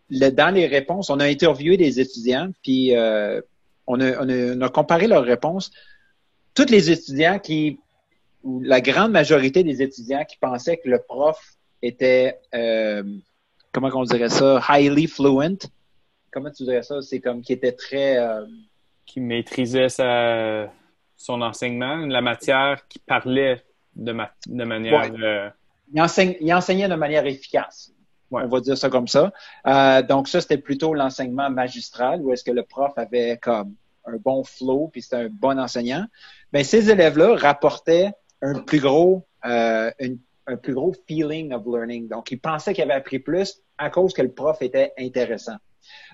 dans 0.10 0.54
les 0.54 0.68
réponses, 0.68 1.10
on 1.10 1.20
a 1.22 1.26
interviewé 1.26 1.78
des 1.78 2.02
étudiants, 2.02 2.50
puis 2.62 2.94
on 3.88 4.00
a, 4.02 4.70
comparé 4.70 5.08
leurs 5.08 5.24
réponses. 5.24 5.72
Tous 6.54 6.70
les 6.70 6.92
étudiants 6.92 7.40
qui, 7.40 7.80
ou 8.44 8.62
la 8.62 8.82
grande 8.82 9.12
majorité 9.12 9.64
des 9.64 9.82
étudiants 9.82 10.26
qui 10.26 10.38
pensaient 10.38 10.78
que 10.78 10.90
le 10.90 11.00
prof 11.00 11.38
était, 11.82 12.40
euh, 12.54 13.04
comment 13.72 13.90
on 13.94 14.04
dirait 14.04 14.30
ça, 14.30 14.62
highly 14.68 15.08
fluent. 15.08 15.58
Comment 16.32 16.52
tu 16.52 16.64
dirais 16.64 16.84
ça? 16.84 17.02
C'est 17.02 17.20
comme 17.20 17.42
qui 17.42 17.54
était 17.54 17.72
très... 17.72 18.18
Euh, 19.02 19.12
qui 19.12 19.20
maîtrisait 19.20 19.90
sa, 19.90 20.72
son 21.18 21.42
enseignement, 21.42 21.98
la 21.98 22.22
matière, 22.22 22.88
qui 22.88 23.00
parlait 23.00 23.64
de, 23.96 24.16
de 24.48 24.64
manière... 24.64 25.12
Euh, 25.22 25.50
il, 25.94 26.02
enseignait 26.54 26.88
de 26.88 26.96
manière 26.96 27.26
efficace. 27.26 27.92
On 28.32 28.48
va 28.48 28.62
dire 28.62 28.78
ça 28.78 28.90
comme 28.90 29.10
ça. 29.10 29.34
donc 30.08 30.30
ça, 30.30 30.40
c'était 30.40 30.58
plutôt 30.58 30.94
l'enseignement 30.94 31.50
magistral, 31.50 32.22
où 32.22 32.32
est-ce 32.32 32.46
que 32.46 32.52
le 32.52 32.64
prof 32.64 32.94
avait 32.96 33.38
comme 33.38 33.76
un 34.06 34.18
bon 34.18 34.44
flow, 34.44 34.90
puis 34.92 35.02
c'était 35.02 35.18
un 35.18 35.30
bon 35.30 35.60
enseignant, 35.60 36.06
mais 36.54 36.64
ces 36.64 36.90
élèves-là 36.90 37.36
rapportaient 37.36 38.12
un 38.42 38.60
plus 38.60 38.80
gros, 38.80 39.26
euh, 39.46 39.92
un 40.48 40.56
plus 40.58 40.74
gros 40.74 40.94
feeling 41.08 41.54
of 41.54 41.64
learning. 41.66 42.08
Donc, 42.08 42.32
ils 42.32 42.40
pensaient 42.40 42.74
qu'ils 42.74 42.84
avaient 42.84 42.94
appris 42.94 43.20
plus 43.20 43.62
à 43.78 43.90
cause 43.90 44.14
que 44.14 44.22
le 44.22 44.32
prof 44.32 44.62
était 44.62 44.94
intéressant. 44.98 45.58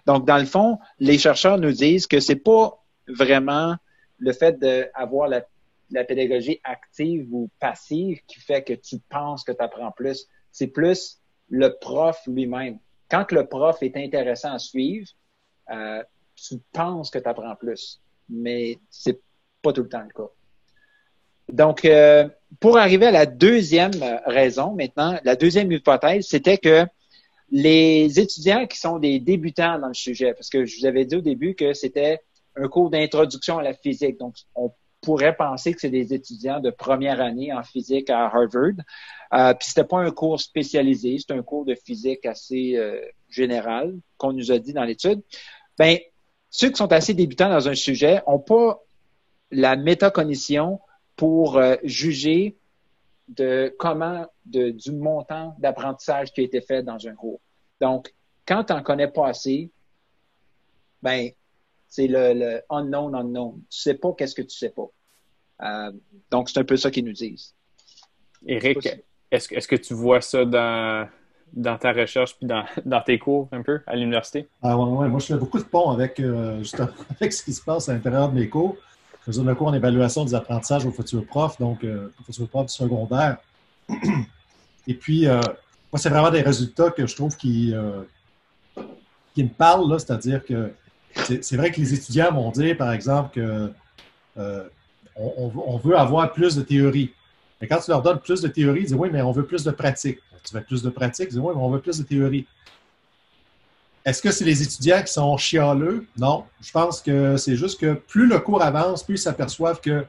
Donc, 0.06 0.26
dans 0.26 0.38
le 0.38 0.46
fond, 0.46 0.80
les 1.00 1.18
chercheurs 1.18 1.58
nous 1.58 1.72
disent 1.72 2.08
que 2.08 2.20
c'est 2.20 2.38
pas 2.38 2.84
vraiment 3.08 3.76
le 4.18 4.34
fait 4.34 4.60
d'avoir 4.60 5.28
la, 5.28 5.44
pédagogie 6.04 6.60
active 6.64 7.28
ou 7.32 7.50
passive 7.60 8.20
qui 8.28 8.40
fait 8.40 8.64
que 8.64 8.74
tu 8.74 8.98
penses 9.10 9.44
que 9.44 9.52
tu 9.52 9.64
apprends 9.64 9.92
plus. 9.92 10.28
C'est 10.52 10.68
plus 10.68 11.20
le 11.50 11.70
prof 11.80 12.20
lui-même. 12.28 12.80
Quand 13.10 13.32
le 13.32 13.46
prof 13.48 13.78
est 13.82 13.96
intéressant 13.96 14.54
à 14.54 14.60
suivre, 14.60 15.08
euh, 15.72 16.04
tu 16.36 16.56
penses 16.74 17.10
que 17.10 17.20
tu 17.20 17.28
apprends 17.28 17.56
plus, 17.56 18.02
mais 18.30 18.80
c'est 18.90 19.20
pas 19.62 19.74
tout 19.74 19.84
le 19.84 19.90
temps 19.90 20.04
le 20.04 20.14
cas. 20.14 20.30
Donc, 21.50 21.86
euh, 21.86 22.28
pour 22.60 22.78
arriver 22.78 23.08
à 23.08 23.12
la 23.12 23.26
deuxième 23.26 23.92
raison 24.26 24.74
maintenant, 24.74 25.18
la 25.24 25.36
deuxième 25.36 25.72
hypothèse, 25.72 26.28
c'était 26.28 26.58
que 26.58 26.86
les 27.50 28.20
étudiants 28.20 28.68
qui 28.68 28.78
sont 28.78 29.00
des 29.00 29.20
débutants 29.20 29.80
dans 29.80 29.88
le 29.88 29.94
sujet, 29.94 30.34
parce 30.34 30.50
que 30.50 30.66
je 30.66 30.80
vous 30.80 30.86
avais 30.86 31.06
dit 31.06 31.16
au 31.16 31.22
début 31.22 31.56
que 31.56 31.74
c'était 31.74 32.20
un 32.56 32.68
cours 32.68 32.90
d'introduction 32.90 33.60
à 33.60 33.64
la 33.64 33.74
physique, 33.74 34.18
donc 34.20 34.36
on 34.56 34.72
pourrait 35.02 35.36
penser 35.36 35.74
que 35.74 35.80
c'est 35.80 35.90
des 35.90 36.14
étudiants 36.14 36.60
de 36.60 36.70
première 36.70 37.22
année 37.22 37.54
en 37.54 37.64
physique 37.64 38.10
à 38.10 38.26
Harvard. 38.26 38.74
Euh, 39.34 39.54
puis 39.54 39.68
c'était 39.68 39.84
pas 39.84 40.00
un 40.00 40.12
cours 40.12 40.42
spécialisé, 40.42 41.18
c'est 41.20 41.34
un 41.34 41.44
cours 41.44 41.66
de 41.66 41.76
physique 41.76 42.26
assez 42.26 42.76
euh, 42.76 43.00
général 43.30 43.96
qu'on 44.18 44.34
nous 44.34 44.52
a 44.52 44.60
dit 44.60 44.74
dans 44.74 44.84
l'étude. 44.84 45.22
Ben 45.78 45.98
ceux 46.50 46.70
qui 46.70 46.78
sont 46.78 46.92
assez 46.92 47.14
débutants 47.14 47.50
dans 47.50 47.70
un 47.70 47.76
sujet 47.76 48.22
n'ont 48.28 48.40
pas 48.40 48.82
la 49.52 49.76
métacognition 49.76 50.80
pour 51.16 51.58
euh, 51.58 51.76
juger 51.84 52.58
de 53.28 53.76
comment, 53.78 54.26
de, 54.46 54.70
du 54.72 54.92
montant 54.92 55.56
d'apprentissage 55.60 56.32
qui 56.32 56.42
a 56.42 56.44
été 56.44 56.62
fait 56.62 56.84
dans 56.84 57.08
un 57.08 57.14
cours. 57.14 57.42
Donc, 57.82 58.14
quand 58.46 58.64
tu 58.64 58.74
n'en 58.74 58.82
connais 58.82 59.10
pas 59.10 59.28
assez, 59.28 59.70
ben, 61.02 61.30
c'est 61.88 62.08
le, 62.08 62.62
unknown 62.70 63.16
unknown. 63.16 63.62
Tu 63.70 63.80
sais 63.80 63.94
pas 63.94 64.14
qu'est-ce 64.14 64.36
que 64.36 64.42
tu 64.42 64.58
sais 64.58 64.70
pas. 64.70 64.88
Euh, 65.64 65.92
donc, 66.32 66.50
c'est 66.50 66.60
un 66.60 66.64
peu 66.64 66.78
ça 66.78 66.92
qu'ils 66.92 67.06
nous 67.06 67.14
disent. 67.14 67.54
Éric, 68.46 68.88
est-ce, 69.32 69.54
est 69.54 69.68
que 69.68 69.76
tu 69.76 69.94
vois 69.94 70.22
ça 70.22 70.46
dans, 70.46 71.10
dans 71.54 71.78
ta 71.78 71.92
recherche 71.92 72.38
puis 72.38 72.48
dans, 72.48 72.64
dans, 72.86 73.02
tes 73.02 73.20
cours 73.20 73.50
un 73.52 73.62
peu 73.62 73.82
à 73.88 73.96
l'université? 73.96 74.48
Ah 74.62 74.78
ouais, 74.78 75.08
moi 75.08 75.20
je 75.20 75.26
fais 75.26 75.38
beaucoup 75.38 75.60
de 75.60 75.64
ponts 75.64 75.90
avec, 75.90 76.20
euh, 76.20 76.64
avec 77.20 77.34
ce 77.34 77.44
qui 77.44 77.54
se 77.54 77.62
passe 77.62 77.90
à 77.90 77.94
l'intérieur 77.94 78.30
de 78.30 78.40
mes 78.40 78.48
cours. 78.48 78.78
Je 79.28 79.34
faisais 79.34 79.44
le 79.44 79.56
cours 79.56 79.68
en 79.68 79.74
évaluation 79.74 80.24
des 80.24 80.34
apprentissages 80.34 80.86
aux 80.86 80.92
futurs 80.92 81.26
profs, 81.26 81.60
donc 81.60 81.84
euh, 81.84 82.14
aux 82.20 82.24
futurs 82.24 82.48
profs 82.48 82.68
du 82.68 82.74
secondaire. 82.74 83.38
Et 84.88 84.94
puis, 84.94 85.28
euh, 85.28 85.42
moi, 85.92 86.00
c'est 86.00 86.10
vraiment 86.10 86.32
des 86.32 86.42
résultats 86.42 86.92
que 86.92 87.06
je 87.06 87.14
trouve 87.14 87.36
qui, 87.36 87.74
qui 89.34 89.44
me 89.44 89.50
parlent, 89.50 90.00
c'est-à-dire 90.00 90.46
que 90.46 90.72
c'est 91.42 91.58
vrai 91.58 91.72
que 91.72 91.80
les 91.82 91.94
étudiants 91.94 92.32
vont 92.32 92.52
dire, 92.52 92.78
par 92.78 92.94
exemple, 92.94 93.36
que 93.36 93.74
on, 95.18 95.78
veut 95.78 95.98
avoir 95.98 96.32
plus 96.32 96.56
de 96.56 96.62
théorie. 96.62 97.12
Mais 97.60 97.68
quand 97.68 97.80
tu 97.80 97.92
leur 97.92 98.02
donnes 98.02 98.20
plus 98.20 98.42
de 98.42 98.48
théorie, 98.48 98.82
ils 98.82 98.86
disent 98.86 98.96
oui, 98.96 99.10
mais 99.12 99.22
on 99.22 99.32
veut 99.32 99.46
plus 99.46 99.64
de 99.64 99.72
pratique. 99.72 100.20
Tu 100.44 100.56
veux 100.56 100.62
plus 100.62 100.84
de 100.84 100.90
pratique, 100.90 101.28
ils 101.30 101.34
disent 101.34 101.40
oui, 101.40 101.54
mais 101.56 101.62
on 101.62 101.70
veut 101.70 101.82
plus 101.82 102.00
de 102.00 102.04
théorie. 102.04 102.46
Est-ce 104.08 104.22
que 104.22 104.32
c'est 104.32 104.46
les 104.46 104.64
étudiants 104.64 105.04
qui 105.04 105.12
sont 105.12 105.36
chialeux? 105.36 106.08
Non. 106.18 106.46
Je 106.62 106.72
pense 106.72 107.02
que 107.02 107.36
c'est 107.36 107.58
juste 107.58 107.78
que 107.78 107.94
plus 107.94 108.26
le 108.26 108.40
cours 108.40 108.62
avance, 108.62 109.04
plus 109.04 109.16
ils 109.16 109.18
s'aperçoivent 109.18 109.82
que, 109.82 110.06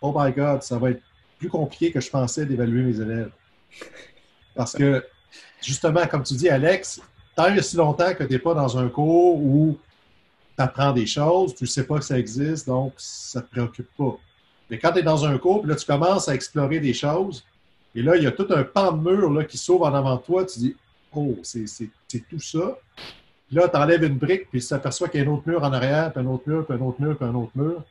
oh 0.00 0.12
my 0.12 0.32
God, 0.32 0.64
ça 0.64 0.76
va 0.76 0.90
être 0.90 1.02
plus 1.38 1.48
compliqué 1.48 1.92
que 1.92 2.00
je 2.00 2.10
pensais 2.10 2.46
d'évaluer 2.46 2.82
mes 2.82 3.00
élèves. 3.00 3.30
Parce 4.56 4.72
que, 4.72 5.06
justement, 5.62 6.04
comme 6.08 6.24
tu 6.24 6.34
dis, 6.34 6.48
Alex, 6.48 7.00
tant 7.36 7.54
et 7.54 7.62
si 7.62 7.76
longtemps 7.76 8.12
que 8.12 8.24
tu 8.24 8.32
n'es 8.32 8.40
pas 8.40 8.54
dans 8.54 8.76
un 8.76 8.88
cours 8.88 9.36
où 9.36 9.78
tu 10.56 10.60
apprends 10.64 10.90
des 10.90 11.06
choses, 11.06 11.54
tu 11.54 11.62
ne 11.62 11.68
sais 11.68 11.86
pas 11.86 11.98
que 11.98 12.04
ça 12.04 12.18
existe, 12.18 12.66
donc 12.66 12.94
ça 12.96 13.38
ne 13.38 13.44
te 13.44 13.50
préoccupe 13.52 13.90
pas. 13.96 14.18
Mais 14.68 14.80
quand 14.80 14.90
tu 14.90 14.98
es 14.98 15.02
dans 15.04 15.24
un 15.24 15.38
cours, 15.38 15.64
là, 15.64 15.76
tu 15.76 15.86
commences 15.86 16.28
à 16.28 16.34
explorer 16.34 16.80
des 16.80 16.92
choses, 16.92 17.44
et 17.94 18.02
là, 18.02 18.16
il 18.16 18.24
y 18.24 18.26
a 18.26 18.32
tout 18.32 18.48
un 18.50 18.64
pan 18.64 18.90
de 18.90 19.08
mur 19.08 19.30
là, 19.30 19.44
qui 19.44 19.58
s'ouvre 19.58 19.86
en 19.86 19.94
avant 19.94 20.16
de 20.16 20.22
toi, 20.22 20.44
tu 20.44 20.58
dis 20.58 20.76
Oh, 21.14 21.36
c'est 21.44 21.88
tout 22.28 22.40
ça. 22.40 22.76
Là, 23.50 23.68
tu 23.68 23.76
enlèves 23.76 24.04
une 24.04 24.18
brique, 24.18 24.50
puis 24.50 24.60
tu 24.60 24.68
t'aperçois 24.68 25.08
qu'il 25.08 25.20
y 25.20 25.24
a 25.24 25.26
un 25.26 25.32
autre 25.32 25.48
mur 25.48 25.62
en 25.62 25.72
arrière, 25.72 26.12
puis 26.12 26.22
un 26.22 26.26
autre 26.26 26.44
mur, 26.46 26.66
puis 26.66 26.76
un 26.76 26.80
autre 26.80 27.00
mur, 27.00 27.16
puis 27.16 27.26
un 27.26 27.34
autre 27.34 27.52
mur. 27.54 27.82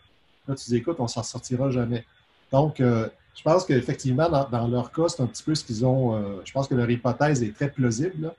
Là, 0.47 0.55
tu 0.55 0.65
dis 0.65 0.75
Écoute, 0.77 0.97
on 0.99 1.07
s'en 1.07 1.23
sortira 1.23 1.71
jamais. 1.71 2.05
Donc, 2.51 2.79
euh, 2.79 3.09
je 3.35 3.43
pense 3.43 3.65
qu'effectivement, 3.65 4.29
dans, 4.29 4.67
leur 4.67 4.91
cas, 4.91 5.09
c'est 5.09 5.21
un 5.21 5.27
petit 5.27 5.43
peu 5.43 5.55
ce 5.55 5.63
qu'ils 5.63 5.85
ont. 5.85 6.15
Euh, 6.15 6.41
je 6.45 6.51
pense 6.51 6.67
que 6.67 6.75
leur 6.75 6.89
hypothèse 6.89 7.43
est 7.43 7.55
très 7.55 7.69
plausible. 7.69 8.31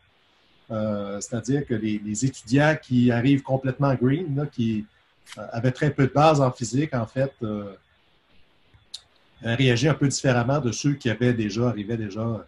Euh, 0.70 1.20
c'est-à-dire 1.20 1.66
que 1.66 1.74
les, 1.74 2.24
étudiants 2.24 2.76
qui 2.80 3.10
arrivent 3.10 3.42
complètement 3.42 3.94
green, 3.94 4.48
qui 4.52 4.84
avaient 5.36 5.72
très 5.72 5.90
peu 5.90 6.06
de 6.06 6.12
base 6.12 6.40
en 6.40 6.50
physique, 6.50 6.94
en 6.94 7.06
fait, 7.06 7.32
réagit 9.42 9.88
un 9.88 9.94
peu 9.94 10.08
différemment 10.08 10.58
de 10.58 10.72
ceux 10.72 10.94
qui 10.94 11.10
avaient 11.10 11.34
déjà, 11.34 11.68
arrivé 11.68 11.96
déjà. 11.96 12.46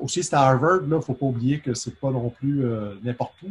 Aussi, 0.00 0.22
c'est 0.22 0.34
à 0.34 0.42
Harvard, 0.42 0.80
il 0.82 0.88
ne 0.88 1.00
faut 1.00 1.14
pas 1.14 1.26
oublier 1.26 1.60
que 1.60 1.74
ce 1.74 1.88
n'est 1.88 1.96
pas 1.96 2.10
non 2.10 2.30
plus 2.30 2.64
n'importe 3.02 3.34
où. 3.42 3.48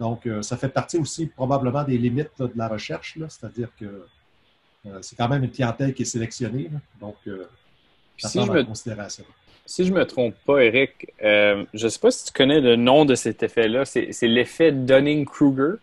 Donc, 0.00 0.26
euh, 0.26 0.42
ça 0.42 0.56
fait 0.56 0.68
partie 0.68 0.96
aussi 0.96 1.26
probablement 1.26 1.84
des 1.84 1.96
limites 1.98 2.30
de 2.38 2.52
la 2.56 2.68
recherche, 2.68 3.16
c'est-à-dire 3.28 3.68
que 3.78 4.06
c'est 5.00 5.16
quand 5.16 5.28
même 5.30 5.44
une 5.44 5.50
clientèle 5.50 5.94
qui 5.94 6.02
est 6.02 6.06
sélectionnée. 6.06 6.68
Donc, 7.00 7.16
ça 8.18 8.28
si 8.28 8.44
je 8.44 8.50
me... 8.50 8.64
considération. 8.64 9.24
Si 9.64 9.86
je 9.86 9.90
ne 9.90 9.96
me 9.96 10.04
trompe 10.04 10.34
pas, 10.44 10.62
Eric, 10.62 11.10
je 11.22 11.64
ne 11.72 11.88
sais 11.88 11.98
pas 11.98 12.10
si 12.10 12.26
tu 12.26 12.32
connais 12.34 12.60
le 12.60 12.76
nom 12.76 13.06
de 13.06 13.14
cet 13.14 13.42
effet-là. 13.42 13.86
C'est 13.86 14.28
l'effet 14.28 14.72
Dunning-Kruger. 14.72 15.76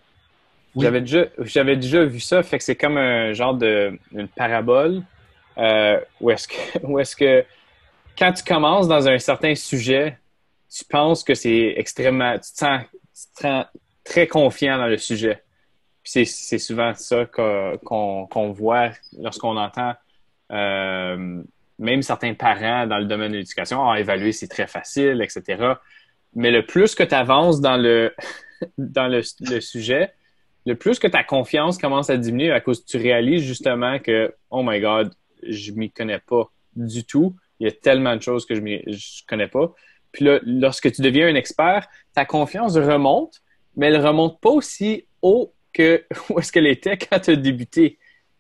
J'avais 0.76 1.02
déjà, 1.02 1.26
déjà 1.64 2.06
vu 2.06 2.20
ça. 2.20 2.44
Fait 2.44 2.60
que 2.60 2.64
c'est 2.64 2.76
comme 2.76 2.98
un 2.98 3.34
genre 3.34 3.56
de 3.56 3.98
une 4.14 4.28
parabole 4.28 5.02
euh, 5.58 6.00
où 6.20 6.32
est-ce 6.32 6.48
que, 6.48 6.54
est 7.00 7.16
que 7.16 7.46
quand 8.18 8.34
tu 8.34 8.44
commences 8.44 8.88
dans 8.88 9.08
un 9.08 9.20
certain 9.20 9.56
sujet, 9.56 10.18
tu 10.70 10.86
penses 10.86 11.24
que 11.24 11.34
c'est 11.34 11.74
extrêmement, 11.78 12.34
tu 12.36 12.52
te, 12.52 12.58
sens, 12.58 13.66
très 14.04 14.28
confiant 14.28 14.78
dans 14.78 14.88
le 14.88 14.98
sujet. 14.98 15.44
c'est 16.04 16.26
souvent 16.26 16.94
ça 16.96 17.26
qu'on 17.26 18.52
voit 18.52 18.92
lorsqu'on 19.18 19.58
entend 19.58 19.94
euh, 20.52 21.44
même 21.80 22.02
certains 22.02 22.34
parents 22.34 22.86
dans 22.86 23.00
le 23.00 23.06
domaine 23.06 23.32
de 23.32 23.38
l'éducation, 23.38 23.90
ah, 23.90 24.00
évaluer 24.00 24.32
c'est 24.32 24.48
très 24.48 24.68
facile, 24.68 25.22
etc. 25.22 25.74
Mais 26.36 26.52
le 26.52 26.66
plus 26.66 26.96
que 26.96 27.04
tu 27.04 27.16
avances 27.16 27.62
dans 27.62 27.78
le 27.78 28.14
dans 28.78 29.08
le, 29.08 29.22
sujet, 29.62 30.14
le 30.66 30.76
plus 30.76 31.00
que 31.00 31.08
ta 31.08 31.24
confiance 31.24 31.78
commence 31.78 32.10
à 32.10 32.18
diminuer 32.18 32.52
à 32.52 32.62
cause 32.62 32.82
que 32.82 32.86
tu 32.86 32.98
réalises 32.98 33.44
justement 33.44 33.98
que 34.00 34.34
oh 34.52 34.62
my 34.64 34.80
god, 34.80 35.14
je 35.44 35.72
m'y 35.72 35.92
connais 35.92 36.20
pas 36.20 36.52
du 36.76 37.04
tout. 37.04 37.36
Il 37.60 37.66
y 37.66 37.68
a 37.68 37.72
tellement 37.72 38.16
de 38.16 38.22
choses 38.22 38.46
que 38.46 38.56
je 38.56 38.62
ne 38.62 39.28
connais 39.28 39.48
pas. 39.48 39.74
Puis 40.12 40.26
là, 40.26 40.40
lorsque 40.44 40.92
tu 40.92 41.02
deviens 41.02 41.28
un 41.28 41.36
expert, 41.36 41.88
ta 42.14 42.26
confiance 42.26 42.76
remonte, 42.76 43.41
mais 43.76 43.88
elle 43.88 44.06
remonte 44.06 44.40
pas 44.40 44.50
aussi 44.50 45.06
haut 45.22 45.54
que 45.74 46.04
où 46.30 46.40
est-ce 46.40 46.52
qu'elle 46.52 46.68
était 46.68 46.98
quand 46.98 47.20
tu 47.20 47.32
as 47.32 47.36
débuté. 47.36 47.98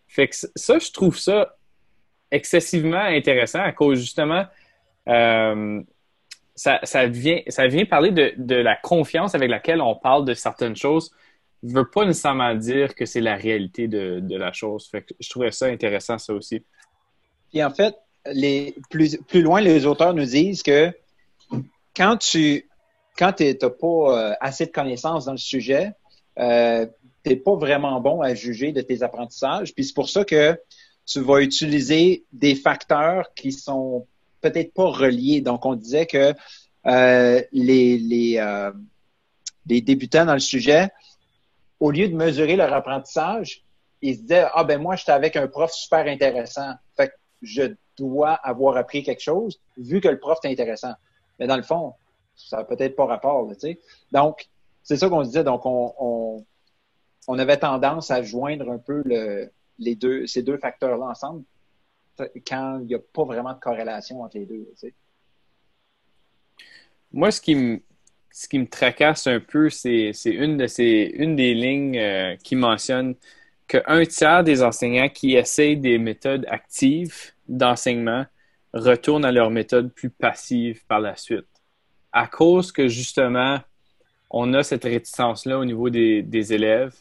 Fait 0.08 0.28
que 0.28 0.36
ça, 0.36 0.80
je 0.80 0.92
trouve 0.92 1.18
ça 1.18 1.56
excessivement 2.32 2.98
intéressant 2.98 3.62
à 3.62 3.72
cause 3.72 4.00
justement, 4.00 4.46
euh, 5.08 5.82
ça, 6.56 7.08
vient, 7.08 7.42
ça 7.48 7.68
vient 7.68 7.86
parler 7.86 8.12
de, 8.12 8.56
la 8.56 8.76
confiance 8.76 9.36
avec 9.36 9.50
laquelle 9.50 9.82
on 9.82 9.96
parle 9.96 10.26
de 10.26 10.34
certaines 10.34 10.76
choses. 10.76 11.12
Ne 11.64 11.74
veut 11.74 11.90
pas 11.90 12.06
nécessairement 12.06 12.54
dire 12.56 12.96
que 12.96 13.06
c'est 13.06 13.22
la 13.22 13.36
réalité 13.36 13.88
de, 13.88 14.20
de 14.22 14.36
la 14.36 14.54
chose. 14.54 14.88
Fait 14.90 15.02
que 15.02 15.14
je 15.20 15.30
trouvais 15.30 15.52
ça 15.52 15.68
intéressant, 15.68 16.18
ça 16.18 16.34
aussi. 16.34 16.64
Puis 17.52 17.64
en 17.64 17.70
fait, 17.72 17.96
les, 18.32 18.76
plus, 18.90 19.18
plus 19.28 19.42
loin, 19.42 19.62
les 19.62 19.86
auteurs 19.86 20.14
nous 20.14 20.26
disent 20.26 20.64
que 20.64 20.92
quand 21.96 22.18
tu 22.18 22.66
quand 23.22 23.40
n'as 23.40 23.70
pas 23.70 23.78
euh, 23.88 24.34
assez 24.42 24.66
de 24.66 24.72
connaissances 24.72 25.26
dans 25.26 25.34
le 25.34 25.38
sujet, 25.38 25.92
euh, 26.40 26.88
tu 27.24 27.30
n'es 27.30 27.36
pas 27.36 27.54
vraiment 27.54 28.02
bon 28.02 28.22
à 28.22 28.34
juger 28.34 28.72
de 28.72 28.82
tes 28.82 29.04
apprentissages. 29.04 29.76
Puis 29.76 29.86
c'est 29.86 29.94
pour 29.94 30.10
ça 30.10 30.26
que 30.26 30.60
tu 31.06 31.20
vas 31.20 31.40
utiliser 31.42 32.26
des 32.34 32.56
facteurs 32.56 33.32
qui 33.36 33.52
sont 33.52 34.08
peut-être 34.42 34.74
pas 34.74 34.88
reliés. 34.88 35.42
Donc, 35.42 35.68
on 35.68 35.76
disait 35.76 36.08
que 36.08 36.34
euh, 36.88 37.42
euh, 37.54 38.72
les 39.68 39.82
débutants 39.82 40.26
dans 40.26 40.34
le 40.34 40.40
sujet, 40.40 40.90
au 41.80 41.92
lieu 41.92 42.08
de 42.08 42.16
mesurer 42.16 42.56
leur 42.56 42.74
apprentissage, 42.74 43.64
ils 44.02 44.16
se 44.16 44.22
disaient 44.22 44.48
Ah 44.56 44.64
ben 44.64 44.82
moi, 44.82 44.96
j'étais 44.96 45.12
avec 45.12 45.36
un 45.36 45.48
prof 45.48 45.72
super 45.72 46.08
intéressant. 46.08 46.74
Fait 46.98 47.12
je 47.44 47.76
dois 47.98 48.34
avoir 48.34 48.78
appris 48.78 49.04
quelque 49.04 49.22
chose 49.22 49.60
vu 49.78 50.02
que 50.02 50.08
le 50.08 50.20
prof 50.20 50.40
est 50.44 50.50
intéressant. 50.50 50.94
Mais 51.38 51.46
dans 51.46 51.58
le 51.58 51.64
fond, 51.64 51.94
ça 52.50 52.58
n'a 52.58 52.64
peut-être 52.64 52.96
pas 52.96 53.06
rapport, 53.06 53.48
tu 53.50 53.60
sais. 53.60 53.80
Donc, 54.12 54.48
c'est 54.84 54.98
ça 54.98 55.10
qu'on 55.10 55.22
disait. 55.22 55.44
Donc, 55.44 55.66
on, 55.66 56.46
on, 57.28 57.40
avait 57.40 57.58
tendance 57.58 58.12
à 58.12 58.22
joindre 58.22 58.70
un 58.70 58.78
peu 58.78 59.02
le, 59.06 59.52
les 59.80 59.96
deux, 59.96 60.28
ces 60.28 60.44
deux 60.44 60.58
facteurs-là 60.58 61.06
ensemble 61.06 61.44
quand 62.46 62.80
il 62.82 62.88
n'y 62.88 62.96
a 62.96 63.00
pas 63.00 63.24
vraiment 63.24 63.54
de 63.54 63.60
corrélation 63.60 64.22
entre 64.22 64.38
les 64.38 64.46
deux, 64.46 64.68
tu 64.72 64.78
sais. 64.78 64.94
Moi, 67.12 67.32
ce 67.32 67.42
qui 67.42 67.56
me, 67.56 67.82
ce 68.32 68.48
qui 68.48 68.60
me 68.60 68.68
tracasse 68.68 69.28
un 69.28 69.40
peu, 69.40 69.70
c'est 69.70 70.12
une, 70.26 70.58
de 70.58 70.82
une 71.22 71.36
des 71.36 71.54
lignes 71.54 71.98
euh, 71.98 72.36
qui 72.38 72.56
mentionne 72.56 73.16
qu'un 73.68 74.06
tiers 74.06 74.44
des 74.44 74.64
enseignants 74.64 75.10
qui 75.10 75.36
essayent 75.36 75.78
des 75.78 75.98
méthodes 75.98 76.46
actives 76.50 77.32
d'enseignement 77.48 78.26
retournent 78.74 79.26
à 79.26 79.32
leurs 79.32 79.50
méthodes 79.50 79.92
plus 79.94 80.10
passives 80.10 80.86
par 80.88 81.02
la 81.02 81.16
suite. 81.16 81.46
À 82.12 82.28
cause 82.28 82.72
que 82.72 82.88
justement, 82.88 83.60
on 84.30 84.54
a 84.54 84.64
cette 84.64 84.84
réticence-là 84.84 85.60
au 85.60 85.66
niveau 85.66 85.90
des, 85.90 86.54
élèves, 86.54 86.96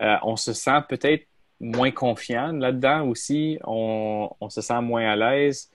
euh, 0.00 0.16
on 0.22 0.36
se 0.36 0.52
sent 0.52 0.80
peut-être 0.88 1.26
moins 1.60 1.90
confiant 1.90 2.52
là-dedans 2.52 3.06
aussi, 3.06 3.58
on, 3.64 4.28
se 4.48 4.60
sent 4.60 4.80
moins 4.80 5.08
à 5.10 5.16
l'aise, 5.16 5.70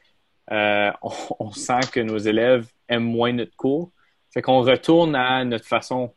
euh, 0.52 0.92
on, 1.40 1.52
sent 1.52 1.80
que 1.92 2.00
nos 2.00 2.18
élèves 2.18 2.68
aiment 2.90 3.04
moins 3.04 3.34
notre 3.34 3.56
cours. 3.56 3.92
Fait 4.32 4.42
qu'on 4.42 4.62
retourne 4.62 5.16
à 5.16 5.44
notre 5.46 5.66
façon 5.66 6.14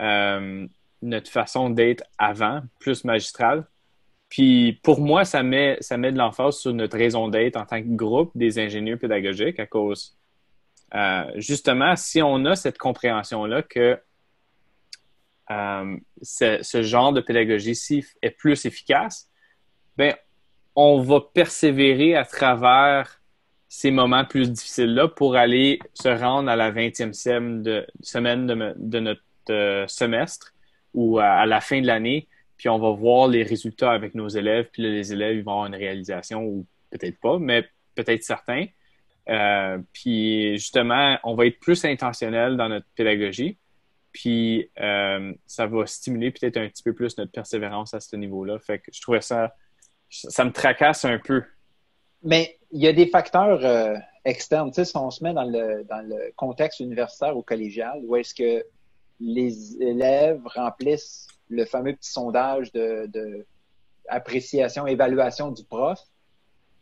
euh, 0.00 0.66
notre 1.02 1.30
façon 1.30 1.70
d'être 1.70 2.04
avant, 2.18 2.62
plus 2.78 3.04
magistrale. 3.04 3.64
Puis 4.28 4.78
pour 4.82 5.00
moi, 5.00 5.24
ça 5.24 5.42
met, 5.42 5.78
ça 5.80 5.96
met 5.96 6.12
de 6.12 6.18
l'emphase 6.18 6.58
sur 6.58 6.74
notre 6.74 6.98
raison 6.98 7.28
d'être 7.28 7.56
en 7.56 7.64
tant 7.64 7.80
que 7.80 7.88
groupe 7.88 8.32
des 8.34 8.58
ingénieurs 8.58 8.98
pédagogiques 8.98 9.58
à 9.58 9.66
cause, 9.66 10.17
euh, 10.94 11.24
justement, 11.36 11.96
si 11.96 12.22
on 12.22 12.44
a 12.44 12.56
cette 12.56 12.78
compréhension-là 12.78 13.62
que 13.62 13.98
euh, 15.50 15.96
ce, 16.22 16.82
genre 16.82 17.12
de 17.12 17.20
pédagogie-ci 17.20 18.04
est 18.22 18.30
plus 18.30 18.64
efficace, 18.66 19.30
ben 19.96 20.14
on 20.76 21.00
va 21.00 21.20
persévérer 21.20 22.14
à 22.14 22.24
travers 22.24 23.20
ces 23.68 23.90
moments 23.90 24.24
plus 24.24 24.50
difficiles-là 24.50 25.08
pour 25.08 25.36
aller 25.36 25.78
se 25.92 26.08
rendre 26.08 26.50
à 26.50 26.56
la 26.56 26.70
20e 26.70 27.12
semaine 27.12 27.62
de, 27.62 29.00
notre 29.00 29.22
notre 29.48 29.90
semestre 29.90 30.54
ou 30.94 31.18
à, 31.18 31.46
la 31.46 31.60
fin 31.60 31.80
de 31.80 31.86
l'année, 31.86 32.28
puis 32.56 32.68
on 32.68 32.78
va 32.78 32.90
voir 32.90 33.28
les 33.28 33.42
résultats 33.42 33.92
avec 33.92 34.14
nos 34.14 34.28
élèves, 34.28 34.68
puis 34.72 34.82
les 34.82 35.12
élèves 35.12 35.42
vont 35.44 35.52
avoir 35.52 35.66
une 35.66 35.74
réalisation 35.74 36.44
ou 36.44 36.66
peut-être 36.90 37.18
pas, 37.20 37.38
mais 37.38 37.68
peut-être 37.94 38.24
certains. 38.24 38.66
Euh, 39.28 39.78
puis 39.92 40.56
justement, 40.58 41.18
on 41.24 41.34
va 41.34 41.46
être 41.46 41.58
plus 41.60 41.84
intentionnel 41.84 42.56
dans 42.56 42.68
notre 42.68 42.86
pédagogie. 42.94 43.58
Puis 44.12 44.70
euh, 44.80 45.32
ça 45.46 45.66
va 45.66 45.86
stimuler 45.86 46.30
peut-être 46.30 46.56
un 46.56 46.68
petit 46.68 46.82
peu 46.82 46.94
plus 46.94 47.16
notre 47.18 47.32
persévérance 47.32 47.94
à 47.94 48.00
ce 48.00 48.16
niveau-là. 48.16 48.58
Fait 48.58 48.78
que 48.78 48.90
je 48.92 49.00
trouvais 49.00 49.20
ça, 49.20 49.54
ça 50.08 50.44
me 50.44 50.52
tracasse 50.52 51.04
un 51.04 51.18
peu. 51.18 51.42
Mais 52.22 52.58
il 52.72 52.82
y 52.82 52.88
a 52.88 52.92
des 52.92 53.06
facteurs 53.06 53.64
euh, 53.64 53.96
externes. 54.24 54.70
Tu 54.70 54.76
sais, 54.76 54.84
si 54.86 54.96
on 54.96 55.10
se 55.10 55.22
met 55.22 55.34
dans 55.34 55.44
le, 55.44 55.84
dans 55.84 56.06
le 56.06 56.32
contexte 56.36 56.80
universitaire 56.80 57.36
ou 57.36 57.42
collégial, 57.42 58.00
où 58.04 58.16
est-ce 58.16 58.34
que 58.34 58.64
les 59.20 59.82
élèves 59.82 60.40
remplissent 60.46 61.28
le 61.48 61.64
fameux 61.64 61.94
petit 61.94 62.10
sondage 62.10 62.72
de, 62.72 63.06
de 63.06 63.46
appréciation, 64.08 64.86
évaluation 64.86 65.50
du 65.50 65.64
prof, 65.64 66.00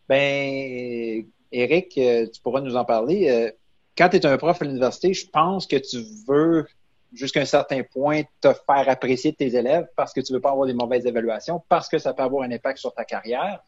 ben 0.09 1.25
Eric, 1.57 1.97
euh, 1.97 2.27
tu 2.33 2.41
pourras 2.41 2.61
nous 2.61 2.77
en 2.77 2.85
parler. 2.85 3.31
Euh, 3.31 3.51
quand 3.97 4.11
tu 4.11 4.17
es 4.17 4.27
un 4.27 4.37
prof 4.37 4.61
à 4.61 4.65
l'université, 4.65 5.15
je 5.15 5.27
pense 5.29 5.67
que 5.67 5.77
tu 5.77 6.05
veux, 6.29 6.67
jusqu'à 7.15 7.41
un 7.41 7.47
certain 7.47 7.83
point, 7.83 8.23
te 8.41 8.53
faire 8.53 8.89
apprécier 8.89 9.33
de 9.33 9.37
tes 9.37 9.55
élèves 9.55 9.87
parce 9.97 10.13
que 10.13 10.21
tu 10.21 10.33
veux 10.33 10.41
pas 10.41 10.51
avoir 10.51 10.67
des 10.67 10.75
mauvaises 10.75 11.07
évaluations, 11.07 11.63
parce 11.69 11.89
que 11.89 11.99
ça 11.99 12.13
peut 12.13 12.23
avoir 12.23 12.45
un 12.45 12.53
impact 12.53 12.79
sur 12.79 12.93
ta 12.93 13.05
carrière. 13.05 13.63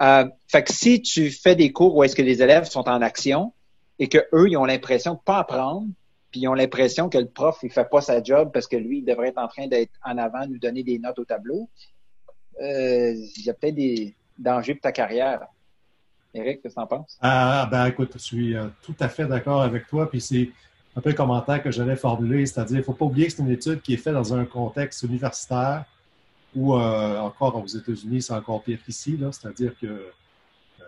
Euh, 0.00 0.24
fait 0.48 0.64
que 0.64 0.72
si 0.72 1.02
tu 1.02 1.30
fais 1.30 1.54
des 1.54 1.72
cours 1.72 1.94
où 1.94 2.02
est-ce 2.02 2.16
que 2.16 2.22
les 2.22 2.42
élèves 2.42 2.64
sont 2.64 2.88
en 2.88 3.02
action 3.02 3.52
et 3.98 4.08
que 4.08 4.18
eux, 4.32 4.48
ils 4.48 4.56
ont 4.56 4.64
l'impression 4.64 5.14
de 5.14 5.20
pas 5.22 5.40
apprendre, 5.40 5.88
puis 6.30 6.40
ils 6.40 6.48
ont 6.48 6.54
l'impression 6.54 7.10
que 7.10 7.18
le 7.18 7.28
prof, 7.28 7.58
il 7.62 7.70
fait 7.70 7.88
pas 7.90 8.00
sa 8.00 8.22
job 8.22 8.50
parce 8.50 8.66
que 8.66 8.76
lui, 8.76 8.98
il 8.98 9.04
devrait 9.04 9.28
être 9.28 9.38
en 9.38 9.48
train 9.48 9.66
d'être 9.66 9.92
en 10.02 10.16
avant, 10.16 10.46
nous 10.46 10.58
donner 10.58 10.82
des 10.82 10.98
notes 10.98 11.18
au 11.18 11.24
tableau, 11.26 11.68
il 12.62 13.42
y 13.44 13.50
a 13.50 13.54
peut-être 13.54 13.74
des 13.74 14.14
dangers 14.38 14.74
pour 14.74 14.82
ta 14.82 14.92
carrière. 14.92 15.46
Eric, 16.32 16.62
qu'est-ce 16.62 16.74
que 16.74 16.80
tu 16.80 16.84
en 16.84 16.86
penses? 16.86 17.18
Ah, 17.20 17.68
ben 17.70 17.86
écoute, 17.86 18.12
je 18.14 18.18
suis 18.18 18.56
euh, 18.56 18.68
tout 18.82 18.94
à 19.00 19.08
fait 19.08 19.26
d'accord 19.26 19.62
avec 19.62 19.86
toi. 19.88 20.08
Puis 20.08 20.20
c'est 20.20 20.50
un 20.96 21.00
peu 21.00 21.10
le 21.10 21.16
commentaire 21.16 21.62
que 21.62 21.70
j'allais 21.70 21.96
formuler, 21.96 22.46
c'est-à-dire, 22.46 22.76
il 22.76 22.80
ne 22.80 22.84
faut 22.84 22.92
pas 22.92 23.04
oublier 23.04 23.26
que 23.26 23.32
c'est 23.32 23.42
une 23.42 23.50
étude 23.50 23.80
qui 23.80 23.94
est 23.94 23.98
faite 23.98 24.14
dans 24.14 24.34
un 24.34 24.44
contexte 24.44 25.02
universitaire 25.02 25.84
ou 26.54 26.74
euh, 26.74 27.18
encore 27.20 27.56
aux 27.56 27.66
États-Unis, 27.66 28.22
c'est 28.22 28.32
encore 28.32 28.62
pire 28.62 28.78
qu'ici, 28.84 29.16
c'est-à-dire 29.30 29.72
que 29.80 29.86
euh, 29.86 30.84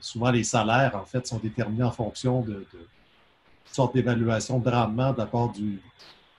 souvent 0.00 0.30
les 0.30 0.44
salaires, 0.44 0.94
en 0.96 1.06
fait, 1.06 1.26
sont 1.26 1.38
déterminés 1.38 1.84
en 1.84 1.90
fonction 1.90 2.42
de, 2.42 2.52
de 2.52 2.86
sorte 3.64 3.94
d'évaluation 3.94 4.58
de 4.58 4.68
rendement 4.68 5.12
de 5.12 5.18
la 5.18 5.26
part 5.26 5.50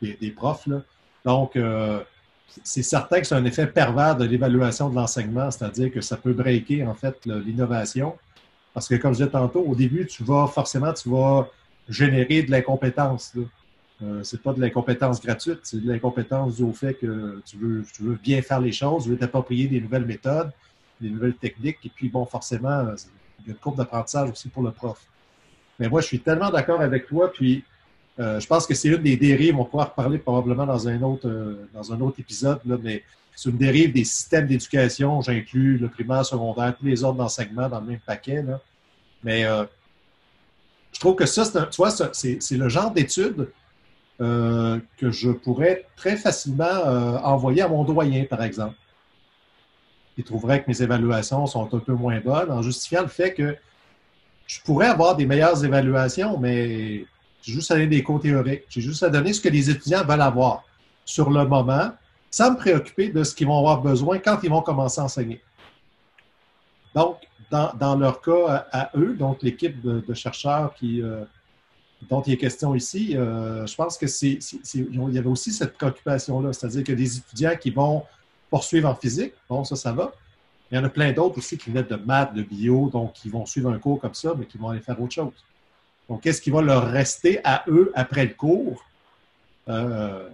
des, 0.02 0.32
profs. 0.32 0.68
Donc, 1.26 1.58
c'est 2.64 2.84
certain 2.84 3.20
que 3.20 3.28
c'est 3.28 3.36
un 3.36 3.46
effet 3.46 3.68
pervers 3.68 4.16
de 4.16 4.26
l'évaluation 4.26 4.90
de 4.90 4.96
l'enseignement, 4.96 5.50
c'est-à-dire 5.50 5.92
que 5.92 6.02
ça 6.02 6.18
peut 6.18 6.34
breaker 6.34 6.86
en 6.86 6.94
fait 6.94 7.18
l'innovation. 7.26 8.16
Parce 8.74 8.88
que 8.88 8.96
comme 8.96 9.14
je 9.14 9.20
disais 9.20 9.30
tantôt, 9.30 9.62
au 9.62 9.76
début, 9.76 10.06
tu 10.08 10.24
vas 10.24 10.48
forcément 10.48 10.94
tu 10.94 11.10
vas 11.10 11.48
générer 11.90 12.44
de 12.44 12.52
l'incompétence. 12.52 13.34
Euh, 14.02 14.24
c'est 14.24 14.42
pas 14.42 14.54
de 14.54 14.60
l'incompétence 14.60 15.22
gratuite, 15.22 15.60
c'est 15.64 15.84
de 15.84 15.92
l'incompétence 15.92 16.56
due 16.56 16.64
au 16.64 16.74
fait 16.74 16.96
que 16.96 17.42
tu 17.46 17.58
veux, 17.58 18.16
bien 18.22 18.42
faire 18.42 18.60
les 18.60 18.72
choses, 18.72 19.04
tu 19.04 19.10
veux 19.10 19.18
t'approprier 19.18 19.68
des 19.68 19.80
nouvelles 19.80 20.06
méthodes, 20.06 20.52
des 21.00 21.10
nouvelles 21.10 21.36
techniques, 21.36 21.78
et 21.86 21.90
puis 21.94 22.10
bon, 22.10 22.26
forcément, 22.26 22.88
il 23.40 23.48
y 23.48 23.50
a 23.50 23.54
une 23.54 23.56
courbe 23.56 23.78
d'apprentissage 23.78 24.32
aussi 24.32 24.50
pour 24.50 24.64
le 24.64 24.72
prof. 24.72 25.00
Mais 25.80 25.88
moi, 25.90 26.02
je 26.02 26.08
suis 26.08 26.20
tellement 26.20 26.50
d'accord 26.50 26.82
avec 26.82 27.08
toi, 27.08 27.32
puis 27.32 27.64
euh, 28.20 28.40
je 28.40 28.48
pense 28.48 28.68
que 28.68 28.76
c'est 28.76 28.90
une 28.90 29.02
des 29.02 29.18
dérives, 29.18 29.60
on 29.60 29.66
pourra 29.66 29.86
reparler 29.86 30.20
probablement 30.20 30.66
dans 30.66 30.88
un 30.88 31.02
autre, 31.02 31.28
euh, 31.28 31.68
dans 31.74 31.92
un 31.92 32.00
autre 32.02 32.20
épisode, 32.20 32.60
mais 32.66 33.04
c'est 33.36 33.50
une 33.50 33.58
dérive 33.58 33.92
des 33.92 34.04
systèmes 34.04 34.46
d'éducation. 34.46 35.22
J'inclus 35.22 35.78
le 35.80 35.90
primaire, 35.90 36.24
secondaire, 36.26 36.76
tous 36.78 36.86
les 36.86 37.04
ordres 37.04 37.18
d'enseignement 37.18 37.68
dans 37.68 37.80
le 37.80 37.88
même 37.88 38.00
paquet. 38.00 38.46
Mais 39.24 39.46
euh, 39.46 39.66
je 40.92 41.00
trouve 41.00 41.16
que 41.16 41.26
ça, 41.26 41.44
vois, 41.76 41.90
c'est 41.92 42.52
le 42.52 42.70
genre 42.70 42.92
d'études 42.92 43.50
que 44.20 45.12
je 45.12 45.32
pourrais 45.32 45.86
très 45.98 46.16
facilement 46.16 46.84
envoyer 47.24 47.64
à 47.64 47.68
mon 47.68 47.84
doyen, 47.84 48.26
par 48.26 48.44
exemple. 48.44 48.76
Il 50.18 50.24
trouverait 50.24 50.62
que 50.64 50.70
mes 50.70 50.82
évaluations 50.82 51.48
sont 51.48 51.74
un 51.74 51.80
peu 51.80 51.94
moins 51.94 52.20
bonnes 52.20 52.52
en 52.52 52.62
justifiant 52.62 53.02
le 53.02 53.08
fait 53.08 53.34
que 53.34 53.58
je 54.46 54.62
pourrais 54.62 54.88
avoir 54.88 55.16
des 55.16 55.26
meilleures 55.26 55.66
évaluations, 55.66 56.38
mais 56.38 57.06
j'ai 57.44 57.52
juste 57.52 57.70
à 57.72 57.76
donner 57.76 57.88
des 57.88 58.04
cours 58.04 58.22
théoriques. 58.22 58.64
J'ai 58.70 58.82
juste 58.82 59.04
à 59.04 59.10
donner 59.10 59.34
ce 59.34 59.42
que 59.42 59.50
les 59.50 59.70
étudiants 59.70 60.04
veulent 60.06 60.22
avoir 60.22 60.64
sur 61.04 61.30
le 61.30 61.46
moment, 61.46 61.92
sans 62.32 62.52
me 62.52 62.58
préoccuper 62.58 63.10
de 63.10 63.24
ce 63.24 63.36
qu'ils 63.36 63.48
vont 63.48 63.60
avoir 63.60 63.82
besoin 63.82 64.18
quand 64.18 64.40
ils 64.44 64.50
vont 64.50 64.62
commencer 64.62 65.02
à 65.02 65.04
enseigner. 65.04 65.42
Donc, 66.96 67.18
dans, 67.52 67.96
leur 67.96 68.22
cas 68.22 68.66
à, 68.72 68.90
eux, 68.98 69.14
donc 69.14 69.44
l'équipe 69.44 69.80
de, 69.82 70.14
chercheurs 70.14 70.74
euh, 70.84 71.26
dont 72.10 72.22
il 72.22 72.34
est 72.34 72.38
question 72.38 72.74
ici, 72.74 73.16
euh, 73.16 73.68
je 73.68 73.76
pense 73.76 73.98
que 73.98 74.08
c'est, 74.08 74.40
il 74.74 75.12
y 75.12 75.18
avait 75.20 75.28
aussi 75.28 75.52
cette 75.52 75.74
préoccupation-là, 75.74 76.54
c'est-à-dire 76.54 76.84
que 76.84 76.94
des 76.94 77.18
étudiants 77.18 77.56
qui 77.60 77.70
vont 77.70 78.04
poursuivre 78.50 78.90
en 78.90 78.96
physique, 78.96 79.34
bon, 79.50 79.64
ça, 79.64 79.76
ça 79.76 79.92
va. 79.92 80.14
Il 80.72 80.78
y 80.78 80.80
en 80.80 80.84
a 80.84 80.90
plein 80.90 81.12
d'autres 81.12 81.38
aussi 81.38 81.58
qui 81.58 81.70
viennent 81.70 81.86
de 81.86 81.96
maths, 81.98 82.34
de 82.34 82.42
bio, 82.42 82.90
donc 82.90 83.14
qui 83.14 83.30
vont 83.30 83.46
suivre 83.46 83.70
un 83.70 83.78
cours 83.78 84.00
comme 84.00 84.14
ça, 84.16 84.34
mais 84.36 84.46
qui 84.46 84.58
vont 84.58 84.70
aller 84.70 84.80
faire 84.80 85.00
autre 85.00 85.14
chose. 85.14 85.34
Donc, 86.10 86.22
qu'est-ce 86.22 86.42
qui 86.42 86.50
va 86.50 86.62
leur 86.62 86.90
rester 86.90 87.40
à 87.44 87.64
eux 87.68 87.92
après 87.96 88.26
le 88.26 88.34
cours? 88.34 88.84
Euh, 89.70 90.30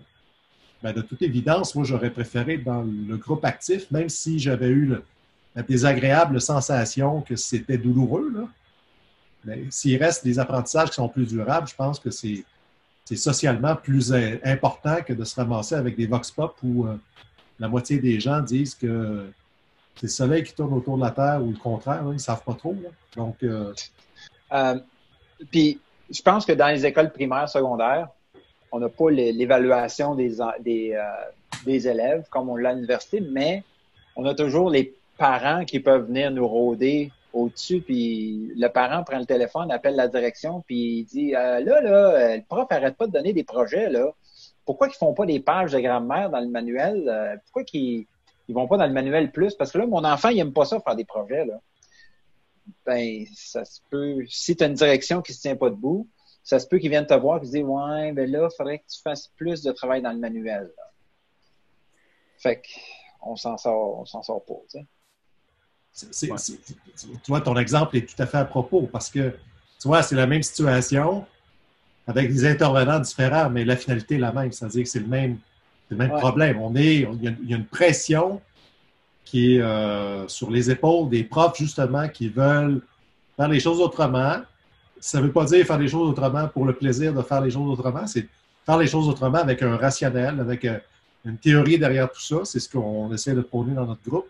ben, 0.81 0.93
de 0.93 1.01
toute 1.01 1.21
évidence, 1.21 1.75
moi, 1.75 1.83
j'aurais 1.83 2.09
préféré 2.09 2.57
dans 2.57 2.81
le 2.81 3.17
groupe 3.17 3.45
actif, 3.45 3.89
même 3.91 4.09
si 4.09 4.39
j'avais 4.39 4.69
eu 4.69 4.95
la 5.55 5.63
désagréable 5.63 6.39
sensation 6.39 7.21
que 7.21 7.35
c'était 7.35 7.77
douloureux. 7.77 8.47
s'il 9.69 10.01
reste 10.01 10.23
des 10.23 10.39
apprentissages 10.39 10.89
qui 10.89 10.95
sont 10.95 11.09
plus 11.09 11.27
durables, 11.27 11.67
je 11.67 11.75
pense 11.75 11.99
que 11.99 12.09
c'est, 12.09 12.43
socialement 13.15 13.75
plus 13.75 14.13
important 14.43 14.97
que 15.01 15.13
de 15.13 15.23
se 15.23 15.35
ramasser 15.35 15.73
avec 15.73 15.95
des 15.95 16.05
vox 16.05 16.29
pop 16.29 16.55
où 16.61 16.85
euh, 16.85 16.95
la 17.59 17.67
moitié 17.67 17.97
des 17.97 18.19
gens 18.19 18.39
disent 18.39 18.75
que 18.75 19.31
c'est 19.95 20.03
le 20.03 20.09
soleil 20.09 20.43
qui 20.43 20.53
tourne 20.53 20.73
autour 20.75 20.95
de 20.95 21.01
la 21.01 21.09
Terre 21.09 21.41
ou 21.43 21.49
le 21.49 21.57
contraire. 21.57 22.03
ils 22.05 22.13
ne 22.13 22.17
savent 22.19 22.43
pas 22.43 22.53
trop. 22.53 22.75
Donc, 23.15 23.41
euh, 23.41 23.73
puis, 25.51 25.79
je 26.09 26.21
pense 26.21 26.45
que 26.45 26.51
dans 26.51 26.67
les 26.67 26.85
écoles 26.85 27.11
primaires, 27.11 27.47
secondaires, 27.49 28.09
on 28.71 28.79
n'a 28.79 28.89
pas 28.89 29.09
l'évaluation 29.09 30.15
des, 30.15 30.37
des, 30.59 30.93
euh, 30.93 31.03
des, 31.65 31.87
élèves 31.87 32.25
comme 32.29 32.49
on 32.49 32.55
l'a 32.55 32.69
à 32.69 32.73
l'université, 32.73 33.21
mais 33.21 33.63
on 34.15 34.25
a 34.25 34.35
toujours 34.35 34.69
les 34.69 34.93
parents 35.17 35.65
qui 35.65 35.79
peuvent 35.79 36.07
venir 36.07 36.31
nous 36.31 36.47
rôder 36.47 37.11
au-dessus, 37.33 37.81
puis 37.81 38.51
le 38.55 38.67
parent 38.69 39.03
prend 39.03 39.19
le 39.19 39.25
téléphone, 39.25 39.71
appelle 39.71 39.95
la 39.95 40.07
direction, 40.07 40.63
puis 40.65 40.99
il 40.99 41.03
dit 41.05 41.35
euh, 41.35 41.59
là, 41.59 41.81
là, 41.81 42.35
le 42.37 42.43
prof 42.43 42.67
arrête 42.71 42.95
pas 42.95 43.07
de 43.07 43.11
donner 43.11 43.33
des 43.33 43.43
projets, 43.43 43.89
là. 43.89 44.11
Pourquoi 44.65 44.87
ils 44.87 44.93
font 44.93 45.13
pas 45.13 45.25
des 45.25 45.39
pages 45.39 45.71
de 45.71 45.79
grammaire 45.79 46.29
dans 46.29 46.39
le 46.39 46.47
manuel? 46.47 47.03
Euh, 47.07 47.35
pourquoi 47.45 47.63
qu'ils 47.63 48.05
ils 48.47 48.55
vont 48.55 48.67
pas 48.67 48.77
dans 48.77 48.85
le 48.85 48.93
manuel 48.93 49.31
plus? 49.31 49.55
Parce 49.55 49.71
que 49.71 49.79
là, 49.79 49.87
mon 49.87 50.03
enfant, 50.03 50.29
il 50.29 50.39
aime 50.39 50.53
pas 50.53 50.65
ça 50.65 50.79
faire 50.79 50.95
des 50.95 51.05
projets, 51.05 51.45
là 51.45 51.59
ben, 52.85 53.25
ça 53.33 53.65
se 53.65 53.79
peut, 53.89 54.25
si 54.27 54.55
tu 54.55 54.63
as 54.63 54.67
une 54.67 54.73
direction 54.73 55.21
qui 55.21 55.31
ne 55.31 55.35
se 55.35 55.41
tient 55.41 55.55
pas 55.55 55.69
debout, 55.69 56.07
ça 56.43 56.59
se 56.59 56.67
peut 56.67 56.79
qu'ils 56.79 56.89
viennent 56.89 57.05
te 57.05 57.13
voir 57.13 57.37
et 57.37 57.41
te 57.41 57.45
disent 57.45 57.63
Ouais, 57.63 58.11
ben 58.11 58.29
là, 58.29 58.47
il 58.51 58.55
faudrait 58.55 58.79
que 58.79 58.85
tu 58.91 59.01
fasses 59.01 59.27
plus 59.35 59.61
de 59.61 59.71
travail 59.71 60.01
dans 60.01 60.11
le 60.11 60.17
manuel. 60.17 60.71
Fait 62.37 62.61
qu'on 63.21 63.35
s'en 63.35 63.57
sort, 63.57 63.99
on 63.99 64.05
s'en 64.05 64.23
sort 64.23 64.43
pas. 64.45 64.55
Tu, 64.71 66.27
vois, 67.27 67.41
ton 67.41 67.57
exemple 67.57 67.97
est 67.97 68.07
tout 68.07 68.21
à 68.21 68.25
fait 68.25 68.37
à 68.37 68.45
propos 68.45 68.87
parce 68.91 69.09
que, 69.09 69.35
tu 69.79 69.87
vois, 69.87 70.01
c'est 70.01 70.15
la 70.15 70.27
même 70.27 70.43
situation 70.43 71.25
avec 72.07 72.31
des 72.31 72.45
intervenants 72.45 72.99
différents, 72.99 73.49
mais 73.49 73.65
la 73.65 73.75
finalité 73.75 74.15
est 74.15 74.19
la 74.19 74.31
même. 74.31 74.51
C'est-à-dire 74.51 74.83
que 74.83 74.89
c'est 74.89 75.01
le 75.01 75.07
même, 75.07 75.37
le 75.89 75.97
même 75.97 76.11
problème. 76.11 76.59
On 76.59 76.75
est, 76.75 77.01
il 77.01 77.49
y 77.49 77.53
a 77.53 77.57
une 77.57 77.67
pression 77.67 78.41
qui 79.29 79.55
est 79.55 79.61
euh, 79.61 80.27
sur 80.27 80.49
les 80.49 80.71
épaules 80.71 81.07
des 81.07 81.23
profs, 81.23 81.57
justement, 81.57 82.07
qui 82.09 82.29
veulent 82.29 82.81
faire 83.37 83.47
les 83.47 83.59
choses 83.59 83.79
autrement. 83.79 84.37
Ça 84.99 85.19
ne 85.19 85.25
veut 85.25 85.31
pas 85.31 85.45
dire 85.45 85.65
faire 85.65 85.77
les 85.77 85.87
choses 85.87 86.09
autrement 86.09 86.47
pour 86.47 86.65
le 86.65 86.73
plaisir 86.73 87.13
de 87.13 87.21
faire 87.21 87.41
les 87.41 87.51
choses 87.51 87.69
autrement, 87.69 88.07
c'est 88.07 88.27
faire 88.65 88.77
les 88.77 88.87
choses 88.87 89.07
autrement 89.07 89.37
avec 89.37 89.61
un 89.61 89.77
rationnel, 89.77 90.39
avec 90.39 90.65
euh, 90.65 90.79
une 91.25 91.37
théorie 91.37 91.77
derrière 91.77 92.11
tout 92.11 92.21
ça. 92.21 92.37
C'est 92.43 92.59
ce 92.59 92.67
qu'on 92.67 93.13
essaie 93.13 93.35
de 93.35 93.41
prôner 93.41 93.75
dans 93.75 93.85
notre 93.85 94.01
groupe. 94.03 94.27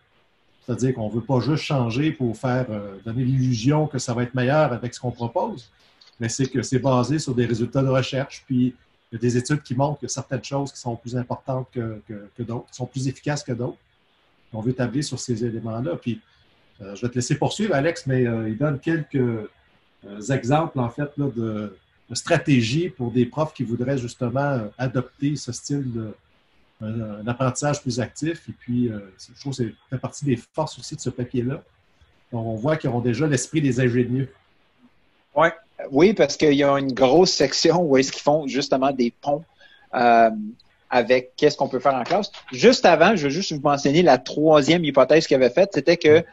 C'est-à-dire 0.66 0.94
qu'on 0.94 1.08
ne 1.08 1.14
veut 1.14 1.22
pas 1.22 1.40
juste 1.40 1.64
changer 1.64 2.12
pour 2.12 2.36
faire 2.36 2.66
euh, 2.70 2.98
donner 3.06 3.24
l'illusion 3.24 3.88
que 3.88 4.00
ça 4.00 4.14
va 4.14 4.24
être 4.24 4.36
meilleur 4.36 4.74
avec 4.74 4.94
ce 4.94 5.00
qu'on 5.00 5.12
propose, 5.12 5.72
mais 6.20 6.28
c'est 6.28 6.48
que 6.48 6.62
c'est 6.62 6.80
basé 6.80 7.20
sur 7.20 7.34
des 7.34 7.46
résultats 7.46 7.82
de 7.82 7.88
recherche, 7.88 8.44
puis 8.46 8.76
il 9.12 9.16
y 9.16 9.16
a 9.16 9.20
des 9.20 9.38
études 9.38 9.64
qui 9.64 9.76
montrent 9.76 10.02
que 10.02 10.08
certaines 10.08 10.44
choses 10.44 10.72
qui 10.74 10.80
sont 10.80 10.96
plus 10.96 11.16
importantes 11.16 11.68
que, 11.72 12.02
que 12.08 12.44
d'autres, 12.44 12.68
qui 12.68 12.76
sont 12.76 12.86
plus 12.86 13.08
efficaces 13.08 13.44
que 13.44 13.54
d'autres 13.54 13.78
on 14.54 14.62
veut 14.62 14.74
tabler 14.74 15.02
sur 15.02 15.20
ces 15.20 15.46
éléments-là. 15.46 15.96
Puis, 15.96 16.22
euh, 16.82 16.96
je 16.96 17.02
vais 17.02 17.10
te 17.10 17.16
laisser 17.16 17.36
poursuivre, 17.36 17.76
Alex, 17.76 18.08
mais 18.08 18.26
euh, 18.26 18.50
il 18.50 18.58
donne 18.58 18.80
quelques 18.80 19.16
euh, 19.16 20.22
exemples, 20.30 20.80
en 20.80 20.90
fait, 20.90 21.12
de, 21.18 21.78
stratégies 22.14 22.90
pour 22.90 23.12
des 23.12 23.26
profs 23.26 23.54
qui 23.54 23.64
voudraient 23.64 23.98
justement 23.98 24.68
adopter 24.80 25.36
ce 25.36 25.52
style 25.52 26.12
d'un 26.82 27.28
apprentissage 27.28 27.84
plus 27.84 28.00
actif. 28.00 28.50
Et 28.50 28.52
puis, 28.52 28.90
je 28.90 29.40
trouve 29.40 29.56
que 29.56 29.64
ça 29.64 29.70
fait 29.92 29.98
partie 30.00 30.26
des 30.26 30.40
forces 30.56 30.80
aussi 30.80 30.96
de 30.96 31.02
ce 31.02 31.12
papier-là. 31.12 31.62
on 32.32 32.56
voit 32.56 32.78
qu'ils 32.78 32.90
ont 32.90 33.00
déjà 33.00 33.28
l'esprit 33.28 33.62
des 33.62 33.80
ingénieux. 33.80 34.34
Ouais. 35.36 35.54
Oui, 35.92 36.16
parce 36.16 36.36
qu'il 36.36 36.56
y 36.56 36.64
a 36.64 36.80
une 36.80 36.94
grosse 36.94 37.32
section 37.32 37.84
où 37.84 37.96
est-ce 37.96 38.12
qu'ils 38.12 38.24
font 38.24 38.48
justement 38.48 38.92
des 38.92 39.14
ponts 39.22 39.46
avec 40.90 41.34
qu'est-ce 41.36 41.58
qu'on 41.58 41.68
peut 41.68 41.80
faire 41.80 41.96
en 41.96 42.04
classe. 42.04 42.32
Juste 42.52 42.86
avant, 42.86 43.16
je 43.16 43.24
veux 43.24 43.30
juste 43.30 43.52
vous 43.52 43.62
mentionner 43.62 44.02
la 44.02 44.18
troisième 44.18 44.84
hypothèse 44.84 45.28
qu'ils 45.28 45.36
avaient 45.36 45.50
faite, 45.50 45.72
c'était 45.74 45.98
que 45.98 46.24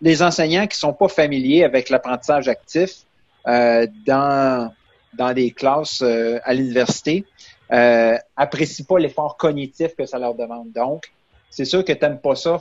les 0.00 0.22
enseignants 0.22 0.66
qui 0.66 0.76
sont 0.76 0.92
pas 0.92 1.08
familiers 1.08 1.64
avec 1.64 1.88
l'apprentissage 1.88 2.48
actif 2.48 3.04
euh, 3.46 3.86
dans, 4.06 4.72
dans 5.14 5.32
des 5.32 5.52
classes 5.52 6.02
euh, 6.02 6.40
à 6.44 6.54
l'université 6.54 7.24
euh, 7.72 8.18
apprécient 8.36 8.84
pas 8.84 8.98
l'effort 8.98 9.36
cognitif 9.36 9.94
que 9.96 10.04
ça 10.04 10.18
leur 10.18 10.34
demande. 10.34 10.72
Donc, 10.72 11.12
c'est 11.48 11.64
sûr 11.64 11.84
que 11.84 11.92
tu 11.92 12.04
n'aimes 12.04 12.20
pas 12.20 12.34
ça, 12.34 12.60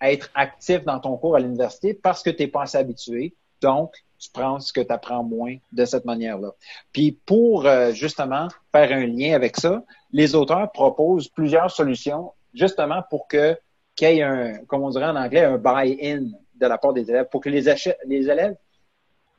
être 0.00 0.30
actif 0.34 0.84
dans 0.84 1.00
ton 1.00 1.16
cours 1.16 1.36
à 1.36 1.40
l'université 1.40 1.94
parce 1.94 2.22
que 2.22 2.30
tu 2.30 2.42
n'es 2.42 2.48
pas 2.48 2.62
assez 2.62 2.78
habitué. 2.78 3.34
Donc, 3.60 3.94
tu 4.24 4.30
prends 4.30 4.58
ce 4.58 4.72
que 4.72 4.80
tu 4.80 4.92
apprends 4.92 5.22
moins 5.22 5.56
de 5.72 5.84
cette 5.84 6.04
manière-là. 6.04 6.52
Puis 6.92 7.12
pour 7.12 7.66
euh, 7.66 7.92
justement 7.92 8.48
faire 8.72 8.90
un 8.92 9.06
lien 9.06 9.34
avec 9.34 9.56
ça, 9.56 9.84
les 10.12 10.34
auteurs 10.34 10.72
proposent 10.72 11.28
plusieurs 11.28 11.70
solutions 11.70 12.32
justement 12.54 13.02
pour 13.10 13.28
que 13.28 13.56
qu'il 13.94 14.08
y 14.08 14.18
ait 14.18 14.22
un, 14.22 14.58
comme 14.64 14.82
on 14.82 14.90
dirait 14.90 15.06
en 15.06 15.16
anglais, 15.16 15.44
un 15.44 15.58
buy-in 15.58 16.30
de 16.54 16.66
la 16.66 16.78
part 16.78 16.92
des 16.92 17.08
élèves, 17.08 17.28
pour 17.30 17.40
que 17.40 17.48
les, 17.48 17.62
les 18.06 18.28
élèves 18.28 18.56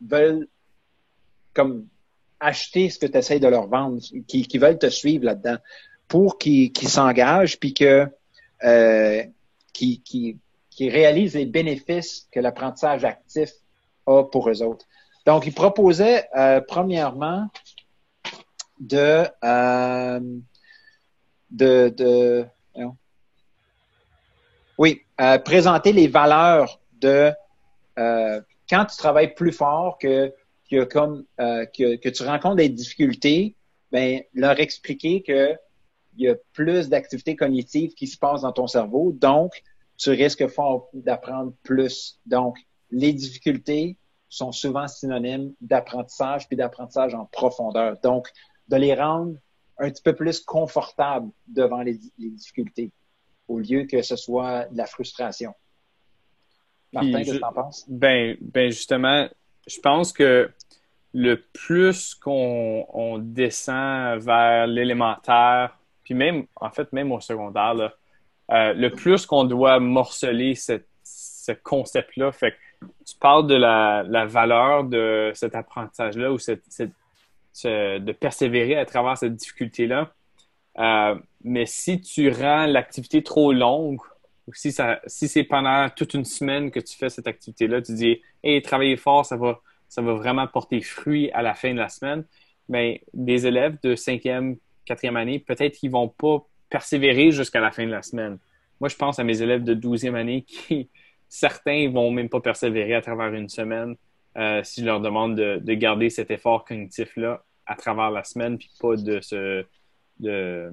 veulent 0.02 0.48
comme 1.54 1.88
acheter 2.40 2.90
ce 2.90 3.00
que 3.00 3.06
tu 3.06 3.18
essaies 3.18 3.40
de 3.40 3.48
leur 3.48 3.68
vendre, 3.68 4.00
qui, 4.28 4.58
veulent 4.58 4.78
te 4.78 4.90
suivre 4.90 5.26
là-dedans, 5.26 5.58
pour 6.08 6.38
qu'ils 6.38 6.72
s'engagent, 6.88 7.60
puis 7.60 7.74
que 7.74 8.08
euh, 8.64 9.24
qui 9.74 10.40
réalisent 10.80 11.36
les 11.36 11.46
bénéfices 11.46 12.30
que 12.32 12.40
l'apprentissage 12.40 13.04
actif 13.04 13.52
pour 14.06 14.50
eux 14.50 14.62
autres. 14.62 14.86
Donc, 15.26 15.48
ils 15.48 15.54
proposaient 15.54 16.28
euh, 16.38 16.62
premièrement 16.62 17.48
de, 18.80 19.26
euh, 19.44 20.20
de, 21.50 21.90
de 21.90 22.46
oui, 24.78 25.02
euh, 25.20 25.38
présenter 25.40 25.94
les 25.94 26.08
valeurs 26.08 26.80
de 27.00 27.32
quand 27.98 28.86
tu 28.86 28.98
travailles 28.98 29.34
plus 29.34 29.54
fort 29.54 29.98
que, 30.00 30.34
que, 30.70 30.84
que, 30.84 32.10
tu 32.10 32.24
rencontres 32.24 32.58
des 32.58 32.68
difficultés, 32.68 33.56
ben 33.92 34.22
leur 34.34 34.60
expliquer 34.60 35.22
que 35.22 35.56
il 36.18 36.26
y 36.26 36.30
a 36.30 36.36
plus 36.54 36.90
d'activités 36.90 37.36
cognitives 37.36 37.94
qui 37.94 38.08
se 38.08 38.18
passent 38.18 38.42
dans 38.42 38.52
ton 38.52 38.68
cerveau, 38.68 39.12
donc 39.14 39.64
tu 39.98 40.10
risques 40.10 40.48
fort 40.48 40.90
d'apprendre 40.94 41.54
plus. 41.64 42.20
Donc, 42.26 42.58
les 42.92 43.14
difficultés 43.14 43.98
sont 44.30 44.52
souvent 44.52 44.88
synonymes 44.88 45.54
d'apprentissage 45.62 46.48
puis 46.48 46.58
d'apprentissage 46.58 47.14
en 47.16 47.26
profondeur. 47.26 47.98
Donc, 48.02 48.30
de 48.68 48.76
les 48.76 48.94
rendre 48.94 49.38
un 49.78 49.90
petit 49.90 50.02
peu 50.02 50.14
plus 50.14 50.42
confortables 50.42 51.30
devant 51.48 51.82
les, 51.82 52.00
difficultés 52.18 52.92
au 53.48 53.60
lieu 53.60 53.86
que 53.86 54.02
ce 54.02 54.16
soit 54.16 54.66
de 54.66 54.78
la 54.78 54.86
frustration. 54.86 55.54
Martin, 56.94 57.20
qu'est-ce 57.20 57.34
que 57.34 57.38
tu 57.38 57.44
en 57.44 57.54
penses? 57.54 57.86
Ben, 57.88 58.38
ben, 58.42 58.72
justement, 58.72 59.28
je 59.68 59.80
pense 59.80 60.14
que 60.14 60.50
le 61.14 61.42
plus 61.42 62.16
qu'on 62.16 63.20
descend 63.22 64.20
vers 64.20 64.68
l'élémentaire, 64.68 65.78
puis 66.04 66.14
même, 66.14 66.46
en 66.56 66.70
fait, 66.70 66.92
même 66.94 67.12
au 67.12 67.20
secondaire, 67.20 67.92
euh, 68.52 68.74
le 68.74 68.90
plus 68.90 69.26
qu'on 69.26 69.44
doit 69.44 69.80
morceler 69.80 70.56
ce 70.56 71.52
concept-là, 71.64 72.32
fait 72.32 72.52
que 72.52 72.58
tu 73.06 73.16
parles 73.20 73.48
de 73.48 73.56
la, 73.56 74.26
valeur 74.26 74.84
de 74.84 75.32
cet 75.34 75.56
apprentissage-là 75.56 76.32
ou 76.32 76.38
de 76.38 78.12
persévérer 78.12 78.78
à 78.78 78.86
travers 78.86 79.18
cette 79.18 79.36
difficulté-là. 79.36 80.14
Euh, 80.78 81.16
mais 81.44 81.66
si 81.66 82.02
tu 82.02 82.30
rends 82.30 82.66
l'activité 82.66 83.24
trop 83.24 83.54
longue, 83.54 84.02
ou 84.48 84.54
si, 84.54 84.72
c'est 85.08 85.44
pendant 85.44 85.90
toute 85.90 86.14
une 86.14 86.26
semaine 86.26 86.70
que 86.70 86.80
tu 86.80 86.96
fais 86.98 87.10
cette 87.10 87.28
activité-là, 87.28 87.82
tu 87.82 87.94
dis, 87.94 88.22
hey, 88.44 88.62
travailler 88.62 88.98
fort, 88.98 89.26
ça 89.26 89.38
va, 89.38 89.60
ça 89.88 90.02
va 90.02 90.14
vraiment 90.14 90.46
porter 90.48 90.82
fruit 90.82 91.32
à 91.32 91.42
la 91.42 91.54
fin 91.54 91.74
de 91.74 91.80
la 91.80 91.90
semaine. 91.90 92.26
Mais 92.70 93.02
des 93.14 93.48
élèves 93.48 93.78
de 93.84 93.96
cinquième, 93.96 94.58
quatrième 94.86 95.18
année, 95.18 95.40
peut-être 95.40 95.78
qu'ils 95.78 95.92
vont 95.92 96.10
pas 96.10 96.46
persévérer 96.70 97.32
jusqu'à 97.32 97.60
la 97.60 97.72
fin 97.72 97.86
de 97.86 97.92
la 97.92 98.02
semaine. 98.02 98.38
Moi, 98.80 98.90
je 98.90 98.96
pense 98.96 99.20
à 99.20 99.24
mes 99.24 99.42
élèves 99.42 99.64
de 99.64 99.74
douzième 99.74 100.16
année 100.16 100.44
qui, 100.44 100.90
certains 101.28 101.90
vont 101.90 102.12
même 102.12 102.30
pas 102.30 102.42
persévérer 102.42 102.96
à 102.96 103.02
travers 103.02 103.34
une 103.34 103.50
semaine 103.50 103.96
euh, 104.38 104.64
si 104.64 104.82
je 104.82 104.86
leur 104.86 105.00
demande 105.00 105.36
de, 105.36 105.74
garder 105.74 106.10
cet 106.10 106.30
effort 106.32 106.66
cognitif-là 106.66 107.44
à 107.66 107.76
travers 107.76 108.12
la 108.12 108.24
semaine, 108.24 108.58
puis 108.58 108.70
pas 108.80 108.96
de 108.96 109.22
se 109.22 109.66
de, 110.20 110.72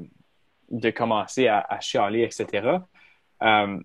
de 0.70 0.90
commencer 0.90 1.48
à, 1.48 1.78
chialer, 1.80 2.22
etc. 2.22 2.78
Euh, 3.42 3.78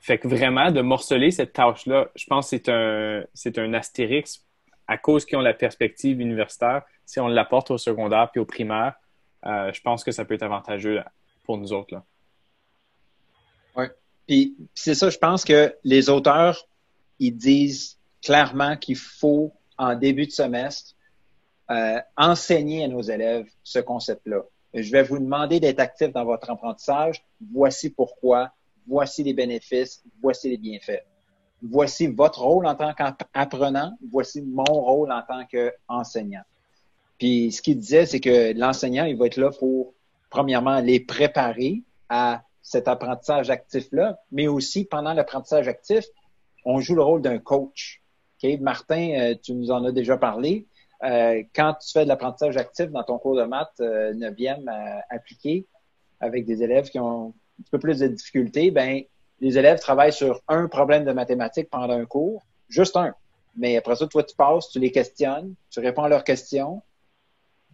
fait 0.00 0.18
que 0.18 0.28
vraiment, 0.28 0.70
de 0.70 0.82
morceler 0.82 1.30
cette 1.30 1.54
tâche-là, 1.54 2.08
je 2.14 2.26
pense 2.26 2.50
que 2.50 2.56
c'est 2.56 2.68
un, 2.68 3.24
c'est 3.32 3.58
un 3.58 3.72
astérix 3.72 4.44
à 4.86 4.98
cause 4.98 5.24
qu'ils 5.24 5.38
ont 5.38 5.42
la 5.42 5.54
perspective 5.54 6.20
universitaire. 6.20 6.82
Si 7.06 7.20
on 7.20 7.28
l'apporte 7.28 7.70
au 7.70 7.78
secondaire 7.78 8.30
puis 8.30 8.40
au 8.40 8.44
primaire, 8.44 8.94
euh, 9.46 9.72
je 9.72 9.80
pense 9.80 10.04
que 10.04 10.10
ça 10.10 10.24
peut 10.24 10.34
être 10.34 10.42
avantageux 10.42 11.02
pour 11.44 11.58
nous 11.58 11.72
autres. 11.72 11.94
Là. 11.94 12.04
Puis 14.26 14.56
c'est 14.74 14.94
ça, 14.94 15.10
je 15.10 15.18
pense 15.18 15.44
que 15.44 15.74
les 15.84 16.08
auteurs, 16.08 16.66
ils 17.18 17.36
disent 17.36 17.98
clairement 18.22 18.76
qu'il 18.76 18.96
faut, 18.96 19.52
en 19.76 19.94
début 19.94 20.26
de 20.26 20.32
semestre, 20.32 20.94
euh, 21.70 22.00
enseigner 22.16 22.84
à 22.84 22.88
nos 22.88 23.02
élèves 23.02 23.46
ce 23.62 23.78
concept-là. 23.78 24.42
Je 24.74 24.90
vais 24.90 25.02
vous 25.02 25.18
demander 25.18 25.60
d'être 25.60 25.80
actif 25.80 26.12
dans 26.12 26.24
votre 26.24 26.50
apprentissage. 26.50 27.24
Voici 27.52 27.90
pourquoi. 27.90 28.52
Voici 28.86 29.22
les 29.22 29.32
bénéfices. 29.32 30.02
Voici 30.20 30.48
les 30.48 30.56
bienfaits. 30.56 31.04
Voici 31.62 32.08
votre 32.08 32.42
rôle 32.42 32.66
en 32.66 32.74
tant 32.74 32.92
qu'apprenant. 32.92 33.96
Voici 34.10 34.42
mon 34.42 34.64
rôle 34.64 35.12
en 35.12 35.22
tant 35.22 35.44
qu'enseignant. 35.46 36.42
Puis 37.18 37.52
ce 37.52 37.62
qu'il 37.62 37.78
disait, 37.78 38.06
c'est 38.06 38.20
que 38.20 38.52
l'enseignant, 38.58 39.04
il 39.04 39.16
va 39.16 39.26
être 39.26 39.36
là 39.36 39.50
pour, 39.50 39.94
premièrement, 40.28 40.80
les 40.80 41.00
préparer 41.00 41.82
à 42.08 42.42
cet 42.64 42.88
apprentissage 42.88 43.50
actif-là, 43.50 44.18
mais 44.32 44.48
aussi 44.48 44.86
pendant 44.86 45.12
l'apprentissage 45.12 45.68
actif, 45.68 46.06
on 46.64 46.80
joue 46.80 46.96
le 46.96 47.02
rôle 47.02 47.22
d'un 47.22 47.38
coach. 47.38 48.00
Martin, 48.60 49.10
euh, 49.18 49.34
tu 49.42 49.54
nous 49.54 49.70
en 49.70 49.84
as 49.84 49.92
déjà 49.92 50.18
parlé. 50.18 50.66
Euh, 51.02 51.42
quand 51.54 51.74
tu 51.74 51.92
fais 51.92 52.04
de 52.04 52.08
l'apprentissage 52.08 52.56
actif 52.56 52.90
dans 52.90 53.02
ton 53.02 53.18
cours 53.18 53.36
de 53.36 53.44
maths 53.44 53.78
9e 53.80 54.68
euh, 54.68 55.00
appliqué 55.08 55.66
avec 56.20 56.44
des 56.44 56.62
élèves 56.62 56.90
qui 56.90 56.98
ont 56.98 57.28
un 57.28 57.64
peu 57.70 57.78
plus 57.78 58.00
de 58.00 58.08
difficultés, 58.08 58.70
ben 58.70 59.02
les 59.40 59.58
élèves 59.58 59.80
travaillent 59.80 60.12
sur 60.12 60.42
un 60.48 60.68
problème 60.68 61.04
de 61.04 61.12
mathématiques 61.12 61.70
pendant 61.70 61.94
un 61.94 62.04
cours, 62.04 62.42
juste 62.68 62.96
un. 62.96 63.14
Mais 63.56 63.76
après 63.76 63.96
ça, 63.96 64.06
toi, 64.06 64.22
tu 64.22 64.34
passes, 64.36 64.68
tu 64.70 64.78
les 64.78 64.90
questionnes, 64.90 65.54
tu 65.70 65.80
réponds 65.80 66.04
à 66.04 66.08
leurs 66.08 66.24
questions, 66.24 66.82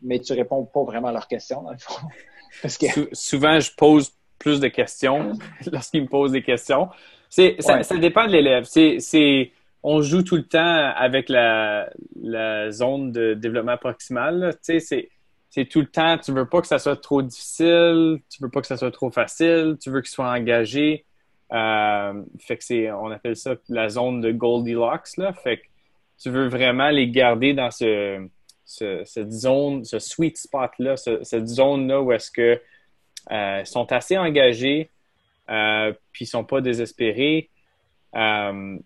mais 0.03 0.19
tu 0.19 0.33
réponds 0.33 0.65
pas 0.65 0.85
vraiment 0.85 1.09
à 1.09 1.13
leurs 1.13 1.29
questions, 1.29 1.63
dans 1.63 1.73
le 1.73 1.79
fond. 1.79 2.07
Parce 2.63 2.79
que... 2.79 2.87
souvent, 3.13 3.59
je 3.61 3.71
pose 3.77 4.13
plus 4.41 4.59
de 4.59 4.67
questions 4.67 5.35
lorsqu'il 5.73 6.03
me 6.03 6.09
pose 6.09 6.33
des 6.33 6.43
questions. 6.43 6.89
C'est, 7.29 7.57
ça, 7.61 7.97
dépend 7.97 8.27
de 8.27 8.33
l'élève. 8.33 8.65
C'est, 8.65 9.53
on 9.85 10.03
joue 10.03 10.23
tout 10.23 10.35
le 10.35 10.43
temps 10.43 10.93
avec 10.97 11.29
la, 11.29 11.89
la 12.21 12.73
zone 12.73 13.13
de 13.13 13.35
développement 13.35 13.77
proximal. 13.77 14.55
Tu 14.55 14.59
sais, 14.63 14.81
c'est, 14.81 15.09
c'est 15.49 15.67
tout 15.67 15.81
le 15.81 15.87
temps, 15.87 16.19
tu 16.19 16.33
veux 16.33 16.49
pas 16.49 16.61
que 16.61 16.67
ça 16.67 16.79
soit 16.79 16.97
trop 16.97 17.23
difficile, 17.23 18.19
tu 18.29 18.43
veux 18.43 18.49
pas 18.49 18.61
que 18.61 18.67
ça 18.67 18.77
soit 18.77 18.91
trop 18.91 19.11
facile, 19.11 19.77
tu 19.81 19.91
veux 19.91 20.01
qu'ils 20.01 20.11
soient 20.11 20.31
engagés. 20.31 21.05
Euh, 21.53 22.23
fait 22.39 22.57
que 22.57 22.65
c'est, 22.65 22.91
on 22.91 23.11
appelle 23.11 23.37
ça 23.37 23.55
la 23.69 23.89
zone 23.89 24.21
de 24.21 24.33
Goldilocks, 24.33 25.17
là. 25.17 25.33
Fait 25.33 25.59
que 25.59 25.63
tu 26.21 26.31
veux 26.31 26.49
vraiment 26.49 26.91
les 26.91 27.11
garder 27.11 27.55
dans 27.55 27.71
ce, 27.71 28.29
ce 28.65 29.03
cette 29.05 29.33
zone, 29.33 29.85
ce 29.85 29.99
sweet 29.99 30.37
spot-là, 30.37 30.97
cette 30.97 31.49
zone-là 31.49 32.01
où 32.01 32.13
est-ce 32.13 32.31
que 32.31 32.61
euh, 33.31 33.65
sont 33.65 33.93
assez 33.93 34.17
engagés, 34.17 34.91
euh, 35.51 35.93
puis 36.13 36.27
sont 36.27 36.45
pas 36.45 36.61
désespérés. 36.61 37.51
Euh, 38.15 38.79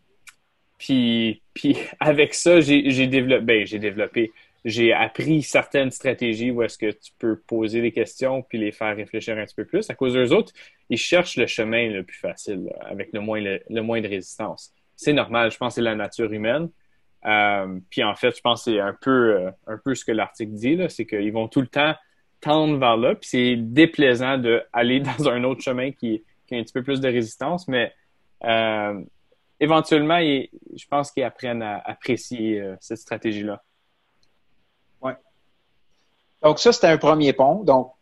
puis, 0.78 1.42
puis 1.52 1.76
avec 2.00 2.34
ça, 2.34 2.60
j'ai 2.60 3.06
développé, 3.06 3.44
ben, 3.44 3.66
j'ai 3.66 3.78
développé, 3.78 4.32
j'ai 4.64 4.92
appris 4.92 5.42
certaines 5.42 5.90
stratégies 5.90 6.50
où 6.50 6.62
est-ce 6.62 6.78
que 6.78 6.90
tu 6.90 7.12
peux 7.18 7.36
poser 7.36 7.80
des 7.82 7.92
questions 7.92 8.42
puis 8.42 8.58
les 8.58 8.72
faire 8.72 8.96
réfléchir 8.96 9.36
un 9.38 9.44
petit 9.44 9.54
peu 9.54 9.64
plus. 9.64 9.88
À 9.90 9.94
cause 9.94 10.14
d'eux 10.14 10.32
autres, 10.32 10.52
ils 10.88 10.98
cherchent 10.98 11.36
le 11.36 11.46
chemin 11.46 11.88
le 11.90 12.02
plus 12.02 12.18
facile, 12.18 12.72
avec 12.80 13.10
le 13.12 13.20
moins, 13.20 13.40
le, 13.40 13.82
moins 13.82 14.00
de 14.00 14.08
résistance. 14.08 14.72
C'est 14.96 15.12
normal, 15.12 15.50
je 15.50 15.58
pense 15.58 15.72
que 15.72 15.74
c'est 15.76 15.82
la 15.82 15.94
nature 15.94 16.32
humaine. 16.32 16.70
Euh, 17.26 17.78
puis 17.88 18.02
en 18.04 18.14
fait, 18.14 18.36
je 18.36 18.40
pense 18.40 18.64
que 18.64 18.72
c'est 18.72 18.80
un 18.80 18.96
peu, 18.98 19.48
un 19.66 19.78
peu 19.78 19.94
ce 19.94 20.04
que 20.04 20.12
l'article 20.12 20.52
dit, 20.52 20.78
c'est 20.88 21.06
qu'ils 21.06 21.32
vont 21.32 21.48
tout 21.48 21.60
le 21.60 21.66
temps 21.66 21.94
tendre 22.44 22.78
vers 22.78 22.96
là, 22.96 23.14
puis 23.14 23.28
c'est 23.28 23.56
déplaisant 23.56 24.38
d'aller 24.38 25.00
dans 25.18 25.28
un 25.28 25.44
autre 25.44 25.62
chemin 25.62 25.92
qui, 25.92 26.22
a 26.52 26.56
un 26.56 26.62
petit 26.62 26.72
peu 26.72 26.82
plus 26.82 27.00
de 27.00 27.08
résistance, 27.08 27.66
mais 27.66 27.92
euh, 28.44 29.00
éventuellement, 29.58 30.20
je 30.20 30.86
pense 30.88 31.10
qu'ils 31.10 31.24
apprennent 31.24 31.62
à 31.62 31.78
apprécier 31.84 32.62
cette 32.80 32.98
stratégie-là. 32.98 33.62
Ouais. 35.02 35.14
Donc 36.42 36.58
ça, 36.58 36.72
c'était 36.72 36.88
un 36.88 36.98
premier 36.98 37.32
pont. 37.32 37.64
Donc, 37.64 37.92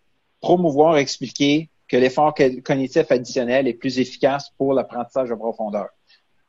promouvoir, 0.40 0.98
expliquer 0.98 1.70
que 1.88 1.96
l'effort 1.96 2.34
cognitif 2.64 3.10
additionnel 3.10 3.68
est 3.68 3.74
plus 3.74 3.98
efficace 3.98 4.50
pour 4.56 4.72
l'apprentissage 4.72 5.28
de 5.28 5.34
profondeur. 5.34 5.88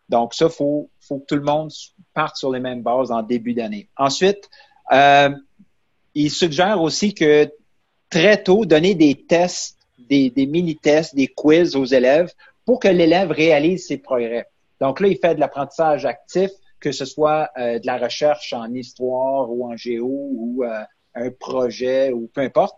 Donc, 0.10 0.34
ça, 0.34 0.46
il 0.46 0.52
faut, 0.52 0.90
faut 1.02 1.20
que 1.20 1.26
tout 1.26 1.36
le 1.36 1.42
monde 1.42 1.70
parte 2.14 2.38
sur 2.38 2.52
les 2.52 2.60
mêmes 2.60 2.82
bases 2.82 3.12
en 3.12 3.22
début 3.24 3.54
d'année. 3.54 3.90
Ensuite, 3.98 4.50
euh, 4.92 5.30
il 6.14 6.30
suggère 6.30 6.82
aussi 6.82 7.14
que 7.14 7.52
très 8.14 8.44
tôt, 8.44 8.66
donner 8.66 8.94
des 8.94 9.16
tests, 9.16 9.80
des, 9.98 10.32
mini-tests, 10.38 11.16
des 11.16 11.28
quiz 11.28 11.76
aux 11.76 11.86
élèves 11.86 12.32
pour 12.64 12.80
que 12.80 12.88
l'élève 12.88 13.32
réalise 13.32 13.88
ses 13.88 13.98
progrès. 13.98 14.46
Donc 14.80 15.00
là, 15.00 15.08
il 15.08 15.18
fait 15.18 15.34
de 15.34 15.40
l'apprentissage 15.40 16.06
actif, 16.06 16.52
que 16.80 16.92
ce 16.92 17.06
soit 17.06 17.50
euh, 17.58 17.80
de 17.80 17.88
la 17.88 17.98
recherche 17.98 18.54
en 18.54 18.72
histoire 18.72 19.50
ou 19.50 19.66
en 19.66 19.76
géo 19.76 20.08
ou 20.08 20.64
euh, 20.64 20.84
un 21.16 21.32
projet 21.32 22.12
ou 22.12 22.30
peu 22.32 22.42
importe. 22.42 22.78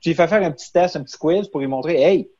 Puis 0.00 0.12
il 0.12 0.16
fait 0.16 0.28
faire 0.28 0.42
un 0.42 0.50
petit 0.50 0.72
test, 0.72 0.96
un 0.96 1.02
petit 1.02 1.18
quiz 1.18 1.48
pour 1.48 1.60
lui 1.60 1.66
montrer, 1.66 2.00
hey, 2.00 2.30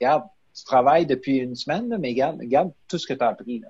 regarde, 0.00 0.24
tu 0.54 0.64
travailles 0.64 1.04
depuis 1.04 1.36
une 1.36 1.54
semaine, 1.54 1.94
mais 2.00 2.10
regarde, 2.10 2.38
regarde 2.38 2.72
tout 2.88 2.96
ce 2.96 3.06
que 3.06 3.12
tu 3.12 3.22
as 3.22 3.28
appris. 3.28 3.58
Là. 3.58 3.68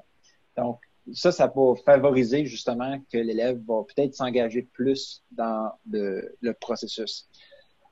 Donc, 0.56 0.78
ça, 1.14 1.32
ça 1.32 1.46
va 1.46 1.74
favoriser 1.84 2.46
justement 2.46 2.98
que 3.12 3.18
l'élève 3.18 3.58
va 3.66 3.82
peut-être 3.84 4.14
s'engager 4.14 4.62
plus 4.62 5.24
dans 5.32 5.72
le, 5.90 6.52
processus. 6.60 7.28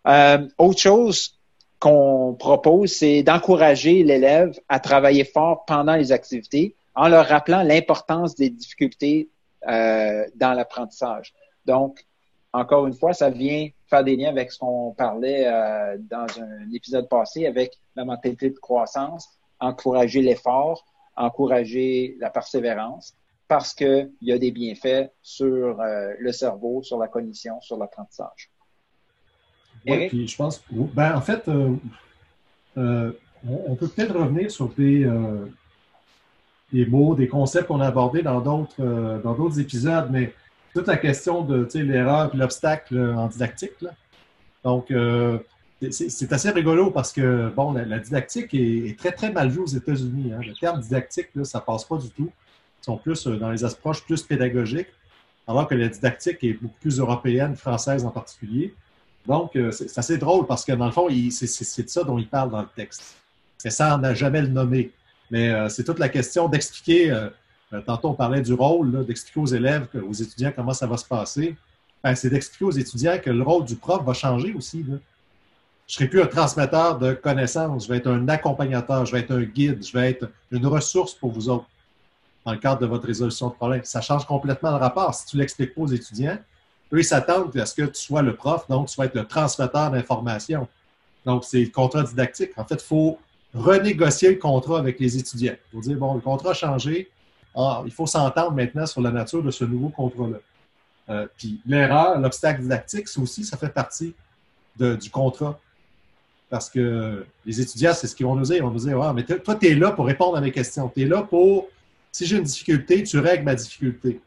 Euh, 0.07 0.49
autre 0.59 0.79
chose 0.79 1.39
qu'on 1.79 2.35
propose, 2.39 2.93
c'est 2.93 3.23
d'encourager 3.23 4.03
l'élève 4.03 4.59
à 4.69 4.81
travailler 4.81 5.25
fort 5.25 5.65
pendant 5.65 5.97
les 5.97 6.13
activités 6.13 6.75
en 6.95 7.09
leur 7.09 7.27
rappelant 7.27 7.63
l'importance 7.63 8.35
des 8.35 8.51
difficultés 8.51 9.29
euh, 9.69 10.25
dans 10.35 10.53
l'apprentissage. 10.53 11.33
Donc, 11.65 12.05
encore 12.53 12.87
une 12.87 12.95
fois, 12.95 13.13
ça 13.13 13.31
vient 13.31 13.69
faire 13.87 14.03
des 14.03 14.17
liens 14.17 14.31
avec 14.31 14.51
ce 14.51 14.59
qu'on 14.59 14.95
parlait 14.97 15.47
euh, 15.47 15.97
dans 15.99 16.27
un 16.41 16.73
épisode 16.73 17.09
passé 17.09 17.47
avec 17.47 17.79
la 17.95 18.05
mentalité 18.05 18.51
de 18.51 18.59
croissance, 18.59 19.29
encourager 19.61 20.23
l'effort, 20.23 20.87
encourager 21.17 22.17
la 22.19 22.31
persévérance 22.31 23.15
parce 23.49 23.75
qu'il 23.75 24.13
y 24.21 24.33
a 24.33 24.39
des 24.39 24.51
bienfaits 24.51 25.11
sur 25.23 25.81
euh, 25.81 26.15
le 26.19 26.33
cerveau, 26.33 26.83
sur 26.83 26.99
la 26.99 27.09
cognition, 27.09 27.61
sur 27.61 27.79
l'apprentissage. 27.79 28.51
Oui, 29.87 30.09
puis 30.09 30.29
je 30.29 30.37
pense, 30.37 30.63
ben, 30.71 31.15
en 31.15 31.21
fait, 31.21 31.49
euh, 31.49 31.75
euh, 32.77 33.13
on, 33.49 33.75
peut 33.75 33.89
peut-être 33.89 34.15
revenir 34.15 34.51
sur 34.51 34.69
des, 34.71 35.09
des 36.73 36.87
mots, 36.87 37.15
des 37.15 37.29
concepts 37.29 37.69
qu'on 37.69 37.81
a 37.81 37.87
abordés 37.87 38.23
dans 38.23 38.41
d'autres, 38.41 39.21
dans 39.23 39.35
d'autres 39.35 39.61
épisodes, 39.61 40.09
mais 40.11 40.33
toute 40.75 40.87
la 40.87 40.97
question 40.97 41.43
de 41.43 41.67
l'erreur 41.75 42.35
et 42.35 42.37
l'obstacle 42.37 42.99
en 42.99 43.29
didactique. 43.29 43.81
Là. 43.81 43.91
Donc, 44.65 44.93
c'est 45.91 46.33
assez 46.33 46.51
rigolo 46.51 46.91
parce 46.91 47.13
que, 47.13 47.51
bon, 47.55 47.73
la, 47.73 47.99
didactique 47.99 48.53
est, 48.53 48.99
très, 48.99 49.13
très 49.13 49.33
mal 49.33 49.49
vue 49.49 49.61
aux 49.61 49.67
États-Unis. 49.67 50.33
Hein. 50.33 50.41
Le 50.45 50.53
terme 50.55 50.81
didactique, 50.81 51.29
là, 51.35 51.45
ça 51.45 51.61
passe 51.61 51.85
pas 51.85 51.99
du 51.99 52.11
tout. 52.11 52.31
Ils 52.83 52.85
sont 52.85 52.97
plus 52.97 53.27
euh, 53.27 53.37
dans 53.37 53.51
les 53.51 53.65
approches 53.65 54.05
plus 54.05 54.23
pédagogiques, 54.23 54.89
alors 55.47 55.69
que 55.69 55.75
la 55.75 55.89
didactique 55.89 56.43
est 56.43 56.55
beaucoup 56.55 56.79
plus 56.81 56.99
européenne, 56.99 57.55
française 57.55 58.05
en 58.05 58.11
particulier. 58.11 58.75
Donc, 59.29 59.55
euh, 59.55 59.71
c'est 59.71 59.97
assez 59.99 60.19
drôle 60.19 60.47
parce 60.47 60.65
que, 60.65 60.73
dans 60.73 60.87
le 60.87 60.93
fond, 60.93 61.09
c'est 61.31 61.83
de 61.85 61.89
ça 61.89 62.03
dont 62.03 62.19
il 62.19 62.27
parle 62.27 62.51
dans 62.51 62.63
le 62.63 62.69
texte. 62.75 63.17
Et 63.65 63.71
ça, 63.71 63.95
on 63.95 63.99
n'a 63.99 64.15
jamais 64.15 64.41
le 64.41 64.49
nommé. 64.49 64.91
Mais 65.31 65.51
euh, 65.51 65.69
c'est 65.69 65.85
toute 65.85 65.99
la 65.99 66.09
question 66.09 66.49
d'expliquer, 66.49 67.29
tantôt 67.87 68.09
on 68.09 68.15
parlait 68.15 68.41
du 68.41 68.55
rôle, 68.55 69.05
d'expliquer 69.05 69.41
aux 69.41 69.47
élèves, 69.47 69.87
aux 70.09 70.15
étudiants 70.15 70.53
comment 70.57 70.73
ça 70.73 70.87
va 70.87 70.97
se 70.97 71.05
passer. 71.05 71.55
Ben, 72.03 72.15
c'est 72.15 72.31
d'expliquer 72.31 72.65
aux 72.65 72.71
étudiants 72.71 73.19
que 73.23 73.31
le 73.31 73.43
rôle 73.43 73.65
du 73.65 73.77
prof 73.77 74.03
va 74.05 74.15
changer 74.15 74.55
aussi. 74.55 74.85
Je 74.87 74.93
ne 74.93 74.99
serai 75.87 76.09
plus 76.09 76.23
un 76.23 76.27
transmetteur 76.27 76.99
de 76.99 77.13
connaissances, 77.13 77.85
je 77.85 77.93
vais 77.93 77.99
être 77.99 78.11
un 78.11 78.29
accompagnateur, 78.29 79.05
je 79.05 79.13
vais 79.13 79.21
être 79.21 79.33
un 79.33 79.43
guide, 79.43 79.85
je 79.85 79.93
vais 79.93 80.11
être 80.11 80.31
une 80.51 80.67
ressource 80.67 81.15
pour 81.15 81.33
vous 81.33 81.49
autres 81.49 81.67
dans 82.45 82.53
le 82.53 82.59
cadre 82.59 82.81
de 82.81 82.87
votre 82.87 83.07
résolution 83.07 83.49
de 83.49 83.55
problème. 83.55 83.83
Ça 83.85 84.01
change 84.01 84.25
complètement 84.25 84.71
le 84.71 84.77
rapport. 84.77 85.15
Si 85.15 85.27
tu 85.27 85.37
l'expliques 85.37 85.75
pas 85.75 85.83
aux 85.83 85.89
étudiants, 85.89 86.39
eux, 86.93 87.01
ils 87.01 87.05
s'attendent 87.05 87.57
à 87.57 87.67
ce 87.67 87.75
que 87.75 87.83
tu 87.83 88.01
sois 88.01 88.23
le 88.23 88.35
prof, 88.35 88.67
donc 88.69 88.89
tu 88.89 88.97
vas 88.97 89.07
être 89.07 89.15
le 89.15 89.27
transmetteur 89.27 89.91
d'informations. 89.91 90.67
Donc, 91.25 91.45
c'est 91.45 91.61
le 91.61 91.71
contrat 91.71 92.03
didactique. 92.03 92.51
En 92.57 92.65
fait, 92.65 92.77
il 92.77 92.87
faut 92.87 93.19
renégocier 93.55 94.31
le 94.31 94.37
contrat 94.37 94.79
avec 94.79 94.99
les 95.01 95.19
étudiants. 95.19 95.55
Il 95.73 95.77
faut 95.77 95.83
dire, 95.83 95.99
bon, 95.99 96.15
le 96.15 96.21
contrat 96.21 96.51
a 96.51 96.55
changé. 96.55 97.11
Ah, 97.55 97.83
il 97.85 97.93
faut 97.93 98.07
s'entendre 98.07 98.53
maintenant 98.53 98.87
sur 98.87 99.01
la 99.01 99.11
nature 99.11 99.43
de 99.43 99.51
ce 99.51 99.65
nouveau 99.65 99.89
contrat-là. 99.91 100.39
Euh, 101.11 101.27
puis 101.37 101.61
l'erreur, 101.67 102.19
l'obstacle 102.19 102.63
didactique, 102.63 103.09
ça 103.09 103.21
aussi, 103.21 103.45
ça 103.45 103.57
fait 103.57 103.71
partie 103.71 104.15
du 104.79 105.11
contrat 105.11 105.59
parce 106.51 106.71
que 106.71 107.27
les 107.45 107.61
étudiants, 107.61 107.93
c'est 107.93 108.07
ce 108.07 108.15
qu'ils 108.15 108.27
vont 108.27 108.37
nous 108.37 108.45
dire. 108.45 108.57
Ils 108.57 108.63
vont 108.63 108.71
nous 108.71 108.79
dire, 108.79 109.15
mais 109.15 109.25
toi, 109.25 109.55
tu 109.55 109.67
es 109.67 109.75
là 109.75 109.91
pour 109.91 110.07
répondre 110.07 110.37
à 110.37 110.41
mes 110.41 110.53
questions. 110.53 110.89
Tu 110.89 111.03
es 111.03 111.05
là 111.05 111.23
pour, 111.23 111.69
si 112.11 112.27
j'ai 112.27 112.37
une 112.37 112.45
difficulté, 112.45 113.03
tu 113.03 113.19
règles 113.19 113.45
ma 113.45 113.55
difficulté. 113.55 114.21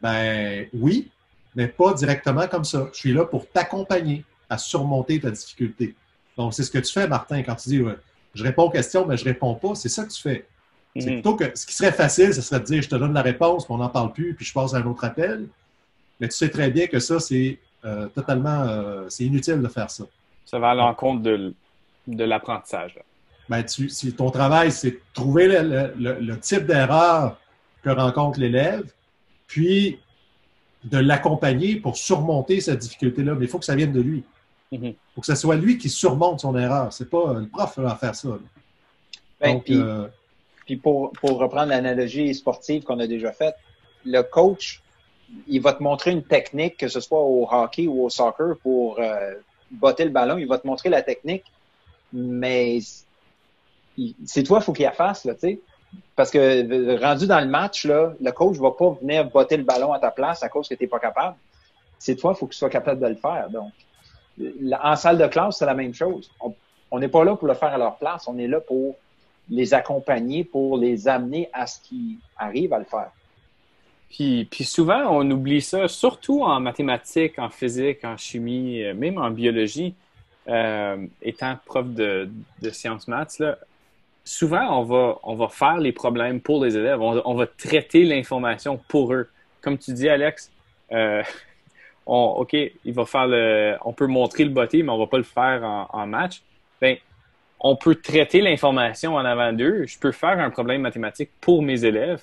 Ben 0.00 0.66
oui, 0.72 1.08
mais 1.54 1.68
pas 1.68 1.92
directement 1.94 2.46
comme 2.46 2.64
ça. 2.64 2.88
Je 2.92 2.98
suis 2.98 3.12
là 3.12 3.24
pour 3.24 3.48
t'accompagner 3.48 4.24
à 4.48 4.58
surmonter 4.58 5.20
ta 5.20 5.30
difficulté. 5.30 5.94
Donc, 6.36 6.54
c'est 6.54 6.62
ce 6.62 6.70
que 6.70 6.78
tu 6.78 6.92
fais, 6.92 7.08
Martin, 7.08 7.42
quand 7.42 7.56
tu 7.56 7.68
dis, 7.68 7.82
je 8.34 8.44
réponds 8.44 8.64
aux 8.64 8.70
questions, 8.70 9.04
mais 9.06 9.16
je 9.16 9.24
ne 9.24 9.30
réponds 9.30 9.54
pas. 9.54 9.74
C'est 9.74 9.88
ça 9.88 10.04
que 10.04 10.12
tu 10.12 10.22
fais. 10.22 10.46
C'est 10.96 11.06
mhm. 11.06 11.14
plutôt 11.14 11.36
que 11.36 11.44
ce 11.54 11.66
qui 11.66 11.74
serait 11.74 11.92
facile, 11.92 12.32
ce 12.32 12.40
serait 12.40 12.60
de 12.60 12.64
dire, 12.64 12.82
je 12.82 12.88
te 12.88 12.96
donne 12.96 13.12
la 13.12 13.22
réponse, 13.22 13.68
mais 13.68 13.74
on 13.74 13.78
n'en 13.78 13.88
parle 13.88 14.12
plus, 14.12 14.34
puis 14.34 14.44
je 14.44 14.52
passe 14.52 14.74
à 14.74 14.78
un 14.78 14.86
autre 14.86 15.04
appel. 15.04 15.48
Mais 16.20 16.28
tu 16.28 16.36
sais 16.36 16.48
très 16.48 16.70
bien 16.70 16.86
que 16.86 16.98
ça, 16.98 17.20
c'est 17.20 17.58
euh, 17.84 18.06
totalement, 18.08 18.62
euh, 18.62 19.06
c'est 19.08 19.24
inutile 19.24 19.60
de 19.60 19.68
faire 19.68 19.90
ça. 19.90 20.04
Ça 20.44 20.58
va 20.58 20.70
à 20.70 20.74
l'encontre 20.74 21.22
de, 21.22 21.54
de 22.06 22.24
l'apprentissage. 22.24 22.98
Ben, 23.48 23.62
tu, 23.62 23.88
si 23.88 24.12
ton 24.12 24.30
travail, 24.30 24.72
c'est 24.72 24.90
de 24.90 25.00
trouver 25.14 25.46
le, 25.48 26.34
type 26.40 26.66
d'erreur 26.66 27.38
que 27.82 27.90
rencontre 27.90 28.40
l'élève, 28.40 28.84
puis 29.48 29.98
de 30.84 30.98
l'accompagner 30.98 31.76
pour 31.76 31.96
surmonter 31.96 32.60
cette 32.60 32.78
difficulté-là. 32.78 33.34
Mais 33.34 33.46
il 33.46 33.48
faut 33.48 33.58
que 33.58 33.64
ça 33.64 33.74
vienne 33.74 33.92
de 33.92 34.00
lui. 34.00 34.22
Il 34.70 34.80
mm-hmm. 34.80 34.94
faut 35.14 35.20
que 35.22 35.26
ce 35.26 35.34
soit 35.34 35.56
lui 35.56 35.78
qui 35.78 35.88
surmonte 35.88 36.40
son 36.40 36.56
erreur. 36.56 36.92
C'est 36.92 37.10
pas 37.10 37.34
le 37.34 37.48
prof 37.48 37.74
qui 37.74 37.80
va 37.80 37.96
faire 37.96 38.14
ça. 38.14 38.28
Ben, 39.40 39.60
puis, 39.60 39.76
euh, 39.76 40.06
puis 40.66 40.76
pour, 40.76 41.12
pour, 41.12 41.38
reprendre 41.38 41.70
l'analogie 41.70 42.34
sportive 42.34 42.82
qu'on 42.82 43.00
a 43.00 43.06
déjà 43.06 43.32
faite, 43.32 43.56
le 44.04 44.22
coach, 44.22 44.82
il 45.46 45.60
va 45.60 45.72
te 45.72 45.82
montrer 45.82 46.10
une 46.10 46.22
technique, 46.22 46.76
que 46.76 46.88
ce 46.88 47.00
soit 47.00 47.20
au 47.20 47.48
hockey 47.50 47.86
ou 47.86 48.04
au 48.04 48.10
soccer, 48.10 48.56
pour 48.62 48.98
euh, 49.00 49.34
botter 49.70 50.04
le 50.04 50.10
ballon, 50.10 50.38
il 50.38 50.46
va 50.46 50.58
te 50.58 50.66
montrer 50.66 50.88
la 50.88 51.02
technique, 51.02 51.44
mais 52.12 52.78
c'est 54.24 54.42
toi, 54.42 54.58
il 54.60 54.64
faut 54.64 54.72
qu'il 54.72 54.84
la 54.84 54.92
fasse, 54.92 55.24
là, 55.24 55.34
tu 55.34 55.40
sais. 55.40 55.60
Parce 56.16 56.30
que 56.30 57.00
rendu 57.00 57.26
dans 57.26 57.40
le 57.40 57.46
match, 57.46 57.86
le 57.86 58.30
coach 58.30 58.56
ne 58.56 58.62
va 58.62 58.72
pas 58.72 58.90
venir 59.00 59.24
botter 59.30 59.56
le 59.56 59.62
ballon 59.62 59.92
à 59.92 59.98
ta 59.98 60.10
place 60.10 60.42
à 60.42 60.48
cause 60.48 60.68
que 60.68 60.74
tu 60.74 60.82
n'es 60.82 60.88
pas 60.88 60.98
capable. 60.98 61.36
C'est 61.98 62.16
toi, 62.16 62.32
il 62.34 62.38
faut 62.38 62.46
que 62.46 62.52
tu 62.52 62.58
sois 62.58 62.70
capable 62.70 63.00
de 63.00 63.06
le 63.06 63.14
faire. 63.14 63.48
Donc, 63.50 63.72
en 64.82 64.96
salle 64.96 65.18
de 65.18 65.26
classe, 65.26 65.58
c'est 65.58 65.66
la 65.66 65.74
même 65.74 65.94
chose. 65.94 66.30
On 66.90 66.98
n'est 66.98 67.08
pas 67.08 67.24
là 67.24 67.36
pour 67.36 67.48
le 67.48 67.54
faire 67.54 67.72
à 67.72 67.78
leur 67.78 67.96
place, 67.96 68.26
on 68.28 68.38
est 68.38 68.48
là 68.48 68.60
pour 68.60 68.96
les 69.50 69.74
accompagner, 69.74 70.44
pour 70.44 70.76
les 70.76 71.08
amener 71.08 71.48
à 71.52 71.66
ce 71.66 71.80
qu'ils 71.80 72.16
arrivent 72.36 72.72
à 72.72 72.78
le 72.78 72.84
faire. 72.84 73.10
Puis, 74.10 74.46
puis, 74.50 74.64
souvent, 74.64 75.04
on 75.10 75.30
oublie 75.30 75.60
ça, 75.60 75.86
surtout 75.86 76.42
en 76.42 76.60
mathématiques, 76.60 77.38
en 77.38 77.50
physique, 77.50 78.04
en 78.04 78.16
chimie, 78.16 78.82
euh, 78.82 78.94
même 78.94 79.18
en 79.18 79.30
biologie. 79.30 79.94
Euh, 80.48 81.06
étant 81.20 81.56
prof 81.66 81.86
de, 81.86 82.30
de 82.62 82.70
sciences 82.70 83.06
maths, 83.06 83.38
là, 83.38 83.58
souvent, 84.28 84.86
on 85.24 85.34
va, 85.34 85.48
faire 85.48 85.78
les 85.78 85.92
problèmes 85.92 86.40
pour 86.40 86.62
les 86.62 86.76
élèves. 86.76 87.00
On, 87.00 87.34
va 87.34 87.46
traiter 87.46 88.04
l'information 88.04 88.78
pour 88.88 89.14
eux. 89.14 89.28
Comme 89.62 89.78
tu 89.78 89.92
dis, 89.92 90.08
Alex, 90.08 90.52
euh, 90.92 91.22
on, 92.06 92.36
OK, 92.38 92.54
on 92.84 93.92
peut 93.92 94.06
montrer 94.06 94.44
le 94.44 94.50
botté, 94.50 94.82
mais 94.82 94.90
on 94.90 94.98
va 94.98 95.06
pas 95.06 95.16
le 95.16 95.22
faire 95.24 95.64
en, 95.64 95.88
en 95.90 96.06
match. 96.06 96.42
Ben, 96.80 96.96
on 97.60 97.74
peut 97.74 97.94
traiter 97.94 98.40
l'information 98.40 99.14
en 99.14 99.24
avant 99.24 99.52
d'eux. 99.52 99.86
Je 99.86 99.98
peux 99.98 100.12
faire 100.12 100.38
un 100.38 100.50
problème 100.50 100.82
mathématique 100.82 101.30
pour 101.40 101.62
mes 101.62 101.84
élèves, 101.84 102.22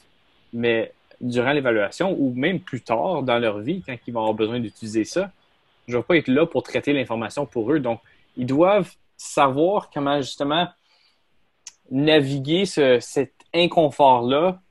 mais 0.54 0.94
durant 1.20 1.52
l'évaluation 1.52 2.16
ou 2.18 2.34
même 2.36 2.60
plus 2.60 2.82
tard 2.82 3.24
dans 3.24 3.40
leur 3.40 3.60
vie, 3.60 3.82
quand 3.86 3.96
ils 4.06 4.14
vont 4.14 4.22
avoir 4.22 4.36
besoin 4.36 4.60
d'utiliser 4.60 5.06
ça, 5.06 5.32
je 5.88 5.94
ne 5.94 5.98
vais 5.98 6.04
pas 6.04 6.18
être 6.18 6.28
là 6.28 6.46
pour 6.46 6.62
traiter 6.62 6.94
l'information 6.94 7.46
pour 7.46 7.72
eux. 7.72 7.80
Donc, 7.80 8.00
ils 8.38 8.46
doivent 8.46 8.92
savoir 9.18 9.90
comment 9.92 10.22
justement 10.22 10.68
naviguer 11.92 12.66
cet 12.66 13.34
inconfort-là 13.54 14.62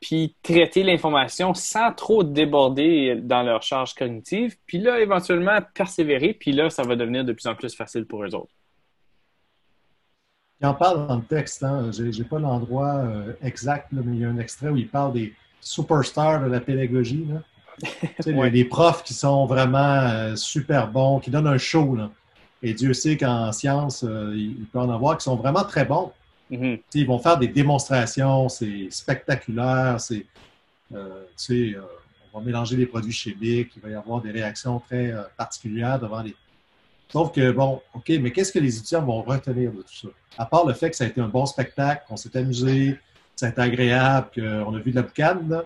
puis 0.00 0.36
traiter 0.42 0.82
l'information 0.82 1.54
sans 1.54 1.92
trop 1.92 2.22
déborder 2.22 3.16
dans 3.16 3.42
leur 3.42 3.62
charge 3.62 3.94
cognitive, 3.94 4.56
puis 4.66 4.78
là, 4.78 5.00
éventuellement, 5.00 5.58
persévérer, 5.74 6.34
puis 6.34 6.52
là, 6.52 6.70
ça 6.70 6.82
va 6.82 6.96
devenir 6.96 7.24
de 7.24 7.32
plus 7.32 7.46
en 7.46 7.54
plus 7.54 7.74
facile 7.74 8.04
pour 8.06 8.22
eux 8.22 8.34
autres. 8.34 8.52
Il 10.60 10.66
en 10.66 10.74
parle 10.74 11.06
dans 11.06 11.16
le 11.16 11.24
texte, 11.24 11.62
hein? 11.62 11.90
je 11.92 12.04
n'ai 12.04 12.28
pas 12.28 12.38
l'endroit 12.38 12.96
euh, 12.96 13.32
exact, 13.42 13.88
mais 13.92 14.14
il 14.14 14.20
y 14.20 14.24
a 14.24 14.28
un 14.28 14.38
extrait 14.38 14.68
où 14.68 14.76
il 14.76 14.88
parle 14.88 15.12
des 15.12 15.34
superstars 15.60 16.42
de 16.42 16.46
la 16.46 16.60
pédagogie. 16.60 17.26
Là. 17.28 17.42
Les 18.50 18.64
profs 18.64 19.02
qui 19.02 19.12
sont 19.12 19.44
vraiment 19.46 19.78
euh, 19.78 20.36
super 20.36 20.88
bons, 20.88 21.20
qui 21.20 21.30
donnent 21.30 21.46
un 21.46 21.58
show. 21.58 21.94
Là. 21.94 22.10
Et 22.62 22.72
Dieu 22.72 22.94
sait 22.94 23.18
qu'en 23.18 23.52
science, 23.52 24.02
euh, 24.02 24.32
il 24.34 24.64
peut 24.66 24.78
en 24.78 24.90
avoir 24.90 25.18
qui 25.18 25.24
sont 25.24 25.36
vraiment 25.36 25.64
très 25.64 25.84
bons. 25.84 26.12
Mm-hmm. 26.50 26.80
Ils 26.94 27.06
vont 27.06 27.18
faire 27.18 27.38
des 27.38 27.48
démonstrations, 27.48 28.48
c'est 28.48 28.88
spectaculaire, 28.90 30.00
c'est, 30.00 30.26
on 30.90 32.38
va 32.38 32.44
mélanger 32.44 32.76
des 32.76 32.86
produits 32.86 33.12
chimiques, 33.12 33.72
il 33.76 33.82
va 33.82 33.90
y 33.90 33.94
avoir 33.94 34.20
des 34.20 34.30
réactions 34.30 34.78
très 34.78 35.12
particulières 35.36 35.98
devant 35.98 36.22
les, 36.22 36.34
Sauf 37.08 37.32
que, 37.32 37.52
bon, 37.52 37.80
OK, 37.94 38.08
mais 38.20 38.32
qu'est-ce 38.32 38.52
que 38.52 38.58
les 38.58 38.76
étudiants 38.78 39.04
vont 39.04 39.22
retenir 39.22 39.70
de 39.72 39.82
tout 39.82 39.94
ça? 39.94 40.08
À 40.38 40.46
part 40.46 40.66
le 40.66 40.74
fait 40.74 40.90
que 40.90 40.96
ça 40.96 41.04
a 41.04 41.06
été 41.06 41.20
un 41.20 41.28
bon 41.28 41.46
spectacle, 41.46 42.04
qu'on 42.08 42.16
s'est 42.16 42.36
amusé, 42.36 42.94
que 42.94 43.00
ça 43.36 43.46
a 43.46 43.48
été 43.50 43.60
agréable, 43.60 44.28
qu'on 44.34 44.74
a 44.74 44.78
vu 44.80 44.90
de 44.90 44.96
la 44.96 45.02
boucane, 45.02 45.62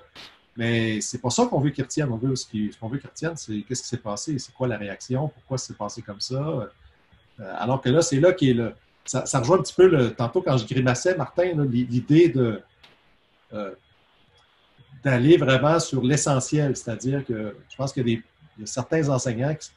mais 0.56 1.00
c'est 1.00 1.20
pas 1.20 1.30
ça 1.30 1.46
qu'on 1.46 1.60
veut 1.60 1.70
qu'ils 1.70 1.84
retiennent. 1.84 2.10
Ce 2.36 2.78
qu'on 2.78 2.88
veut 2.88 2.98
qu'ils 2.98 3.08
retiennent, 3.08 3.36
c'est 3.36 3.62
qu'est-ce 3.62 3.82
qui 3.82 3.88
s'est 3.88 3.96
passé, 3.96 4.38
c'est 4.38 4.52
quoi 4.52 4.68
la 4.68 4.76
réaction, 4.76 5.28
pourquoi 5.28 5.56
c'est 5.56 5.76
passé 5.76 6.02
comme 6.02 6.20
ça? 6.20 6.34
Euh, 7.40 7.54
alors 7.58 7.80
que 7.80 7.88
là, 7.88 8.02
c'est 8.02 8.20
là 8.20 8.32
qui 8.32 8.50
est 8.50 8.54
le. 8.54 8.74
Ça, 9.04 9.24
rejoint 9.40 9.58
un 9.58 9.62
petit 9.62 9.74
peu, 9.74 10.10
tantôt 10.10 10.42
quand 10.42 10.56
je 10.56 10.66
grimaçais, 10.66 11.16
Martin, 11.16 11.52
l'idée. 11.64 12.32
Euh, 13.52 13.74
d'aller 15.02 15.38
vraiment 15.38 15.80
sur 15.80 16.02
l'essentiel, 16.02 16.76
c'est-à-dire 16.76 17.24
que 17.24 17.56
je 17.70 17.76
pense 17.76 17.90
qu'il 17.90 18.06
y 18.06 18.16
a 18.16 18.66
certains 18.66 19.08
enseignants 19.08 19.54
qui, 19.54 19.70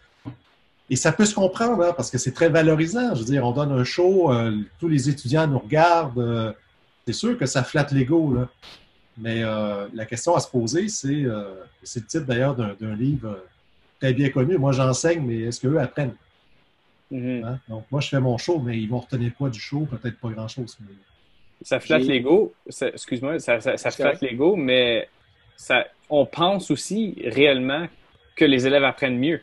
et 0.90 0.98
ça 0.98 1.14
peut 1.14 1.24
se 1.26 1.34
comprendre, 1.34 1.82
hein, 1.82 1.94
parce 1.96 2.12
que 2.12 2.18
c'est 2.18 2.34
très 2.34 2.50
valorisant. 2.50 3.16
Je 3.16 3.20
veux 3.20 3.26
dire, 3.26 3.46
on 3.46 3.52
donne 3.52 3.72
un 3.72 3.86
show, 3.86 4.32
euh, 4.34 4.52
tous 4.80 4.90
les 4.90 5.10
étudiants 5.10 5.48
nous 5.48 5.60
regardent. 5.60 6.20
Euh, 6.20 6.52
c'est 7.08 7.14
sûr 7.14 7.38
que 7.38 7.46
ça 7.46 7.64
flatte 7.64 7.94
l'ego. 7.94 8.36
Mais 9.18 9.42
la 9.42 10.06
question 10.06 10.36
à 10.36 10.40
se 10.40 10.50
poser, 10.50 10.90
c'est, 10.90 11.26
c'est 11.84 12.00
le 12.02 12.06
titre 12.06 12.26
d'ailleurs 12.26 12.56
d'un, 12.56 12.96
livre 12.96 13.40
très 14.00 14.14
bien 14.14 14.30
connu. 14.30 14.58
Moi, 14.58 14.72
j'enseigne, 14.72 15.24
mais 15.26 15.42
est-ce 15.42 15.62
qu'eux 15.62 15.80
apprennent? 15.80 16.16
Mm-hmm. 17.14 17.46
Hein? 17.46 17.60
Donc, 17.70 17.86
moi, 17.92 18.02
je 18.02 18.10
fais 18.10 18.20
mon 18.20 18.38
show, 18.38 18.60
mais 18.60 18.78
ils 18.78 18.90
vont 18.90 19.00
retenir 19.00 19.34
quoi 19.36 19.50
du 19.50 19.60
show? 19.60 19.86
Peut-être 19.86 20.20
pas 20.20 20.30
grand-chose. 20.30 20.78
Ça 21.62 21.80
flatte 21.80 22.04
l'ego. 22.04 22.54
Excuse-moi, 22.68 23.40
ça, 23.40 23.60
flatte 23.60 24.22
l'ego, 24.22 24.56
mais 24.56 25.08
ça, 25.56 25.86
on 26.10 26.26
pense 26.26 26.72
aussi 26.72 27.16
réellement 27.24 27.88
que 28.36 28.46
les 28.46 28.66
élèves 28.66 28.84
apprennent 28.84 29.20
mieux 29.20 29.42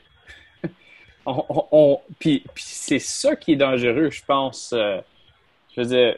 on, 1.26 2.00
puis, 2.18 2.42
c'est 2.56 2.98
ça 2.98 3.36
qui 3.36 3.52
est 3.52 3.56
dangereux, 3.56 4.10
je 4.10 4.24
pense. 4.24 4.72
Euh, 4.72 5.00
je 5.74 5.82
veux 5.82 5.86
dire, 5.86 6.16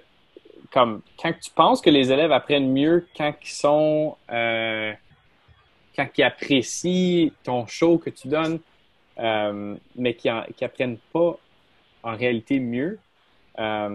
comme 0.73 1.03
quand 1.21 1.33
tu 1.39 1.51
penses 1.51 1.83
que 1.83 1.91
les 1.91 2.11
élèves 2.11 2.33
apprennent 2.33 2.73
mieux 2.73 3.07
quand 3.17 3.35
ils 3.43 3.51
sont, 3.51 4.17
euh, 4.31 4.93
quand 5.95 6.09
ils 6.17 6.23
apprécient 6.23 7.31
ton 7.45 7.67
show 7.67 7.99
que 7.99 8.09
tu 8.09 8.29
donnes, 8.29 8.59
euh, 9.23 9.77
mais 9.97 10.15
qui 10.15 10.29
n'apprennent 10.29 10.99
pas 11.13 11.39
en 12.03 12.17
réalité 12.17 12.61
mieux, 12.61 12.99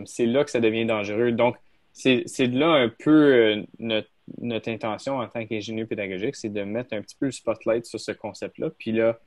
c'est 0.05 0.25
là 0.25 0.43
que 0.43 0.51
ça 0.51 0.59
devient 0.59 0.85
dangereux. 0.85 1.31
Donc, 1.31 1.57
c'est 1.91 2.47
de 2.47 2.59
là 2.59 2.69
un 2.69 2.89
peu 2.89 3.65
notre, 3.79 4.09
notre 4.39 4.69
intention 4.69 5.17
en 5.17 5.27
tant 5.27 5.45
qu'ingénieur 5.45 5.87
pédagogique, 5.87 6.35
c'est 6.35 6.49
de 6.49 6.63
mettre 6.63 6.93
un 6.93 7.01
petit 7.01 7.15
peu 7.19 7.25
le 7.25 7.31
spotlight 7.31 7.85
sur 7.85 7.99
ce 7.99 8.11
concept-là. 8.11 8.69
Puis 8.77 8.91
là, 8.91 9.19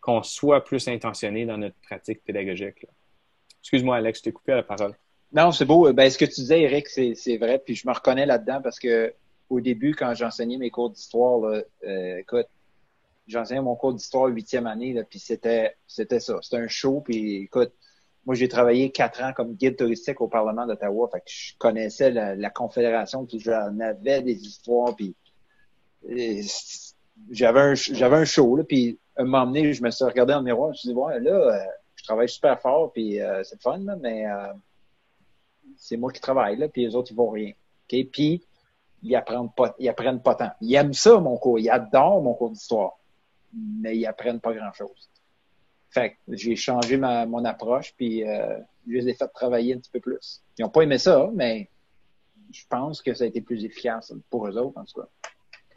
qu'on 0.00 0.22
soit 0.22 0.64
plus 0.64 0.88
intentionné 0.88 1.46
dans 1.46 1.58
notre 1.58 1.76
pratique 1.82 2.22
pédagogique. 2.24 2.86
Excuse-moi, 3.60 3.96
Alex, 3.96 4.20
je 4.20 4.24
t'ai 4.24 4.32
coupé 4.32 4.52
la 4.52 4.62
parole. 4.62 4.94
Non, 5.32 5.52
c'est 5.52 5.64
beau. 5.64 5.92
Ben, 5.92 6.08
ce 6.08 6.16
que 6.16 6.24
tu 6.24 6.40
disais, 6.40 6.62
Eric, 6.62 6.88
c'est 6.88 7.36
vrai. 7.36 7.60
Puis 7.64 7.74
je 7.74 7.86
me 7.86 7.92
reconnais 7.92 8.26
là-dedans 8.26 8.60
parce 8.62 8.78
que 8.78 9.12
au 9.50 9.60
début, 9.60 9.94
quand 9.94 10.14
j'enseignais 10.14 10.56
mes 10.56 10.70
cours 10.70 10.90
d'histoire, 10.90 11.42
euh, 11.84 12.16
écoute, 12.18 12.46
j'enseignais 13.28 13.60
mon 13.60 13.76
cours 13.76 13.94
d'histoire 13.94 14.26
huitième 14.26 14.66
année, 14.66 14.92
là, 14.92 15.04
puis 15.04 15.18
c'était 15.18 15.76
c'était 15.86 16.20
ça. 16.20 16.38
C'était 16.42 16.56
un 16.56 16.68
show. 16.68 17.02
Puis 17.02 17.42
écoute, 17.44 17.72
moi, 18.26 18.34
j'ai 18.34 18.48
travaillé 18.48 18.90
quatre 18.90 19.22
ans 19.22 19.32
comme 19.34 19.54
guide 19.54 19.76
touristique 19.76 20.20
au 20.20 20.28
Parlement 20.28 20.66
d'Ottawa. 20.66 21.08
Fait 21.12 21.20
que 21.20 21.30
je 21.30 21.54
connaissais 21.58 22.10
la, 22.10 22.50
Confédération, 22.50 23.24
puis 23.24 23.38
j'en 23.38 23.78
avais 23.80 24.22
des 24.22 24.40
histoires, 24.42 24.96
puis 24.96 25.14
j'avais 27.30 27.60
un, 27.60 27.74
j'avais 27.74 28.16
un 28.16 28.24
show, 28.24 28.56
là, 28.56 28.64
puis 28.64 28.98
un 29.16 29.24
moment 29.24 29.46
donné, 29.46 29.72
je 29.72 29.82
me 29.82 29.90
suis 29.90 30.04
regardé 30.04 30.34
le 30.34 30.42
miroir, 30.42 30.68
je 30.68 30.72
me 30.72 30.76
suis 30.76 30.88
dit, 30.90 30.94
ouais, 30.94 31.20
là, 31.20 31.30
euh, 31.30 31.58
je 31.96 32.04
travaille 32.04 32.28
super 32.28 32.60
fort, 32.60 32.92
puis 32.92 33.20
euh, 33.20 33.42
c'est 33.44 33.60
fun, 33.60 33.78
là, 33.78 33.96
mais 34.00 34.26
euh, 34.26 34.52
c'est 35.76 35.96
moi 35.96 36.12
qui 36.12 36.20
travaille, 36.20 36.56
là, 36.56 36.68
puis 36.68 36.84
les 36.84 36.94
autres, 36.94 37.10
ils 37.10 37.16
vont 37.16 37.30
rien. 37.30 37.50
OK? 37.50 38.06
Puis, 38.12 38.42
ils 39.02 39.16
apprennent 39.16 39.50
pas, 39.50 39.74
ils 39.78 39.88
apprennent 39.88 40.20
pas 40.20 40.34
tant. 40.34 40.50
Ils 40.60 40.74
aiment 40.74 40.92
ça, 40.92 41.18
mon 41.18 41.36
cours. 41.36 41.58
Ils 41.58 41.70
adorent 41.70 42.22
mon 42.22 42.34
cours 42.34 42.50
d'histoire. 42.50 42.98
Mais 43.54 43.96
ils 43.96 44.06
apprennent 44.06 44.40
pas 44.40 44.52
grand-chose. 44.52 45.08
Fait 45.90 46.10
que 46.10 46.16
j'ai 46.36 46.56
changé 46.56 46.96
ma, 46.96 47.24
mon 47.26 47.44
approche, 47.44 47.94
puis 47.96 48.20
je 48.20 48.92
les 48.92 49.08
ai 49.08 49.14
fait 49.14 49.28
travailler 49.28 49.74
un 49.74 49.78
petit 49.78 49.90
peu 49.90 50.00
plus. 50.00 50.42
Ils 50.58 50.62
n'ont 50.62 50.68
pas 50.68 50.82
aimé 50.82 50.98
ça, 50.98 51.30
mais 51.34 51.70
je 52.52 52.62
pense 52.68 53.02
que 53.02 53.14
ça 53.14 53.24
a 53.24 53.26
été 53.26 53.40
plus 53.40 53.64
efficace 53.64 54.12
pour 54.30 54.46
eux 54.46 54.56
autres, 54.56 54.78
en 54.78 54.84
tout 54.84 55.00
cas. 55.00 55.08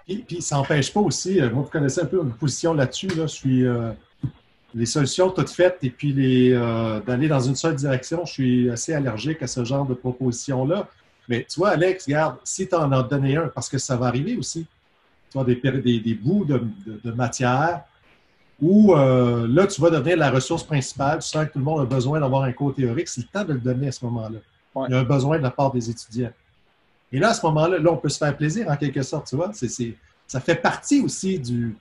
Puis, 0.05 0.41
ça 0.41 0.55
n'empêche 0.55 0.93
pas 0.93 0.99
aussi, 0.99 1.39
euh, 1.39 1.49
vous 1.49 1.63
connaissez 1.63 2.01
un 2.01 2.05
peu 2.05 2.21
une 2.21 2.33
position 2.33 2.73
là-dessus, 2.73 3.07
là, 3.07 3.27
je 3.27 3.33
suis 3.33 3.65
euh, 3.65 3.91
les 4.73 4.85
solutions 4.85 5.29
toutes 5.29 5.49
faites 5.49 5.77
et 5.83 5.89
puis 5.89 6.53
euh, 6.53 6.99
d'aller 7.01 7.27
dans 7.27 7.39
une 7.39 7.55
seule 7.55 7.75
direction, 7.75 8.25
je 8.25 8.31
suis 8.31 8.69
assez 8.69 8.93
allergique 8.93 9.41
à 9.41 9.47
ce 9.47 9.63
genre 9.63 9.85
de 9.85 9.93
proposition 9.93 10.65
là 10.65 10.87
Mais 11.27 11.45
tu 11.49 11.59
vois, 11.59 11.69
Alex, 11.71 12.05
regarde, 12.05 12.37
si 12.43 12.67
tu 12.67 12.75
en 12.75 12.91
as 12.91 13.03
donné 13.03 13.37
un, 13.37 13.47
parce 13.49 13.69
que 13.69 13.77
ça 13.77 13.95
va 13.95 14.07
arriver 14.07 14.37
aussi, 14.37 14.65
tu 15.31 15.37
des, 15.45 15.81
des, 15.81 15.99
des 15.99 16.13
bouts 16.13 16.45
de, 16.45 16.61
de, 17.03 17.11
matière 17.11 17.83
où 18.61 18.93
là, 18.93 19.65
tu 19.67 19.81
vas 19.81 19.89
devenir 19.89 20.17
la 20.17 20.29
ressource 20.29 20.63
principale, 20.63 21.19
tu 21.19 21.27
sens 21.27 21.47
que 21.47 21.53
tout 21.53 21.59
le 21.59 21.65
monde 21.65 21.81
a 21.81 21.85
besoin 21.85 22.19
d'avoir 22.19 22.43
un 22.43 22.51
cours 22.51 22.75
théorique, 22.75 23.07
c'est 23.07 23.21
le 23.21 23.27
temps 23.27 23.43
de 23.43 23.53
le 23.53 23.59
donner 23.59 23.87
à 23.87 23.91
ce 23.91 24.05
moment-là. 24.05 24.39
Il 24.87 24.91
y 24.91 24.95
a 24.95 24.99
un 24.99 25.03
besoin 25.03 25.37
de 25.37 25.43
la 25.43 25.51
part 25.51 25.71
des 25.71 25.89
étudiants. 25.89 26.31
Et 27.11 27.19
là, 27.19 27.29
à 27.29 27.33
ce 27.33 27.45
moment-là, 27.45 27.77
là, 27.77 27.91
on 27.91 27.97
peut 27.97 28.09
se 28.09 28.17
faire 28.17 28.35
plaisir 28.35 28.69
en 28.69 28.77
quelque 28.77 29.01
sorte, 29.01 29.27
tu 29.27 29.35
vois. 29.35 29.51
Ça 30.27 30.39
fait 30.39 30.55
partie 30.55 31.01
aussi 31.01 31.39
du, 31.39 31.75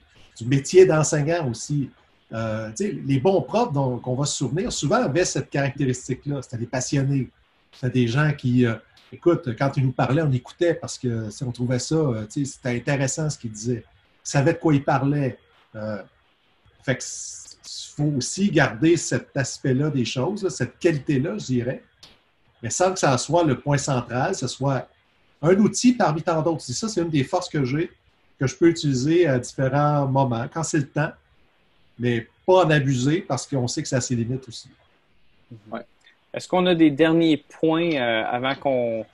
métier 0.45 0.85
d'enseignant 0.85 1.49
aussi. 1.49 1.89
Euh, 2.33 2.71
les 2.79 3.19
bons 3.19 3.41
profs 3.41 3.71
dont 3.73 4.01
on 4.05 4.15
va 4.15 4.25
se 4.25 4.37
souvenir, 4.37 4.71
souvent 4.71 5.03
avaient 5.03 5.25
cette 5.25 5.49
caractéristique-là. 5.49 6.41
C'était 6.41 6.57
des 6.57 6.65
passionnés. 6.65 7.29
C'était 7.71 8.01
des 8.01 8.07
gens 8.07 8.31
qui, 8.37 8.65
euh, 8.65 8.75
écoute, 9.11 9.55
quand 9.57 9.75
ils 9.77 9.85
nous 9.85 9.91
parlaient, 9.91 10.21
on 10.21 10.31
écoutait 10.31 10.73
parce 10.73 10.97
que 10.97 11.29
on 11.45 11.51
trouvait 11.51 11.79
ça, 11.79 11.95
euh, 11.95 12.25
c'était 12.29 12.75
intéressant 12.75 13.29
ce 13.29 13.37
qu'ils 13.37 13.51
disaient. 13.51 13.83
Ils 14.25 14.29
savaient 14.29 14.53
de 14.53 14.59
quoi 14.59 14.73
ils 14.73 14.83
parlaient. 14.83 15.37
fait 16.83 16.97
que 16.97 17.03
faut 17.95 18.17
aussi 18.17 18.49
garder 18.49 18.97
cet 18.97 19.35
aspect-là 19.35 19.89
des 19.89 20.05
choses, 20.05 20.47
cette 20.49 20.79
qualité-là, 20.79 21.37
je 21.37 21.45
dirais, 21.45 21.83
mais 22.63 22.69
sans 22.69 22.93
que 22.93 22.99
ça 22.99 23.17
soit 23.17 23.43
le 23.43 23.59
point 23.59 23.77
central, 23.77 24.35
ce 24.35 24.47
soit 24.47 24.87
un 25.41 25.55
outil 25.57 25.93
parmi 25.93 26.21
tant 26.21 26.41
d'autres. 26.41 26.61
ça, 26.61 26.87
c'est 26.87 27.01
une 27.01 27.09
des 27.09 27.23
forces 27.23 27.49
que 27.49 27.65
j'ai, 27.65 27.91
que 28.39 28.47
je 28.47 28.55
peux 28.55 28.69
utiliser 28.69 29.27
à 29.27 29.39
différents 29.39 30.07
moments, 30.07 30.47
quand 30.51 30.63
c'est 30.63 30.79
le 30.79 30.87
temps, 30.87 31.11
mais 31.99 32.27
pas 32.45 32.65
en 32.65 32.69
abuser 32.69 33.21
parce 33.21 33.47
qu'on 33.47 33.67
sait 33.67 33.81
que 33.81 33.87
ça 33.87 33.97
a 33.97 34.01
ses 34.01 34.15
limites 34.15 34.47
aussi. 34.47 34.69
Est-ce 36.33 36.47
qu'on 36.47 36.65
a 36.65 36.75
des 36.75 36.91
derniers 36.91 37.37
points 37.37 37.93
euh, 37.93 38.23
avant 38.25 38.55
qu'on 38.55 39.05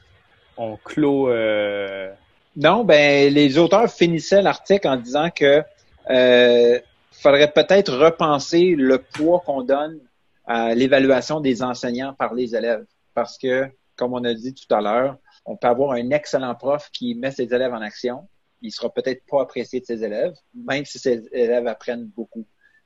on 0.57 0.77
clôt? 0.77 1.29
Euh? 1.29 2.11
Non, 2.55 2.83
ben 2.83 3.33
les 3.33 3.57
auteurs 3.57 3.91
finissaient 3.91 4.41
l'article 4.41 4.87
en 4.87 4.97
disant 4.97 5.29
que 5.29 5.63
euh, 6.09 6.79
faudrait 7.11 7.51
peut-être 7.51 7.95
repenser 7.95 8.75
le 8.75 8.99
poids 8.99 9.41
qu'on 9.45 9.63
donne 9.63 9.99
à 10.45 10.73
l'évaluation 10.73 11.39
des 11.39 11.61
enseignants 11.61 12.13
par 12.13 12.33
les 12.33 12.55
élèves. 12.55 12.85
Parce 13.13 13.37
que, 13.37 13.67
comme 13.95 14.13
on 14.13 14.23
a 14.23 14.33
dit 14.33 14.53
tout 14.53 14.73
à 14.73 14.81
l'heure, 14.81 15.17
on 15.45 15.55
peut 15.55 15.67
avoir 15.67 15.91
un 15.93 16.09
excellent 16.11 16.55
prof 16.55 16.89
qui 16.91 17.15
met 17.15 17.31
ses 17.31 17.53
élèves 17.53 17.73
en 17.73 17.81
action. 17.81 18.27
Il 18.61 18.71
sera 18.71 18.91
peut-être 18.91 19.23
pas 19.25 19.41
apprécié 19.41 19.79
de 19.79 19.85
ses 19.85 20.03
élèves, 20.03 20.33
même 20.53 20.85
si 20.85 20.99
ses 20.99 21.23
élèves 21.31 21.67
apprennent 21.67 22.05
beaucoup. 22.05 22.45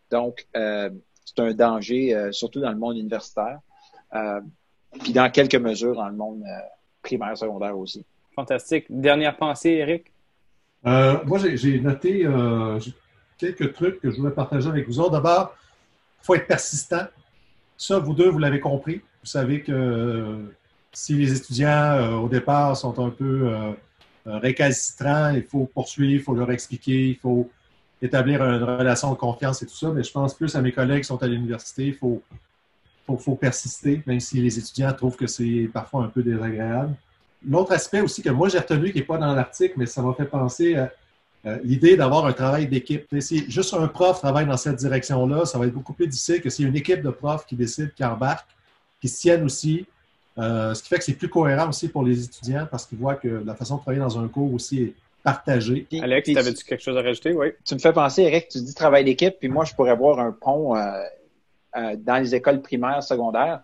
Donc, 0.09 0.47
euh, 0.55 0.89
c'est 1.25 1.39
un 1.39 1.53
danger, 1.53 2.13
euh, 2.13 2.31
surtout 2.31 2.59
dans 2.59 2.71
le 2.71 2.77
monde 2.77 2.97
universitaire, 2.97 3.59
puis 5.01 5.13
dans 5.13 5.29
quelques 5.31 5.55
mesures 5.55 5.95
dans 5.95 6.09
le 6.09 6.15
monde 6.15 6.43
primaire, 7.01 7.37
secondaire 7.37 7.77
aussi. 7.77 8.05
Fantastique. 8.35 8.85
Dernière 8.89 9.37
pensée, 9.37 9.71
Eric? 9.71 10.11
moi, 10.83 11.37
j'ai 11.37 11.79
noté 11.79 12.27
quelques 13.37 13.73
trucs 13.73 13.99
que 13.99 14.11
je 14.11 14.17
voulais 14.17 14.33
partager 14.33 14.69
avec 14.69 14.87
vous 14.87 14.99
autres. 14.99 15.11
D'abord, 15.11 15.55
il 16.21 16.25
faut 16.25 16.35
être 16.35 16.47
persistant. 16.47 17.05
Ça, 17.77 17.99
vous 17.99 18.13
deux, 18.13 18.29
vous 18.29 18.39
l'avez 18.39 18.59
compris. 18.59 19.01
Vous 19.21 19.27
savez 19.27 19.61
que 19.61 20.53
si 20.91 21.15
les 21.15 21.35
étudiants, 21.35 21.67
euh, 21.67 22.15
au 22.15 22.29
départ, 22.29 22.75
sont 22.75 22.99
un 22.99 23.09
peu 23.09 23.47
euh, 23.47 23.71
récalcitrants, 24.25 25.29
il 25.29 25.43
faut 25.43 25.65
poursuivre, 25.65 26.13
il 26.13 26.21
faut 26.21 26.35
leur 26.35 26.51
expliquer, 26.51 27.09
il 27.09 27.17
faut 27.17 27.49
établir 28.01 28.43
une 28.43 28.63
relation 28.63 29.11
de 29.11 29.17
confiance 29.17 29.61
et 29.61 29.65
tout 29.65 29.75
ça. 29.75 29.89
Mais 29.91 30.03
je 30.03 30.11
pense 30.11 30.33
plus 30.33 30.55
à 30.55 30.61
mes 30.61 30.71
collègues 30.71 31.01
qui 31.01 31.07
sont 31.07 31.21
à 31.23 31.27
l'université, 31.27 31.87
il 31.87 31.95
faut, 31.95 32.21
faut, 33.05 33.35
persister, 33.35 34.01
même 34.05 34.19
si 34.19 34.41
les 34.41 34.57
étudiants 34.57 34.93
trouvent 34.93 35.15
que 35.15 35.27
c'est 35.27 35.69
parfois 35.73 36.03
un 36.03 36.07
peu 36.07 36.23
désagréable. 36.23 36.95
L'autre 37.47 37.71
aspect 37.71 38.01
aussi 38.01 38.21
que 38.21 38.29
moi 38.29 38.49
j'ai 38.49 38.59
retenu, 38.59 38.91
qui 38.91 38.99
n'est 38.99 39.05
pas 39.05 39.17
dans 39.17 39.33
l'article, 39.33 39.73
mais 39.77 39.85
ça 39.85 40.01
m'a 40.01 40.13
fait 40.13 40.25
penser 40.25 40.75
à 40.75 40.91
euh, 41.47 41.57
l'idée 41.63 41.97
d'avoir 41.97 42.25
un 42.25 42.33
travail 42.33 42.67
d'équipe. 42.67 43.07
Si 43.19 43.49
juste 43.49 43.73
un 43.73 43.87
prof 43.87 44.19
travaille 44.19 44.45
dans 44.45 44.57
cette 44.57 44.75
direction-là, 44.75 45.45
ça 45.45 45.57
va 45.57 45.65
être 45.65 45.73
beaucoup 45.73 45.93
plus 45.93 46.07
difficile 46.07 46.41
que 46.41 46.49
si 46.49 46.63
une 46.63 46.75
équipe 46.75 47.01
de 47.01 47.09
profs 47.09 47.45
qui 47.47 47.55
décide, 47.55 47.93
qui 47.93 48.03
embarque, 48.03 48.47
qui 49.01 49.09
se 49.09 49.19
tiennent 49.19 49.43
aussi. 49.43 49.85
Euh, 50.37 50.73
ce 50.73 50.81
qui 50.81 50.89
fait 50.89 50.97
que 50.97 51.03
c'est 51.03 51.13
plus 51.13 51.27
cohérent 51.27 51.67
aussi 51.67 51.89
pour 51.89 52.03
les 52.03 52.23
étudiants 52.23 52.65
parce 52.69 52.85
qu'ils 52.85 52.97
voient 52.97 53.15
que 53.15 53.43
la 53.45 53.53
façon 53.53 53.75
de 53.75 53.81
travailler 53.81 53.99
dans 53.99 54.17
un 54.17 54.29
cours 54.29 54.53
aussi 54.53 54.81
est 54.81 54.93
partagée. 55.23 55.87
Alex, 56.01 56.29
avais-tu 56.35 56.63
quelque 56.63 56.81
chose 56.81 56.97
à 56.97 57.01
rajouter? 57.01 57.33
Oui. 57.33 57.47
Tu 57.65 57.75
me 57.75 57.79
fais 57.79 57.93
penser, 57.93 58.23
Eric, 58.23 58.47
tu 58.49 58.59
dis 58.61 58.73
travail 58.73 59.03
d'équipe, 59.03 59.35
puis 59.39 59.49
moi, 59.49 59.65
je 59.65 59.73
pourrais 59.73 59.95
voir 59.95 60.19
un 60.19 60.31
pont 60.31 60.75
euh, 60.75 61.01
dans 61.75 62.21
les 62.21 62.35
écoles 62.35 62.61
primaires, 62.61 63.03
secondaires 63.03 63.61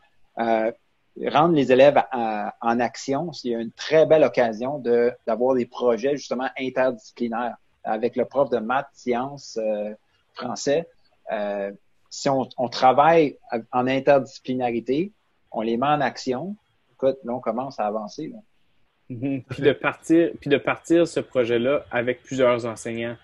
rendre 1.26 1.56
les 1.56 1.72
élèves 1.72 2.02
en 2.12 2.80
action, 2.80 3.34
c'est 3.34 3.50
une 3.50 3.72
très 3.72 4.06
belle 4.06 4.24
occasion 4.24 4.82
d'avoir 5.26 5.56
des 5.56 5.66
projets 5.66 6.16
justement 6.16 6.50
interdisciplinaires 6.60 7.56
avec 7.84 8.16
le 8.16 8.26
prof 8.26 8.50
de 8.50 8.58
maths, 8.58 8.90
sciences, 8.94 9.58
euh, 9.62 9.94
français. 10.34 10.88
Euh, 11.32 11.72
si 12.10 12.30
on, 12.30 12.46
travaille 12.70 13.38
en 13.72 13.88
interdisciplinarité, 13.88 15.14
on 15.52 15.62
les 15.62 15.78
met 15.78 15.88
en 15.88 16.02
action, 16.02 16.56
écoute, 16.94 17.18
là, 17.24 17.34
on 17.34 17.40
commence 17.40 17.80
à 17.80 17.86
avancer. 17.86 18.34
Mm-hmm. 19.10 19.44
Puis 19.50 19.64
de 19.64 19.72
partir, 19.72 20.32
puis 20.40 20.50
de 20.50 20.58
partir 20.58 21.08
ce 21.08 21.22
projet-là 21.22 21.86
avec 21.90 22.24
plusieurs 22.24 22.66
enseignants, 22.66 23.16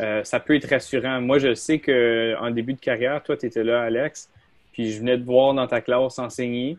euh, 0.00 0.22
ça 0.24 0.40
peut 0.40 0.54
être 0.56 0.68
rassurant. 0.68 1.20
Moi, 1.20 1.38
je 1.38 1.54
sais 1.54 1.78
qu'en 1.78 2.50
début 2.50 2.74
de 2.74 2.80
carrière, 2.80 3.22
toi, 3.22 3.36
tu 3.36 3.46
étais 3.46 3.64
là, 3.64 3.82
Alex, 3.82 4.30
puis 4.72 4.92
je 4.92 5.00
venais 5.00 5.18
te 5.18 5.24
voir 5.24 5.54
dans 5.54 5.66
ta 5.66 5.80
classe 5.80 6.18
enseigner. 6.18 6.76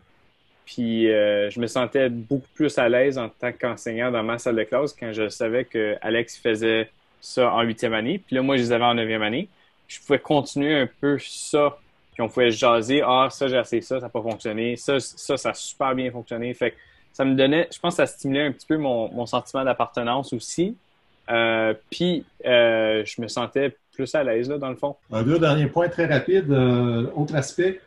Puis 0.64 1.06
je 1.06 1.58
me 1.58 1.66
sentais 1.66 2.08
beaucoup 2.08 2.46
plus 2.54 2.78
à 2.78 2.88
l'aise 2.88 3.18
en 3.18 3.28
tant 3.28 3.50
qu'enseignant 3.50 4.12
dans 4.12 4.22
ma 4.22 4.38
salle 4.38 4.54
de 4.54 4.62
classe 4.62 4.92
quand 4.92 5.12
je 5.12 5.28
savais 5.28 5.64
que 5.64 5.96
Alex 6.00 6.38
faisait 6.38 6.88
ça 7.20 7.52
en 7.52 7.62
huitième 7.62 7.94
année. 7.94 8.18
Puis 8.18 8.36
là, 8.36 8.42
moi, 8.42 8.56
je 8.56 8.62
les 8.62 8.72
avais 8.72 8.84
en 8.84 8.94
neuvième 8.94 9.22
année. 9.22 9.48
Je 9.88 9.98
pouvais 10.00 10.18
continuer 10.18 10.74
un 10.74 10.88
peu 11.00 11.18
ça. 11.18 11.76
Puis 12.12 12.22
on 12.22 12.28
pouvait 12.28 12.50
jaser. 12.50 13.02
Ah, 13.04 13.28
ça, 13.30 13.48
j'ai 13.48 13.58
essayé 13.58 13.82
ça, 13.82 13.96
ça 13.96 14.06
n'a 14.06 14.08
pas 14.08 14.22
fonctionné. 14.22 14.76
Ça, 14.76 15.00
ça, 15.00 15.36
ça 15.36 15.50
a 15.50 15.54
super 15.54 15.94
bien 15.94 16.10
fonctionné. 16.10 16.52
Fait 16.54 16.72
que 16.72 16.76
ça 17.12 17.24
me 17.24 17.34
donnait, 17.34 17.68
je 17.72 17.78
pense 17.78 17.94
que 17.94 17.96
ça 17.96 18.06
stimulait 18.06 18.46
un 18.46 18.52
petit 18.52 18.66
peu 18.66 18.76
mon, 18.76 19.26
sentiment 19.26 19.64
d'appartenance 19.64 20.32
aussi. 20.32 20.76
Euh, 21.30 21.74
puis 21.90 22.24
euh, 22.46 23.02
je 23.04 23.20
me 23.20 23.28
sentais 23.28 23.76
plus 23.92 24.14
à 24.14 24.24
l'aise, 24.24 24.48
là, 24.48 24.58
dans 24.58 24.70
le 24.70 24.76
fond. 24.76 24.96
Un 25.12 25.22
deux 25.22 25.38
derniers 25.38 25.66
points 25.66 25.88
très 25.88 26.06
rapides. 26.06 26.50
Euh, 26.50 27.06
autre 27.14 27.34
aspect, 27.34 27.80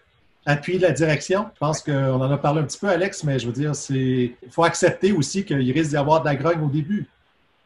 appuyer 0.45 0.79
la 0.79 0.91
direction. 0.91 1.47
Je 1.53 1.59
pense 1.59 1.81
qu'on 1.81 2.21
en 2.21 2.31
a 2.31 2.37
parlé 2.37 2.61
un 2.61 2.63
petit 2.63 2.79
peu, 2.79 2.89
Alex, 2.89 3.23
mais 3.23 3.39
je 3.39 3.47
veux 3.47 3.53
dire, 3.53 3.75
c'est 3.75 4.35
il 4.41 4.49
faut 4.49 4.63
accepter 4.63 5.11
aussi 5.11 5.45
qu'il 5.45 5.71
risque 5.71 5.89
d'y 5.89 5.97
avoir 5.97 6.21
de 6.21 6.25
la 6.25 6.35
grogne 6.35 6.63
au 6.63 6.69
début. 6.69 7.07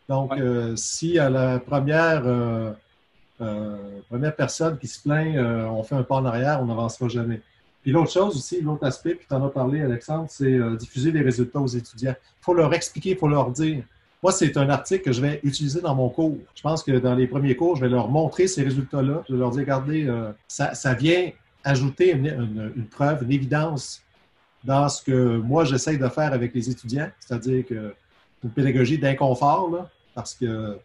Donc, 0.09 0.31
euh, 0.33 0.75
si 0.75 1.19
à 1.19 1.29
la 1.29 1.59
première, 1.59 2.23
première 4.09 4.35
personne 4.35 4.77
qui 4.77 4.87
se 4.87 5.01
plaint, 5.01 5.37
on 5.69 5.83
fait 5.83 5.95
un 5.95 6.03
pas 6.03 6.15
en 6.15 6.25
arrière, 6.25 6.59
on 6.61 6.65
n'avancera 6.65 7.07
jamais. 7.09 7.41
Puis 7.83 7.91
l'autre 7.91 8.11
chose 8.11 8.35
aussi, 8.35 8.61
l'autre 8.61 8.85
aspect, 8.85 9.15
puis 9.15 9.27
tu 9.29 9.33
en 9.33 9.45
as 9.45 9.49
parlé, 9.49 9.81
Alexandre, 9.81 10.27
c'est 10.29 10.59
diffuser 10.77 11.11
les 11.11 11.21
résultats 11.21 11.59
aux 11.59 11.67
étudiants. 11.67 12.15
Il 12.17 12.43
faut 12.43 12.53
leur 12.53 12.73
expliquer, 12.73 13.11
il 13.11 13.17
faut 13.17 13.27
leur 13.27 13.51
dire. 13.51 13.83
Moi, 14.23 14.31
c'est 14.31 14.57
un 14.57 14.69
article 14.69 15.03
que 15.03 15.11
je 15.11 15.21
vais 15.21 15.39
utiliser 15.43 15.81
dans 15.81 15.93
mon 15.93 16.09
cours. 16.09 16.37
Je 16.55 16.61
pense 16.61 16.83
que 16.83 16.91
dans 16.91 17.13
les 17.13 17.27
premiers 17.27 17.55
cours, 17.55 17.75
je 17.75 17.81
vais 17.81 17.89
leur 17.89 18.09
montrer 18.09 18.47
ces 18.47 18.63
résultats-là. 18.63 19.23
Je 19.29 19.33
vais 19.33 19.39
leur 19.39 19.51
dire, 19.51 19.61
regardez, 19.61 20.11
ça, 20.47 20.93
vient 20.95 21.31
ajouter 21.63 22.13
une, 22.13 22.87
preuve, 22.89 23.23
une 23.23 23.31
évidence 23.31 24.01
dans 24.63 24.89
ce 24.89 25.03
que 25.03 25.37
moi, 25.37 25.65
j'essaye 25.65 25.97
de 25.97 26.07
faire 26.07 26.33
avec 26.33 26.53
les 26.55 26.69
étudiants, 26.69 27.09
c'est-à-dire 27.19 27.65
que 27.65 27.93
une 28.43 28.49
pédagogie 28.51 28.97
d'inconfort, 28.97 29.89
parce 30.13 30.35
que 30.35 30.45
euh, 30.45 30.75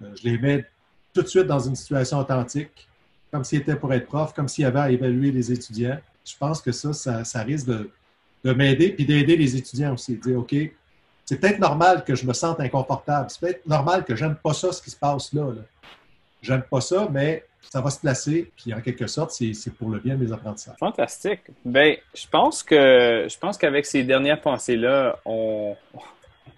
je 0.00 0.28
les 0.28 0.38
mets 0.38 0.64
tout 1.12 1.22
de 1.22 1.26
suite 1.26 1.46
dans 1.46 1.58
une 1.58 1.74
situation 1.74 2.18
authentique, 2.18 2.88
comme 3.30 3.44
s'ils 3.44 3.60
étaient 3.60 3.76
pour 3.76 3.92
être 3.92 4.06
prof, 4.06 4.32
comme 4.32 4.48
s'il 4.48 4.62
y 4.62 4.66
avait 4.66 4.80
à 4.80 4.90
évaluer 4.90 5.30
les 5.30 5.52
étudiants. 5.52 5.98
Je 6.24 6.34
pense 6.38 6.60
que 6.60 6.72
ça, 6.72 6.92
ça, 7.24 7.42
risque 7.42 7.66
de, 7.66 8.52
m'aider, 8.52 8.90
puis 8.90 9.04
d'aider 9.04 9.36
les 9.36 9.56
étudiants 9.56 9.94
aussi. 9.94 10.16
De 10.16 10.20
dire, 10.20 10.38
OK, 10.38 10.54
c'est 11.28 11.38
peut-être 11.38 11.58
normal 11.58 12.04
que 12.04 12.14
je 12.14 12.24
me 12.24 12.32
sente 12.32 12.58
inconfortable. 12.58 13.26
C'est 13.28 13.40
peut-être 13.40 13.66
normal 13.66 14.06
que 14.06 14.16
j'aime 14.16 14.34
pas 14.36 14.54
ça, 14.54 14.72
ce 14.72 14.80
qui 14.80 14.88
se 14.88 14.96
passe 14.96 15.34
là. 15.34 15.52
J'aime 16.40 16.62
pas 16.62 16.80
ça, 16.80 17.06
mais 17.12 17.44
ça 17.60 17.82
va 17.82 17.90
se 17.90 18.00
placer, 18.00 18.50
puis 18.56 18.72
en 18.72 18.80
quelque 18.80 19.06
sorte, 19.06 19.32
c'est 19.32 19.74
pour 19.74 19.90
le 19.90 19.98
bien 19.98 20.16
de 20.16 20.24
mes 20.24 20.32
apprentissages. 20.32 20.78
Fantastique. 20.78 21.40
Ben, 21.66 21.96
je 22.14 22.26
pense 22.28 22.62
que 22.62 23.26
je 23.28 23.38
pense 23.38 23.58
qu'avec 23.58 23.84
ces 23.84 24.04
dernières 24.04 24.40
pensées-là, 24.40 25.18
on, 25.26 25.76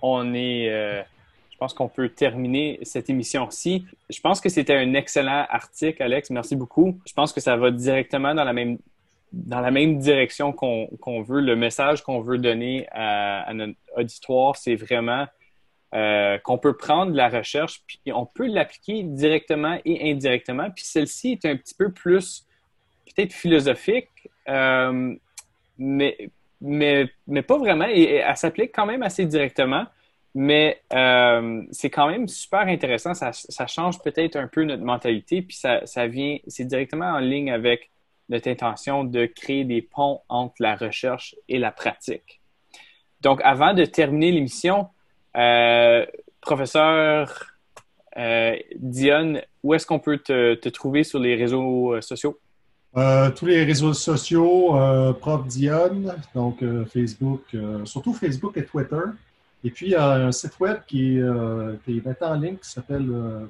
on 0.03 0.35
est 0.35 0.71
euh, 0.71 1.03
je 1.51 1.57
pense 1.59 1.75
qu'on 1.75 1.89
peut 1.89 2.09
terminer 2.09 2.79
cette 2.85 3.11
émission-ci. 3.11 3.87
Je 4.09 4.21
pense 4.21 4.41
que 4.41 4.49
c'était 4.49 4.77
un 4.77 4.95
excellent 4.95 5.47
article, 5.51 6.01
Alex. 6.01 6.31
Merci 6.31 6.55
beaucoup. 6.55 6.97
Je 7.09 7.13
pense 7.13 7.33
que 7.33 7.41
ça 7.41 7.57
va 7.57 7.73
directement 7.73 8.37
dans 8.37 8.45
la 8.45 8.53
même, 8.53 8.79
dans 9.33 9.61
la 9.61 9.71
même 9.71 9.99
direction 9.99 10.53
qu'on 10.53 11.23
veut. 11.23 11.41
Le 11.41 11.57
message 11.57 12.03
qu'on 12.03 12.21
veut 12.21 12.39
donner 12.39 12.87
à, 12.91 13.53
notre 13.55 13.75
auditoire, 13.97 14.57
c'est 14.57 14.75
vraiment 14.75 15.27
euh, 15.95 16.39
qu'on 16.39 16.59
peut 16.59 16.77
prendre 16.77 17.13
la 17.13 17.29
recherche, 17.29 17.83
puis 17.87 18.01
on 18.13 18.27
peut 18.27 18.47
l'appliquer 18.47 19.03
directement 19.03 19.79
et 19.85 20.11
indirectement. 20.11 20.71
Puis 20.71 20.85
celle-ci 20.85 21.33
est 21.33 21.45
un 21.47 21.57
petit 21.57 21.75
peu 21.75 21.93
plus 21.93 22.47
peut-être 23.07 23.33
philosophique, 23.33 24.09
euh, 24.49 25.15
mais, 25.79 26.31
mais, 26.61 27.09
mais 27.27 27.43
pas 27.43 27.59
vraiment. 27.59 27.87
Et 27.89 28.15
elle 28.15 28.37
s'applique 28.37 28.73
quand 28.75 28.87
même 28.87 29.03
assez 29.03 29.27
directement. 29.27 29.87
Mais 30.33 30.81
euh, 30.93 31.63
c'est 31.73 31.91
quand 31.91 32.07
même 32.07 32.29
super 32.29 32.61
intéressant. 32.61 33.15
Ça, 33.15 33.33
ça 33.33 33.67
change 33.67 34.01
peut-être 34.01 34.37
un 34.37 34.47
peu 34.47 34.63
notre 34.63 34.85
mentalité, 34.85 35.43
puis 35.43 35.57
ça, 35.57 35.85
ça 35.87 36.07
vient, 36.07 36.39
c'est 36.47 36.65
directement 36.65 37.07
en 37.07 37.19
ligne 37.19 37.51
avec 37.51 37.91
notre 38.31 38.49
intention 38.49 39.05
de 39.05 39.27
créer 39.27 39.65
des 39.65 39.83
ponts 39.83 40.21
entre 40.29 40.55
la 40.61 40.77
recherche 40.77 41.35
et 41.49 41.59
la 41.59 41.73
pratique. 41.73 42.41
Donc, 43.21 43.41
avant 43.45 43.75
de 43.75 43.85
terminer 43.85 44.33
l'émission, 44.33 44.89
euh, 45.37 46.07
professeur 46.41 47.51
euh, 48.17 48.57
Dionne, 48.77 49.43
où 49.63 49.75
est-ce 49.75 49.87
qu'on 49.87 49.99
peut 49.99 50.19
te, 50.19 50.69
trouver 50.69 51.05
sur 51.05 51.19
les 51.19 51.37
réseaux 51.37 51.95
euh, 51.95 52.01
sociaux? 52.01 52.39
Euh, 52.97 53.31
tous 53.31 53.47
les 53.47 53.63
réseaux 53.65 53.93
sociaux, 53.93 54.75
Prof 55.21 55.47
Dionne, 55.47 56.17
donc 56.35 56.65
Facebook, 56.93 57.43
surtout 57.85 58.15
Facebook 58.15 58.57
et 58.57 58.65
Twitter. 58.65 58.97
Et 59.63 59.71
puis, 59.71 59.87
il 59.87 59.93
y 59.93 59.95
a 59.95 60.13
un 60.13 60.33
site 60.33 60.59
web 60.59 60.79
qui, 60.89 61.21
qui 61.85 61.99
est 61.99 62.05
maintenant 62.05 62.31
en 62.31 62.35
ligne 62.35 62.57
qui 62.57 62.69
s'appelle 62.69 63.07
euh, 63.09 63.47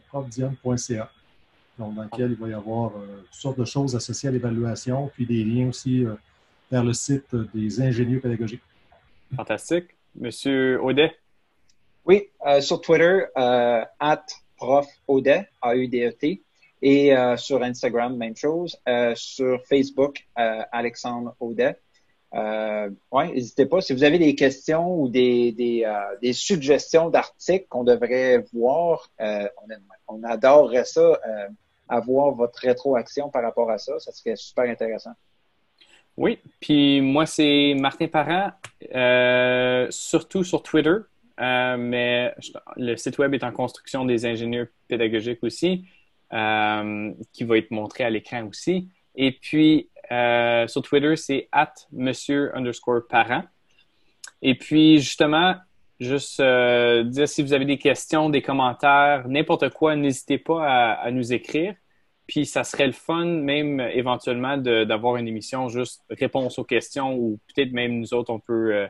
dans 1.81 2.03
lequel 2.03 2.33
il 2.33 2.37
va 2.37 2.49
y 2.49 2.53
avoir 2.53 2.93
euh, 2.97 3.23
toutes 3.25 3.41
sortes 3.41 3.59
de 3.59 3.65
choses 3.65 3.97
associées 3.97 4.29
à 4.29 4.33
l'évaluation, 4.33 5.11
puis 5.15 5.27
des 5.27 5.43
liens 5.45 5.69
aussi 5.69 6.05
euh, 6.05 6.15
vers 6.71 6.85
le 6.85 6.93
site 6.93 7.35
des 7.55 7.81
ingénieurs 7.81 8.21
pédagogiques. 8.21 8.63
Fantastique. 9.35 9.87
Monsieur 10.15 10.83
Audet? 10.83 11.13
Oui, 12.05 12.29
sur 12.61 12.81
Twitter, 12.81 13.27
at 13.37 14.25
prof 14.57 14.87
Audet, 15.07 15.49
A-U-D-E-T. 15.63 16.43
Et 16.83 17.15
sur 17.37 17.63
Instagram, 17.63 18.17
même 18.17 18.35
chose. 18.35 18.77
sur 19.15 19.61
Facebook, 19.69 20.27
Alexandre 20.35 21.37
Audet. 21.39 21.77
Euh, 22.35 22.91
ouais, 23.11 23.33
n'hésitez 23.33 23.67
pas. 23.67 23.81
Si 23.81 23.93
vous 23.93 24.05
avez 24.05 24.19
des 24.19 24.35
questions 24.35 25.01
ou 25.01 25.09
des, 25.09 25.53
des, 25.53 25.85
euh, 25.85 26.17
des 26.23 26.33
suggestions 26.33 27.11
d'articles 27.11 27.67
qu'on 27.69 27.85
devrait 27.85 28.45
voir, 28.53 29.11
euh, 29.21 29.49
on, 30.09 30.17
on, 30.17 30.23
adorerait 30.23 30.85
ça, 30.85 31.01
euh, 31.01 31.49
avoir 31.91 32.33
votre 32.33 32.59
rétroaction 32.61 33.31
par 33.31 33.43
rapport 33.43 33.71
à 33.71 33.79
ça. 33.79 33.99
Ça 33.99 34.13
serait 34.13 34.37
super 34.37 34.65
intéressant. 34.65 35.13
Oui, 36.17 36.39
puis 36.61 37.01
moi, 37.01 37.27
c'est 37.27 37.75
Martin 37.79 38.09
Parent, 38.09 38.51
euh, 38.95 39.87
surtout 39.91 40.45
sur 40.45 40.63
Twitter, 40.63 40.97
mais 41.39 42.35
le 42.77 42.97
site 42.97 43.17
web 43.19 43.33
est 43.33 43.45
en 43.45 43.53
construction 43.53 44.05
des 44.05 44.27
ingénieurs 44.27 44.67
pédagogiques 44.89 45.43
aussi, 45.43 45.87
qui 46.31 47.45
va 47.45 47.59
être 47.59 47.71
montré 47.71 48.05
à 48.05 48.11
l'écran 48.11 48.47
aussi. 48.47 48.89
Et 49.15 49.33
puis, 49.33 49.91
euh, 50.13 50.67
sur 50.67 50.83
Twitter, 50.83 51.17
c'est 51.17 51.49
at 51.53 51.73
monsieur 51.93 52.57
underscore 52.57 53.03
parent. 53.09 53.43
Et 54.43 54.57
puis, 54.57 54.99
justement, 54.99 55.55
juste 56.01 56.41
euh, 56.41 57.05
dire 57.05 57.29
si 57.29 57.43
vous 57.43 57.53
avez 57.53 57.65
des 57.65 57.79
questions, 57.79 58.31
des 58.31 58.43
commentaires, 58.43 59.29
n'importe 59.29 59.71
quoi, 59.71 59.97
n'hésitez 59.97 60.39
pas 60.39 60.95
à, 60.95 61.11
nous 61.11 61.33
écrire. 61.33 61.75
Puis 62.31 62.47
ça 62.47 62.63
serait 62.63 62.87
le 62.87 62.93
fun, 62.93 63.25
même 63.25 63.81
euh, 63.81 63.91
éventuellement, 63.93 64.57
d'avoir 64.57 65.17
une 65.17 65.27
émission 65.27 65.69
juste 65.69 66.05
réponse 66.09 66.61
aux 66.61 66.65
questions 66.65 67.17
ou 67.17 67.41
peut-être 67.49 67.73
même 67.73 67.99
nous 67.99 68.15
autres, 68.15 68.33
on 68.33 68.39
peut, 68.39 68.73
euh, 68.73 68.87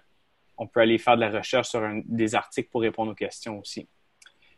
on 0.59 0.66
peut 0.66 0.80
aller 0.80 0.99
faire 0.99 1.16
de 1.16 1.22
la 1.22 1.30
recherche 1.30 1.70
sur 1.70 1.80
des 2.05 2.34
articles 2.34 2.68
pour 2.70 2.82
répondre 2.82 3.12
aux 3.12 3.14
questions 3.14 3.59
aussi. 3.59 3.88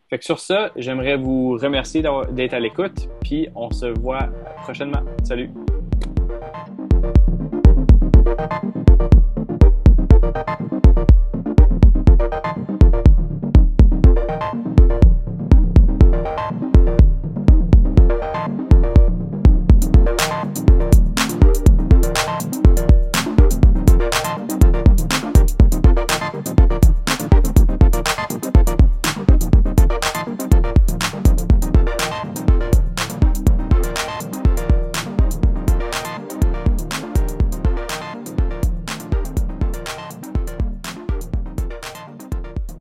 Fait 0.09 0.19
que 0.19 0.25
sur 0.25 0.37
ça, 0.37 0.73
j'aimerais 0.75 1.15
vous 1.15 1.51
remercier 1.51 2.03
d'être 2.31 2.53
à 2.53 2.59
l'écoute, 2.59 3.07
puis 3.21 3.47
on 3.55 3.71
se 3.71 3.85
voit 3.85 4.27
prochainement. 4.63 5.03
Salut! 5.23 5.49